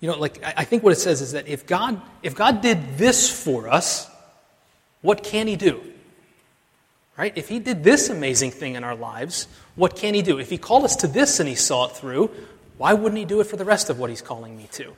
You 0.00 0.08
know, 0.08 0.18
like 0.18 0.40
I 0.44 0.64
think 0.64 0.84
what 0.84 0.92
it 0.92 1.00
says 1.00 1.20
is 1.20 1.32
that 1.32 1.48
if 1.48 1.66
God, 1.66 2.00
if 2.22 2.36
God 2.36 2.60
did 2.60 2.98
this 2.98 3.28
for 3.28 3.68
us, 3.68 4.08
what 5.02 5.24
can 5.24 5.48
He 5.48 5.56
do? 5.56 5.82
Right? 7.18 7.32
If 7.34 7.48
He 7.48 7.58
did 7.58 7.82
this 7.82 8.08
amazing 8.08 8.52
thing 8.52 8.76
in 8.76 8.84
our 8.84 8.94
lives, 8.94 9.48
what 9.74 9.96
can 9.96 10.14
He 10.14 10.22
do? 10.22 10.38
If 10.38 10.50
He 10.50 10.58
called 10.58 10.84
us 10.84 10.94
to 10.96 11.08
this 11.08 11.40
and 11.40 11.48
He 11.48 11.56
saw 11.56 11.86
it 11.86 11.96
through, 11.96 12.30
why 12.78 12.92
wouldn't 12.92 13.18
He 13.18 13.24
do 13.24 13.40
it 13.40 13.48
for 13.48 13.56
the 13.56 13.64
rest 13.64 13.90
of 13.90 13.98
what 13.98 14.08
He's 14.08 14.22
calling 14.22 14.56
me 14.56 14.68
to? 14.72 14.94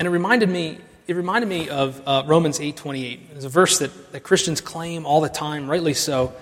And 0.00 0.08
it 0.08 0.10
reminded 0.10 0.48
me 0.48 0.78
it 1.06 1.16
reminded 1.16 1.48
me 1.48 1.68
of 1.68 2.00
uh, 2.06 2.22
Romans 2.26 2.58
8.28. 2.58 3.20
It's 3.34 3.44
a 3.44 3.48
verse 3.48 3.78
that, 3.80 4.12
that 4.12 4.20
Christians 4.20 4.60
claim 4.60 5.04
all 5.04 5.20
the 5.20 5.28
time, 5.28 5.68
rightly 5.68 5.94
so. 5.94 6.32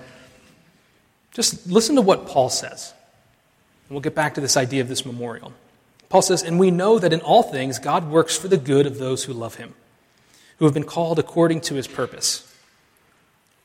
Just 1.31 1.67
listen 1.67 1.95
to 1.95 2.01
what 2.01 2.27
Paul 2.27 2.49
says. 2.49 2.93
And 3.87 3.95
we'll 3.95 4.01
get 4.01 4.15
back 4.15 4.35
to 4.35 4.41
this 4.41 4.57
idea 4.57 4.81
of 4.81 4.87
this 4.87 5.05
memorial. 5.05 5.53
Paul 6.09 6.21
says, 6.21 6.43
And 6.43 6.59
we 6.59 6.71
know 6.71 6.99
that 6.99 7.13
in 7.13 7.21
all 7.21 7.43
things 7.43 7.79
God 7.79 8.09
works 8.09 8.37
for 8.37 8.47
the 8.47 8.57
good 8.57 8.85
of 8.85 8.97
those 8.97 9.23
who 9.23 9.33
love 9.33 9.55
him, 9.55 9.73
who 10.57 10.65
have 10.65 10.73
been 10.73 10.83
called 10.83 11.19
according 11.19 11.61
to 11.61 11.75
his 11.75 11.87
purpose. 11.87 12.47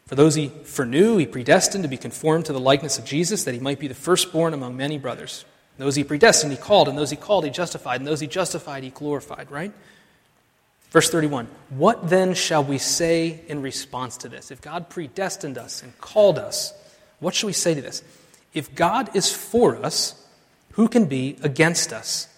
For 0.06 0.14
those 0.14 0.37
he 0.37 0.48
foreknew, 0.48 1.16
he 1.16 1.26
predestined 1.26 1.82
to 1.82 1.88
be 1.88 1.96
conformed 1.96 2.46
to 2.46 2.52
the 2.52 2.61
likeness 2.61 2.98
of 2.98 3.04
Jesus, 3.04 3.44
that 3.44 3.54
he 3.54 3.61
might 3.61 3.80
be 3.80 3.88
the 3.88 3.94
firstborn 3.94 4.54
among 4.54 4.76
many 4.76 4.98
brothers. 4.98 5.44
Those 5.78 5.96
he 5.96 6.04
predestined, 6.04 6.52
he 6.52 6.59
called, 6.59 6.88
and 6.88 6.96
those 6.96 7.11
he 7.11 7.16
called, 7.16 7.44
he 7.44 7.50
justified, 7.50 8.00
and 8.00 8.06
those 8.06 8.20
he 8.20 8.26
justified, 8.26 8.82
he 8.82 8.90
glorified, 8.90 9.50
right? 9.50 9.72
Verse 10.96 11.11
31 11.11 11.46
What 11.68 12.09
then 12.09 12.32
shall 12.32 12.64
we 12.64 12.78
say 12.78 13.42
in 13.48 13.61
response 13.61 14.16
to 14.16 14.30
this? 14.30 14.50
If 14.50 14.62
God 14.62 14.88
predestined 14.88 15.59
us 15.59 15.82
and 15.82 15.98
called 15.98 16.38
us, 16.38 16.72
what 17.20 17.35
shall 17.35 17.48
we 17.48 17.52
say 17.52 17.74
to 17.74 17.82
this? 17.82 18.02
If 18.54 18.74
God 18.74 19.14
is 19.14 19.30
for 19.30 19.76
us, 19.76 20.26
who 20.70 20.88
can 20.88 21.04
be 21.04 21.37
against 21.42 21.92
us? 21.92 22.28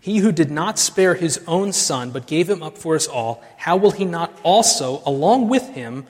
He 0.00 0.18
who 0.18 0.32
did 0.32 0.50
not 0.50 0.78
spare 0.78 1.14
his 1.14 1.42
own 1.46 1.72
son, 1.72 2.10
but 2.10 2.26
gave 2.26 2.50
him 2.50 2.62
up 2.62 2.76
for 2.76 2.94
us 2.94 3.06
all, 3.06 3.42
how 3.56 3.78
will 3.78 3.92
he 3.92 4.04
not 4.04 4.38
also, 4.42 5.00
along 5.06 5.48
with 5.48 5.70
him, 5.70 6.06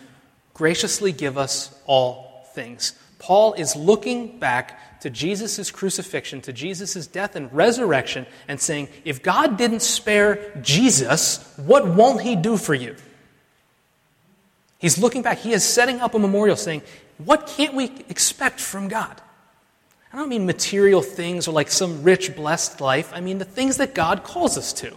graciously 0.55 1.13
give 1.13 1.39
us 1.39 1.73
all 1.87 2.45
things? 2.55 2.93
Paul 3.21 3.53
is 3.53 3.77
looking 3.77 4.41
back 4.41 4.81
to 5.01 5.11
Jesus' 5.11 5.71
crucifixion, 5.71 6.41
to 6.43 6.53
Jesus' 6.53 7.07
death 7.07 7.37
and 7.37 7.53
resurrection, 7.53 8.27
and 8.49 8.61
saying, 8.61 8.89
if 9.05 9.23
God 9.23 9.57
didn't 9.57 9.83
spare 9.83 10.59
Jesus, 10.63 11.53
what 11.57 11.87
won't 11.87 12.23
he 12.23 12.37
do 12.37 12.57
for 12.57 12.75
you? 12.75 12.97
He's 14.79 14.99
looking 14.99 15.23
back. 15.23 15.39
He 15.39 15.53
is 15.53 15.65
setting 15.65 16.01
up 16.01 16.15
a 16.15 16.19
memorial 16.19 16.57
saying, 16.57 16.83
what 17.19 17.47
can't 17.47 17.75
we 17.75 17.87
expect 18.09 18.61
from 18.61 18.89
God? 18.89 19.21
I 20.13 20.17
don't 20.17 20.29
mean 20.29 20.47
material 20.47 21.03
things 21.03 21.49
or 21.49 21.53
like 21.53 21.71
some 21.71 22.03
rich, 22.03 22.35
blessed 22.35 22.81
life. 22.81 23.11
I 23.13 23.21
mean 23.21 23.39
the 23.39 23.45
things 23.45 23.77
that 23.77 23.95
God 23.95 24.23
calls 24.25 24.57
us 24.57 24.73
to, 24.75 24.97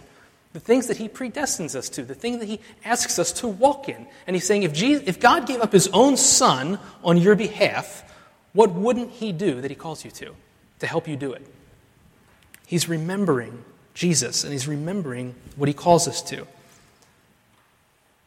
the 0.52 0.60
things 0.60 0.86
that 0.86 0.96
He 0.96 1.08
predestines 1.08 1.74
us 1.74 1.88
to, 1.90 2.04
the 2.04 2.14
things 2.14 2.38
that 2.38 2.46
He 2.46 2.60
asks 2.84 3.18
us 3.18 3.32
to 3.32 3.48
walk 3.48 3.88
in. 3.88 4.06
And 4.26 4.34
He's 4.36 4.46
saying 4.46 4.62
if, 4.62 4.72
Jesus, 4.72 5.04
if 5.06 5.20
God 5.20 5.46
gave 5.46 5.60
up 5.60 5.72
His 5.72 5.88
own 5.88 6.16
Son 6.16 6.78
on 7.04 7.18
your 7.18 7.34
behalf, 7.34 8.08
what 8.52 8.72
wouldn't 8.72 9.10
He 9.10 9.32
do 9.32 9.60
that 9.60 9.70
He 9.70 9.74
calls 9.74 10.04
you 10.04 10.10
to, 10.12 10.34
to 10.80 10.86
help 10.86 11.08
you 11.08 11.16
do 11.16 11.32
it? 11.32 11.46
He's 12.66 12.88
remembering 12.88 13.64
Jesus 13.94 14.44
and 14.44 14.52
He's 14.52 14.68
remembering 14.68 15.34
what 15.56 15.68
He 15.68 15.74
calls 15.74 16.08
us 16.08 16.22
to. 16.22 16.46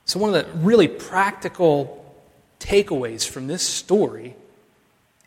So, 0.05 0.19
one 0.19 0.33
of 0.33 0.45
the 0.45 0.57
really 0.59 0.87
practical 0.87 2.01
takeaways 2.59 3.27
from 3.27 3.47
this 3.47 3.63
story 3.63 4.35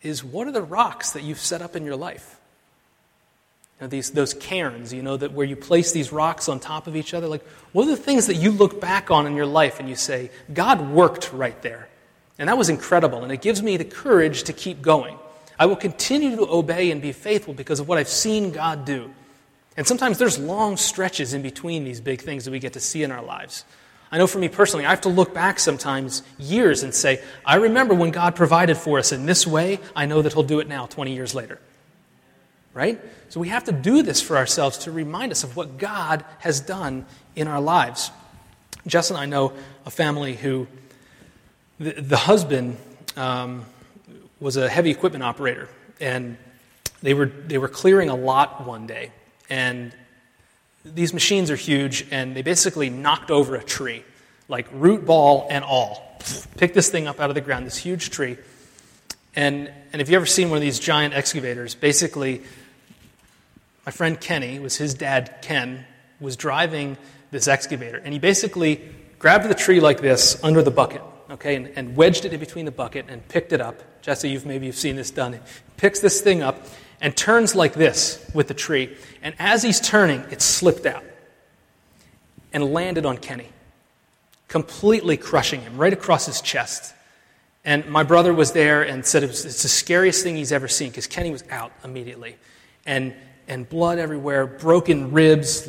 is 0.01 0.23
what 0.23 0.47
are 0.47 0.51
the 0.51 0.61
rocks 0.61 1.11
that 1.11 1.23
you've 1.23 1.39
set 1.39 1.61
up 1.61 1.75
in 1.75 1.83
your 1.83 1.97
life? 1.97 2.39
You 3.79 3.85
know, 3.85 3.89
these, 3.89 4.11
those 4.11 4.33
cairns, 4.33 4.93
you 4.93 5.01
know, 5.01 5.17
that 5.17 5.33
where 5.33 5.45
you 5.45 5.55
place 5.55 5.91
these 5.91 6.11
rocks 6.11 6.47
on 6.47 6.59
top 6.59 6.87
of 6.87 6.95
each 6.95 7.13
other. 7.13 7.27
Like, 7.27 7.45
what 7.73 7.87
are 7.87 7.91
the 7.91 7.97
things 7.97 8.27
that 8.27 8.35
you 8.35 8.51
look 8.51 8.79
back 8.79 9.11
on 9.11 9.27
in 9.27 9.35
your 9.35 9.45
life 9.45 9.79
and 9.79 9.89
you 9.89 9.95
say, 9.95 10.31
God 10.53 10.89
worked 10.89 11.33
right 11.33 11.61
there? 11.61 11.88
And 12.39 12.47
that 12.47 12.57
was 12.57 12.69
incredible, 12.69 13.21
and 13.23 13.31
it 13.31 13.41
gives 13.41 13.61
me 13.61 13.77
the 13.77 13.85
courage 13.85 14.43
to 14.43 14.53
keep 14.53 14.81
going. 14.81 15.19
I 15.59 15.65
will 15.65 15.75
continue 15.75 16.37
to 16.37 16.49
obey 16.49 16.89
and 16.89 17.01
be 17.01 17.11
faithful 17.11 17.53
because 17.53 17.81
of 17.81 17.87
what 17.87 17.97
I've 17.97 18.07
seen 18.07 18.51
God 18.51 18.85
do. 18.85 19.13
And 19.75 19.85
sometimes 19.85 20.17
there's 20.17 20.39
long 20.39 20.77
stretches 20.77 21.33
in 21.33 21.41
between 21.41 21.83
these 21.83 21.99
big 21.99 22.21
things 22.21 22.45
that 22.45 22.51
we 22.51 22.59
get 22.59 22.73
to 22.73 22.79
see 22.79 23.03
in 23.03 23.11
our 23.11 23.21
lives. 23.21 23.65
I 24.11 24.17
know 24.17 24.25
for 24.25 24.39
me 24.39 24.47
personally, 24.47 24.85
I 24.85 24.89
have 24.89 25.01
to 25.01 25.09
look 25.09 25.33
back 25.33 25.59
sometimes 25.59 26.23
years 26.37 26.81
and 26.81 26.93
say, 26.93 27.21
I 27.45 27.55
remember 27.55 27.93
when 27.93 28.11
God 28.11 28.35
provided 28.35 28.77
for 28.77 28.97
us 28.99 29.11
in 29.11 29.25
this 29.25 29.45
way. 29.45 29.79
I 29.95 30.05
know 30.05 30.21
that 30.21 30.33
He'll 30.33 30.43
do 30.43 30.61
it 30.61 30.67
now, 30.67 30.87
20 30.87 31.13
years 31.13 31.35
later. 31.35 31.59
Right? 32.73 32.99
So 33.29 33.39
we 33.39 33.49
have 33.49 33.65
to 33.65 33.71
do 33.71 34.01
this 34.01 34.21
for 34.21 34.37
ourselves 34.37 34.79
to 34.79 34.91
remind 34.91 35.31
us 35.31 35.43
of 35.43 35.55
what 35.55 35.77
God 35.77 36.23
has 36.39 36.59
done 36.59 37.05
in 37.35 37.47
our 37.47 37.61
lives. 37.61 38.11
Jess 38.87 39.09
and 39.11 39.19
I 39.19 39.25
know 39.25 39.53
a 39.85 39.91
family 39.91 40.35
who, 40.35 40.67
the, 41.79 41.91
the 41.93 42.17
husband 42.17 42.77
um, 43.15 43.65
was 44.39 44.57
a 44.57 44.69
heavy 44.69 44.91
equipment 44.91 45.23
operator, 45.23 45.69
and 45.99 46.37
they 47.01 47.13
were, 47.13 47.25
they 47.27 47.57
were 47.57 47.67
clearing 47.69 48.09
a 48.09 48.15
lot 48.15 48.65
one 48.65 48.87
day. 48.87 49.11
And 49.49 49.93
these 50.85 51.13
machines 51.13 51.49
are 51.51 51.55
huge, 51.55 52.05
and 52.11 52.35
they 52.35 52.41
basically 52.41 52.89
knocked 52.89 53.31
over 53.31 53.55
a 53.55 53.63
tree, 53.63 54.03
like 54.47 54.67
root 54.71 55.05
ball 55.05 55.47
and 55.49 55.63
all. 55.63 56.17
Picked 56.57 56.75
this 56.75 56.89
thing 56.89 57.07
up 57.07 57.19
out 57.19 57.29
of 57.29 57.35
the 57.35 57.41
ground, 57.41 57.65
this 57.65 57.77
huge 57.77 58.09
tree. 58.09 58.37
And, 59.35 59.71
and 59.93 60.01
if 60.01 60.09
you've 60.09 60.15
ever 60.15 60.25
seen 60.25 60.49
one 60.49 60.57
of 60.57 60.61
these 60.61 60.79
giant 60.79 61.13
excavators, 61.13 61.75
basically, 61.75 62.41
my 63.85 63.91
friend 63.91 64.19
Kenny, 64.19 64.59
was 64.59 64.75
his 64.75 64.93
dad 64.93 65.35
Ken, 65.41 65.85
was 66.19 66.35
driving 66.35 66.97
this 67.31 67.47
excavator. 67.47 67.97
And 67.97 68.11
he 68.11 68.19
basically 68.19 68.81
grabbed 69.17 69.47
the 69.47 69.55
tree 69.55 69.79
like 69.79 70.01
this 70.01 70.41
under 70.43 70.61
the 70.61 70.71
bucket, 70.71 71.01
okay, 71.31 71.55
and, 71.55 71.71
and 71.75 71.95
wedged 71.95 72.25
it 72.25 72.33
in 72.33 72.39
between 72.39 72.65
the 72.65 72.71
bucket 72.71 73.05
and 73.09 73.27
picked 73.27 73.53
it 73.53 73.61
up. 73.61 73.81
Jesse, 74.01 74.29
you've 74.29 74.45
maybe 74.45 74.65
you've 74.65 74.75
seen 74.75 74.95
this 74.95 75.11
done. 75.11 75.33
He 75.33 75.39
picks 75.77 75.99
this 75.99 76.21
thing 76.21 76.41
up 76.41 76.65
and 77.01 77.15
turns 77.15 77.55
like 77.55 77.73
this 77.73 78.29
with 78.33 78.47
the 78.47 78.53
tree. 78.53 78.95
And 79.21 79.35
as 79.39 79.63
he's 79.63 79.79
turning, 79.79 80.21
it 80.31 80.41
slipped 80.41 80.85
out 80.85 81.03
and 82.51 82.73
landed 82.73 83.05
on 83.05 83.17
Kenny, 83.17 83.49
completely 84.47 85.17
crushing 85.17 85.61
him 85.61 85.77
right 85.77 85.93
across 85.93 86.25
his 86.25 86.41
chest. 86.41 86.93
And 87.65 87.85
my 87.87 88.03
brother 88.03 88.33
was 88.33 88.53
there 88.53 88.83
and 88.83 89.05
said 89.05 89.23
it 89.23 89.27
was, 89.27 89.45
it's 89.45 89.63
the 89.63 89.69
scariest 89.69 90.23
thing 90.23 90.35
he's 90.35 90.51
ever 90.51 90.67
seen 90.67 90.89
because 90.89 91.07
Kenny 91.07 91.31
was 91.31 91.43
out 91.51 91.71
immediately. 91.83 92.37
And, 92.85 93.13
and 93.47 93.67
blood 93.67 93.99
everywhere, 93.99 94.47
broken 94.47 95.11
ribs, 95.11 95.61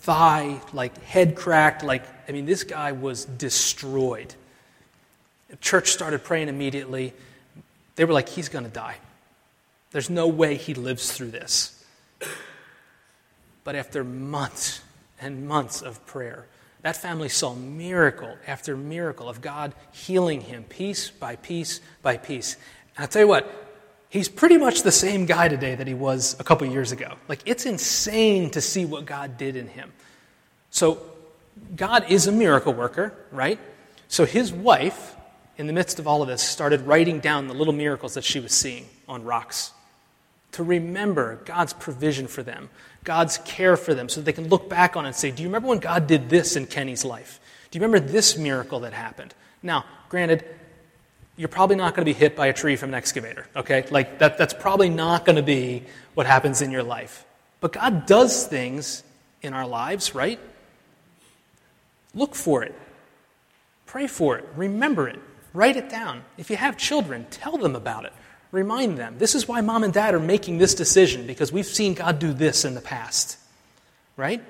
thigh, 0.00 0.60
like 0.72 1.00
head 1.02 1.36
cracked. 1.36 1.82
Like, 1.82 2.04
I 2.28 2.32
mean, 2.32 2.46
this 2.46 2.64
guy 2.64 2.92
was 2.92 3.24
destroyed. 3.24 4.34
The 5.48 5.56
church 5.56 5.90
started 5.90 6.24
praying 6.24 6.48
immediately. 6.48 7.12
They 7.94 8.04
were 8.04 8.12
like, 8.12 8.28
he's 8.28 8.48
going 8.48 8.64
to 8.64 8.70
die. 8.70 8.96
There's 9.90 10.10
no 10.10 10.26
way 10.28 10.56
he 10.56 10.74
lives 10.74 11.12
through 11.12 11.30
this. 11.30 11.84
But 13.64 13.74
after 13.74 14.04
months 14.04 14.80
and 15.20 15.48
months 15.48 15.82
of 15.82 16.04
prayer, 16.06 16.46
that 16.82 16.96
family 16.96 17.28
saw 17.28 17.54
miracle 17.54 18.36
after 18.46 18.76
miracle 18.76 19.28
of 19.28 19.40
God 19.40 19.74
healing 19.90 20.40
him 20.40 20.62
piece 20.62 21.10
by 21.10 21.34
piece 21.36 21.80
by 22.00 22.16
piece. 22.16 22.54
And 22.94 23.02
I'll 23.02 23.08
tell 23.08 23.22
you 23.22 23.28
what, 23.28 23.50
he's 24.08 24.28
pretty 24.28 24.56
much 24.56 24.82
the 24.82 24.92
same 24.92 25.26
guy 25.26 25.48
today 25.48 25.74
that 25.74 25.88
he 25.88 25.94
was 25.94 26.36
a 26.38 26.44
couple 26.44 26.66
years 26.68 26.92
ago. 26.92 27.14
Like, 27.26 27.40
it's 27.44 27.66
insane 27.66 28.50
to 28.50 28.60
see 28.60 28.84
what 28.84 29.04
God 29.04 29.36
did 29.36 29.56
in 29.56 29.66
him. 29.66 29.92
So, 30.70 31.00
God 31.74 32.08
is 32.08 32.28
a 32.28 32.32
miracle 32.32 32.72
worker, 32.72 33.12
right? 33.32 33.58
So, 34.06 34.24
his 34.24 34.52
wife, 34.52 35.15
in 35.58 35.66
the 35.66 35.72
midst 35.72 35.98
of 35.98 36.06
all 36.06 36.22
of 36.22 36.28
this, 36.28 36.42
started 36.42 36.82
writing 36.82 37.20
down 37.20 37.48
the 37.48 37.54
little 37.54 37.72
miracles 37.72 38.14
that 38.14 38.24
she 38.24 38.40
was 38.40 38.52
seeing 38.52 38.86
on 39.08 39.24
rocks 39.24 39.72
to 40.56 40.62
remember 40.62 41.36
God's 41.44 41.74
provision 41.74 42.26
for 42.26 42.42
them, 42.42 42.70
God's 43.04 43.36
care 43.38 43.76
for 43.76 43.94
them, 43.94 44.08
so 44.08 44.20
that 44.20 44.24
they 44.24 44.32
can 44.32 44.48
look 44.48 44.70
back 44.70 44.96
on 44.96 45.04
it 45.04 45.08
and 45.08 45.16
say, 45.16 45.30
Do 45.30 45.42
you 45.42 45.48
remember 45.48 45.68
when 45.68 45.80
God 45.80 46.06
did 46.06 46.30
this 46.30 46.56
in 46.56 46.66
Kenny's 46.66 47.04
life? 47.04 47.40
Do 47.70 47.78
you 47.78 47.84
remember 47.84 48.06
this 48.06 48.38
miracle 48.38 48.80
that 48.80 48.94
happened? 48.94 49.34
Now, 49.62 49.84
granted, 50.08 50.46
you're 51.36 51.48
probably 51.48 51.76
not 51.76 51.94
going 51.94 52.06
to 52.06 52.10
be 52.10 52.18
hit 52.18 52.34
by 52.34 52.46
a 52.46 52.54
tree 52.54 52.76
from 52.76 52.90
an 52.90 52.94
excavator, 52.94 53.46
okay? 53.54 53.84
Like, 53.90 54.18
that, 54.20 54.38
that's 54.38 54.54
probably 54.54 54.88
not 54.88 55.26
going 55.26 55.36
to 55.36 55.42
be 55.42 55.82
what 56.14 56.26
happens 56.26 56.62
in 56.62 56.70
your 56.70 56.82
life. 56.82 57.26
But 57.60 57.74
God 57.74 58.06
does 58.06 58.46
things 58.46 59.02
in 59.42 59.52
our 59.52 59.66
lives, 59.66 60.14
right? 60.14 60.40
Look 62.14 62.34
for 62.34 62.62
it, 62.62 62.74
pray 63.84 64.06
for 64.06 64.38
it, 64.38 64.46
remember 64.56 65.06
it, 65.06 65.20
write 65.56 65.76
it 65.76 65.88
down. 65.88 66.22
If 66.36 66.50
you 66.50 66.56
have 66.56 66.76
children, 66.76 67.26
tell 67.30 67.56
them 67.56 67.74
about 67.74 68.04
it. 68.04 68.12
Remind 68.52 68.96
them. 68.96 69.16
This 69.18 69.34
is 69.34 69.48
why 69.48 69.60
mom 69.60 69.82
and 69.84 69.92
dad 69.92 70.14
are 70.14 70.20
making 70.20 70.58
this 70.58 70.74
decision 70.74 71.26
because 71.26 71.50
we've 71.50 71.66
seen 71.66 71.94
God 71.94 72.18
do 72.18 72.32
this 72.32 72.64
in 72.64 72.74
the 72.74 72.80
past. 72.80 73.38
Right? 74.16 74.42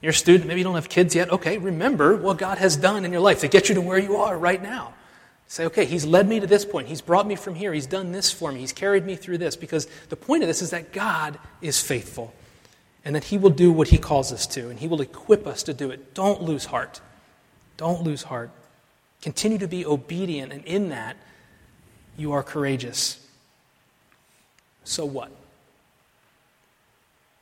You're 0.00 0.10
a 0.10 0.14
student, 0.14 0.48
maybe 0.48 0.60
you 0.60 0.64
don't 0.64 0.74
have 0.74 0.88
kids 0.88 1.14
yet. 1.14 1.30
Okay, 1.30 1.58
remember 1.58 2.16
what 2.16 2.36
God 2.36 2.58
has 2.58 2.76
done 2.76 3.04
in 3.04 3.12
your 3.12 3.20
life 3.20 3.40
to 3.40 3.48
get 3.48 3.68
you 3.68 3.76
to 3.76 3.80
where 3.80 3.98
you 3.98 4.16
are 4.16 4.36
right 4.36 4.60
now. 4.60 4.94
Say, 5.46 5.66
okay, 5.66 5.84
He's 5.84 6.04
led 6.04 6.26
me 6.28 6.40
to 6.40 6.46
this 6.46 6.64
point. 6.64 6.88
He's 6.88 7.00
brought 7.00 7.26
me 7.26 7.36
from 7.36 7.54
here. 7.54 7.72
He's 7.72 7.86
done 7.86 8.10
this 8.10 8.32
for 8.32 8.50
me. 8.50 8.60
He's 8.60 8.72
carried 8.72 9.04
me 9.04 9.16
through 9.16 9.38
this. 9.38 9.54
Because 9.54 9.86
the 10.08 10.16
point 10.16 10.42
of 10.42 10.48
this 10.48 10.62
is 10.62 10.70
that 10.70 10.92
God 10.92 11.38
is 11.60 11.80
faithful 11.80 12.34
and 13.04 13.14
that 13.14 13.24
He 13.24 13.38
will 13.38 13.50
do 13.50 13.70
what 13.70 13.88
He 13.88 13.98
calls 13.98 14.32
us 14.32 14.46
to 14.48 14.70
and 14.70 14.78
He 14.78 14.88
will 14.88 15.02
equip 15.02 15.46
us 15.46 15.62
to 15.64 15.74
do 15.74 15.90
it. 15.90 16.14
Don't 16.14 16.42
lose 16.42 16.64
heart. 16.64 17.00
Don't 17.76 18.02
lose 18.02 18.22
heart. 18.24 18.50
Continue 19.22 19.58
to 19.58 19.68
be 19.68 19.86
obedient, 19.86 20.52
and 20.52 20.64
in 20.64 20.90
that, 20.90 21.16
you 22.16 22.32
are 22.32 22.42
courageous. 22.42 23.24
So 24.84 25.06
what? 25.06 25.30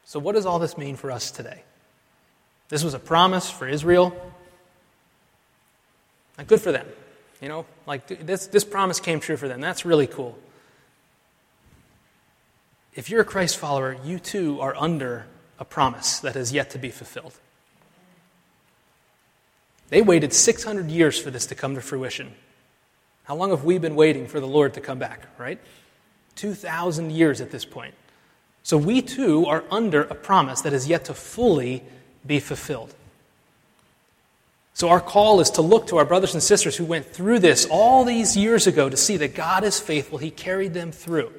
So, 0.04 0.18
what 0.18 0.34
does 0.34 0.44
all 0.44 0.58
this 0.58 0.76
mean 0.76 0.96
for 0.96 1.10
us 1.10 1.30
today? 1.30 1.62
This 2.68 2.84
was 2.84 2.94
a 2.94 2.98
promise 2.98 3.50
for 3.50 3.66
Israel. 3.66 4.14
And 6.36 6.46
good 6.46 6.60
for 6.60 6.72
them. 6.72 6.86
You 7.40 7.48
know, 7.48 7.66
like 7.86 8.06
this, 8.06 8.46
this 8.46 8.64
promise 8.64 9.00
came 9.00 9.20
true 9.20 9.36
for 9.36 9.48
them. 9.48 9.60
That's 9.60 9.84
really 9.84 10.06
cool. 10.06 10.38
If 12.94 13.08
you're 13.08 13.20
a 13.20 13.24
Christ 13.24 13.56
follower, 13.56 13.96
you 14.04 14.18
too 14.18 14.60
are 14.60 14.74
under 14.76 15.26
a 15.58 15.64
promise 15.64 16.20
that 16.20 16.36
is 16.36 16.52
yet 16.52 16.70
to 16.70 16.78
be 16.78 16.90
fulfilled. 16.90 17.34
They 19.90 20.02
waited 20.02 20.32
600 20.32 20.90
years 20.90 21.18
for 21.18 21.30
this 21.30 21.46
to 21.46 21.54
come 21.54 21.74
to 21.74 21.80
fruition. 21.80 22.32
How 23.24 23.36
long 23.36 23.50
have 23.50 23.64
we 23.64 23.78
been 23.78 23.96
waiting 23.96 24.26
for 24.26 24.40
the 24.40 24.46
Lord 24.46 24.74
to 24.74 24.80
come 24.80 24.98
back, 24.98 25.26
right? 25.38 25.58
2,000 26.36 27.12
years 27.12 27.40
at 27.40 27.50
this 27.50 27.64
point. 27.64 27.94
So 28.62 28.76
we 28.76 29.02
too 29.02 29.46
are 29.46 29.64
under 29.70 30.02
a 30.02 30.14
promise 30.14 30.62
that 30.62 30.72
is 30.72 30.88
yet 30.88 31.04
to 31.06 31.14
fully 31.14 31.82
be 32.26 32.40
fulfilled. 32.40 32.94
So, 34.74 34.88
our 34.88 35.00
call 35.00 35.40
is 35.40 35.50
to 35.50 35.62
look 35.62 35.88
to 35.88 35.98
our 35.98 36.06
brothers 36.06 36.32
and 36.32 36.42
sisters 36.42 36.74
who 36.74 36.86
went 36.86 37.04
through 37.04 37.40
this 37.40 37.66
all 37.70 38.04
these 38.04 38.34
years 38.34 38.66
ago 38.66 38.88
to 38.88 38.96
see 38.96 39.18
that 39.18 39.34
God 39.34 39.62
is 39.62 39.78
faithful. 39.78 40.16
He 40.16 40.30
carried 40.30 40.72
them 40.72 40.90
through. 40.90 41.32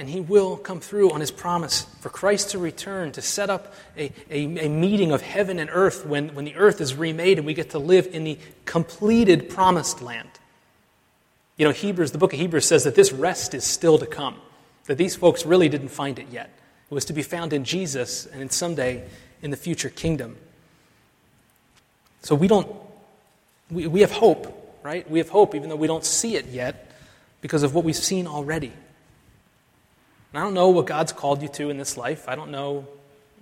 And 0.00 0.08
He 0.08 0.18
will 0.18 0.56
come 0.56 0.80
through 0.80 1.10
on 1.10 1.20
His 1.20 1.30
promise 1.30 1.82
for 2.00 2.08
Christ 2.08 2.52
to 2.52 2.58
return, 2.58 3.12
to 3.12 3.20
set 3.20 3.50
up 3.50 3.74
a, 3.98 4.10
a, 4.30 4.64
a, 4.64 4.68
meeting 4.70 5.12
of 5.12 5.20
heaven 5.20 5.58
and 5.58 5.68
earth 5.70 6.06
when, 6.06 6.34
when 6.34 6.46
the 6.46 6.56
earth 6.56 6.80
is 6.80 6.94
remade 6.94 7.36
and 7.36 7.46
we 7.46 7.52
get 7.52 7.70
to 7.70 7.78
live 7.78 8.08
in 8.10 8.24
the 8.24 8.38
completed 8.64 9.50
promised 9.50 10.00
land. 10.00 10.30
You 11.58 11.66
know, 11.66 11.70
Hebrews, 11.70 12.12
the 12.12 12.18
book 12.18 12.32
of 12.32 12.38
Hebrews 12.38 12.64
says 12.64 12.84
that 12.84 12.94
this 12.94 13.12
rest 13.12 13.52
is 13.52 13.62
still 13.62 13.98
to 13.98 14.06
come, 14.06 14.36
that 14.86 14.96
these 14.96 15.16
folks 15.16 15.44
really 15.44 15.68
didn't 15.68 15.88
find 15.90 16.18
it 16.18 16.28
yet. 16.30 16.48
It 16.90 16.94
was 16.94 17.04
to 17.04 17.12
be 17.12 17.22
found 17.22 17.52
in 17.52 17.64
Jesus 17.64 18.24
and 18.24 18.40
in 18.40 18.48
someday 18.48 19.06
in 19.42 19.50
the 19.50 19.56
future 19.58 19.90
kingdom. 19.90 20.38
So 22.22 22.34
we 22.34 22.48
don't, 22.48 22.74
we, 23.70 23.86
we 23.86 24.00
have 24.00 24.12
hope, 24.12 24.78
right? 24.82 25.08
We 25.10 25.18
have 25.18 25.28
hope 25.28 25.54
even 25.54 25.68
though 25.68 25.76
we 25.76 25.86
don't 25.86 26.06
see 26.06 26.36
it 26.36 26.46
yet 26.46 26.90
because 27.42 27.62
of 27.62 27.74
what 27.74 27.84
we've 27.84 27.94
seen 27.94 28.26
already. 28.26 28.72
And 30.32 30.40
I 30.40 30.44
don't 30.44 30.54
know 30.54 30.68
what 30.68 30.86
God's 30.86 31.12
called 31.12 31.42
you 31.42 31.48
to 31.48 31.70
in 31.70 31.78
this 31.78 31.96
life. 31.96 32.28
I 32.28 32.34
don't 32.34 32.50
know, 32.50 32.86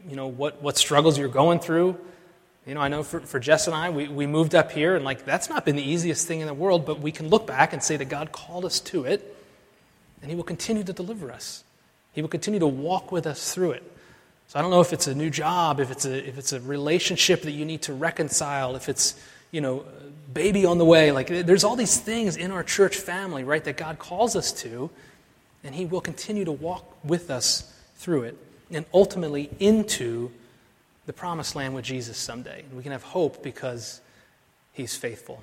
you 0.09 0.16
know, 0.16 0.26
what, 0.26 0.62
what 0.62 0.76
struggles 0.76 1.18
you're 1.18 1.28
going 1.28 1.61
through. 1.61 1.99
You 2.66 2.74
know, 2.74 2.80
I 2.80 2.89
know 2.89 3.03
for, 3.03 3.20
for 3.20 3.41
Jess 3.41 3.66
and 3.66 3.74
I, 3.74 3.91
we, 3.91 4.09
we 4.09 4.26
moved 4.26 4.55
up 4.55 4.72
here, 4.72 4.95
and 4.95 5.05
like 5.05 5.24
that's 5.24 5.49
not 5.49 5.64
been 5.64 5.76
the 5.76 5.89
easiest 5.89 6.26
thing 6.26 6.41
in 6.41 6.47
the 6.47 6.55
world, 6.55 6.84
but 6.84 7.01
we 7.01 7.12
can 7.12 7.28
look 7.28 7.47
back 7.47 7.72
and 7.72 7.82
say 7.82 7.97
that 7.97 8.11
God 8.11 8.30
called 8.30 8.64
us 8.64 8.80
to 8.80 9.05
it, 9.05 9.36
and 10.20 10.30
He 10.30 10.36
will 10.36 10.45
continue 10.45 10.84
to 10.84 10.93
deliver 10.93 11.32
us. 11.32 11.64
He 12.12 12.20
will 12.20 12.28
continue 12.28 12.61
to 12.61 12.66
walk 12.66 13.11
with 13.11 13.26
us 13.26 13.55
through 13.55 13.72
it. 13.72 13.93
So 14.49 14.59
I 14.59 14.62
don't 14.62 14.70
know 14.70 14.80
if 14.80 14.93
it's 14.93 15.07
a 15.07 15.14
new 15.14 15.30
job, 15.30 15.78
if 15.80 15.91
it's 15.91 16.05
a, 16.05 16.28
if 16.28 16.39
it's 16.39 16.53
a 16.53 16.61
relationship 16.61 17.43
that 17.43 17.53
you 17.53 17.64
need 17.64 17.82
to 17.82 17.93
reconcile, 17.93 18.76
if 18.76 18.89
it's, 18.89 19.14
you 19.51 19.61
know, 19.61 19.84
baby 20.32 20.64
on 20.66 20.78
the 20.78 20.84
way. 20.84 21.12
Like 21.12 21.28
there's 21.28 21.64
all 21.64 21.76
these 21.76 21.99
things 21.99 22.36
in 22.36 22.51
our 22.51 22.62
church 22.62 22.97
family, 22.97 23.45
right, 23.45 23.62
that 23.64 23.76
God 23.76 23.99
calls 23.99 24.36
us 24.36 24.53
to, 24.62 24.91
and 25.63 25.75
He 25.75 25.85
will 25.85 26.01
continue 26.01 26.45
to 26.45 26.53
walk 26.53 26.97
with 27.05 27.31
us 27.31 27.73
through 27.97 28.23
it 28.25 28.37
and 28.71 28.87
ultimately 28.95 29.51
into 29.59 30.31
the 31.07 31.13
promised 31.13 31.57
land 31.57 31.75
with 31.75 31.85
Jesus 31.85 32.17
someday. 32.19 32.63
And 32.63 32.77
we 32.77 32.83
can 32.83 32.93
have 32.93 33.03
hope 33.03 33.43
because 33.43 34.01
He's 34.73 34.97
faithful. 34.97 35.37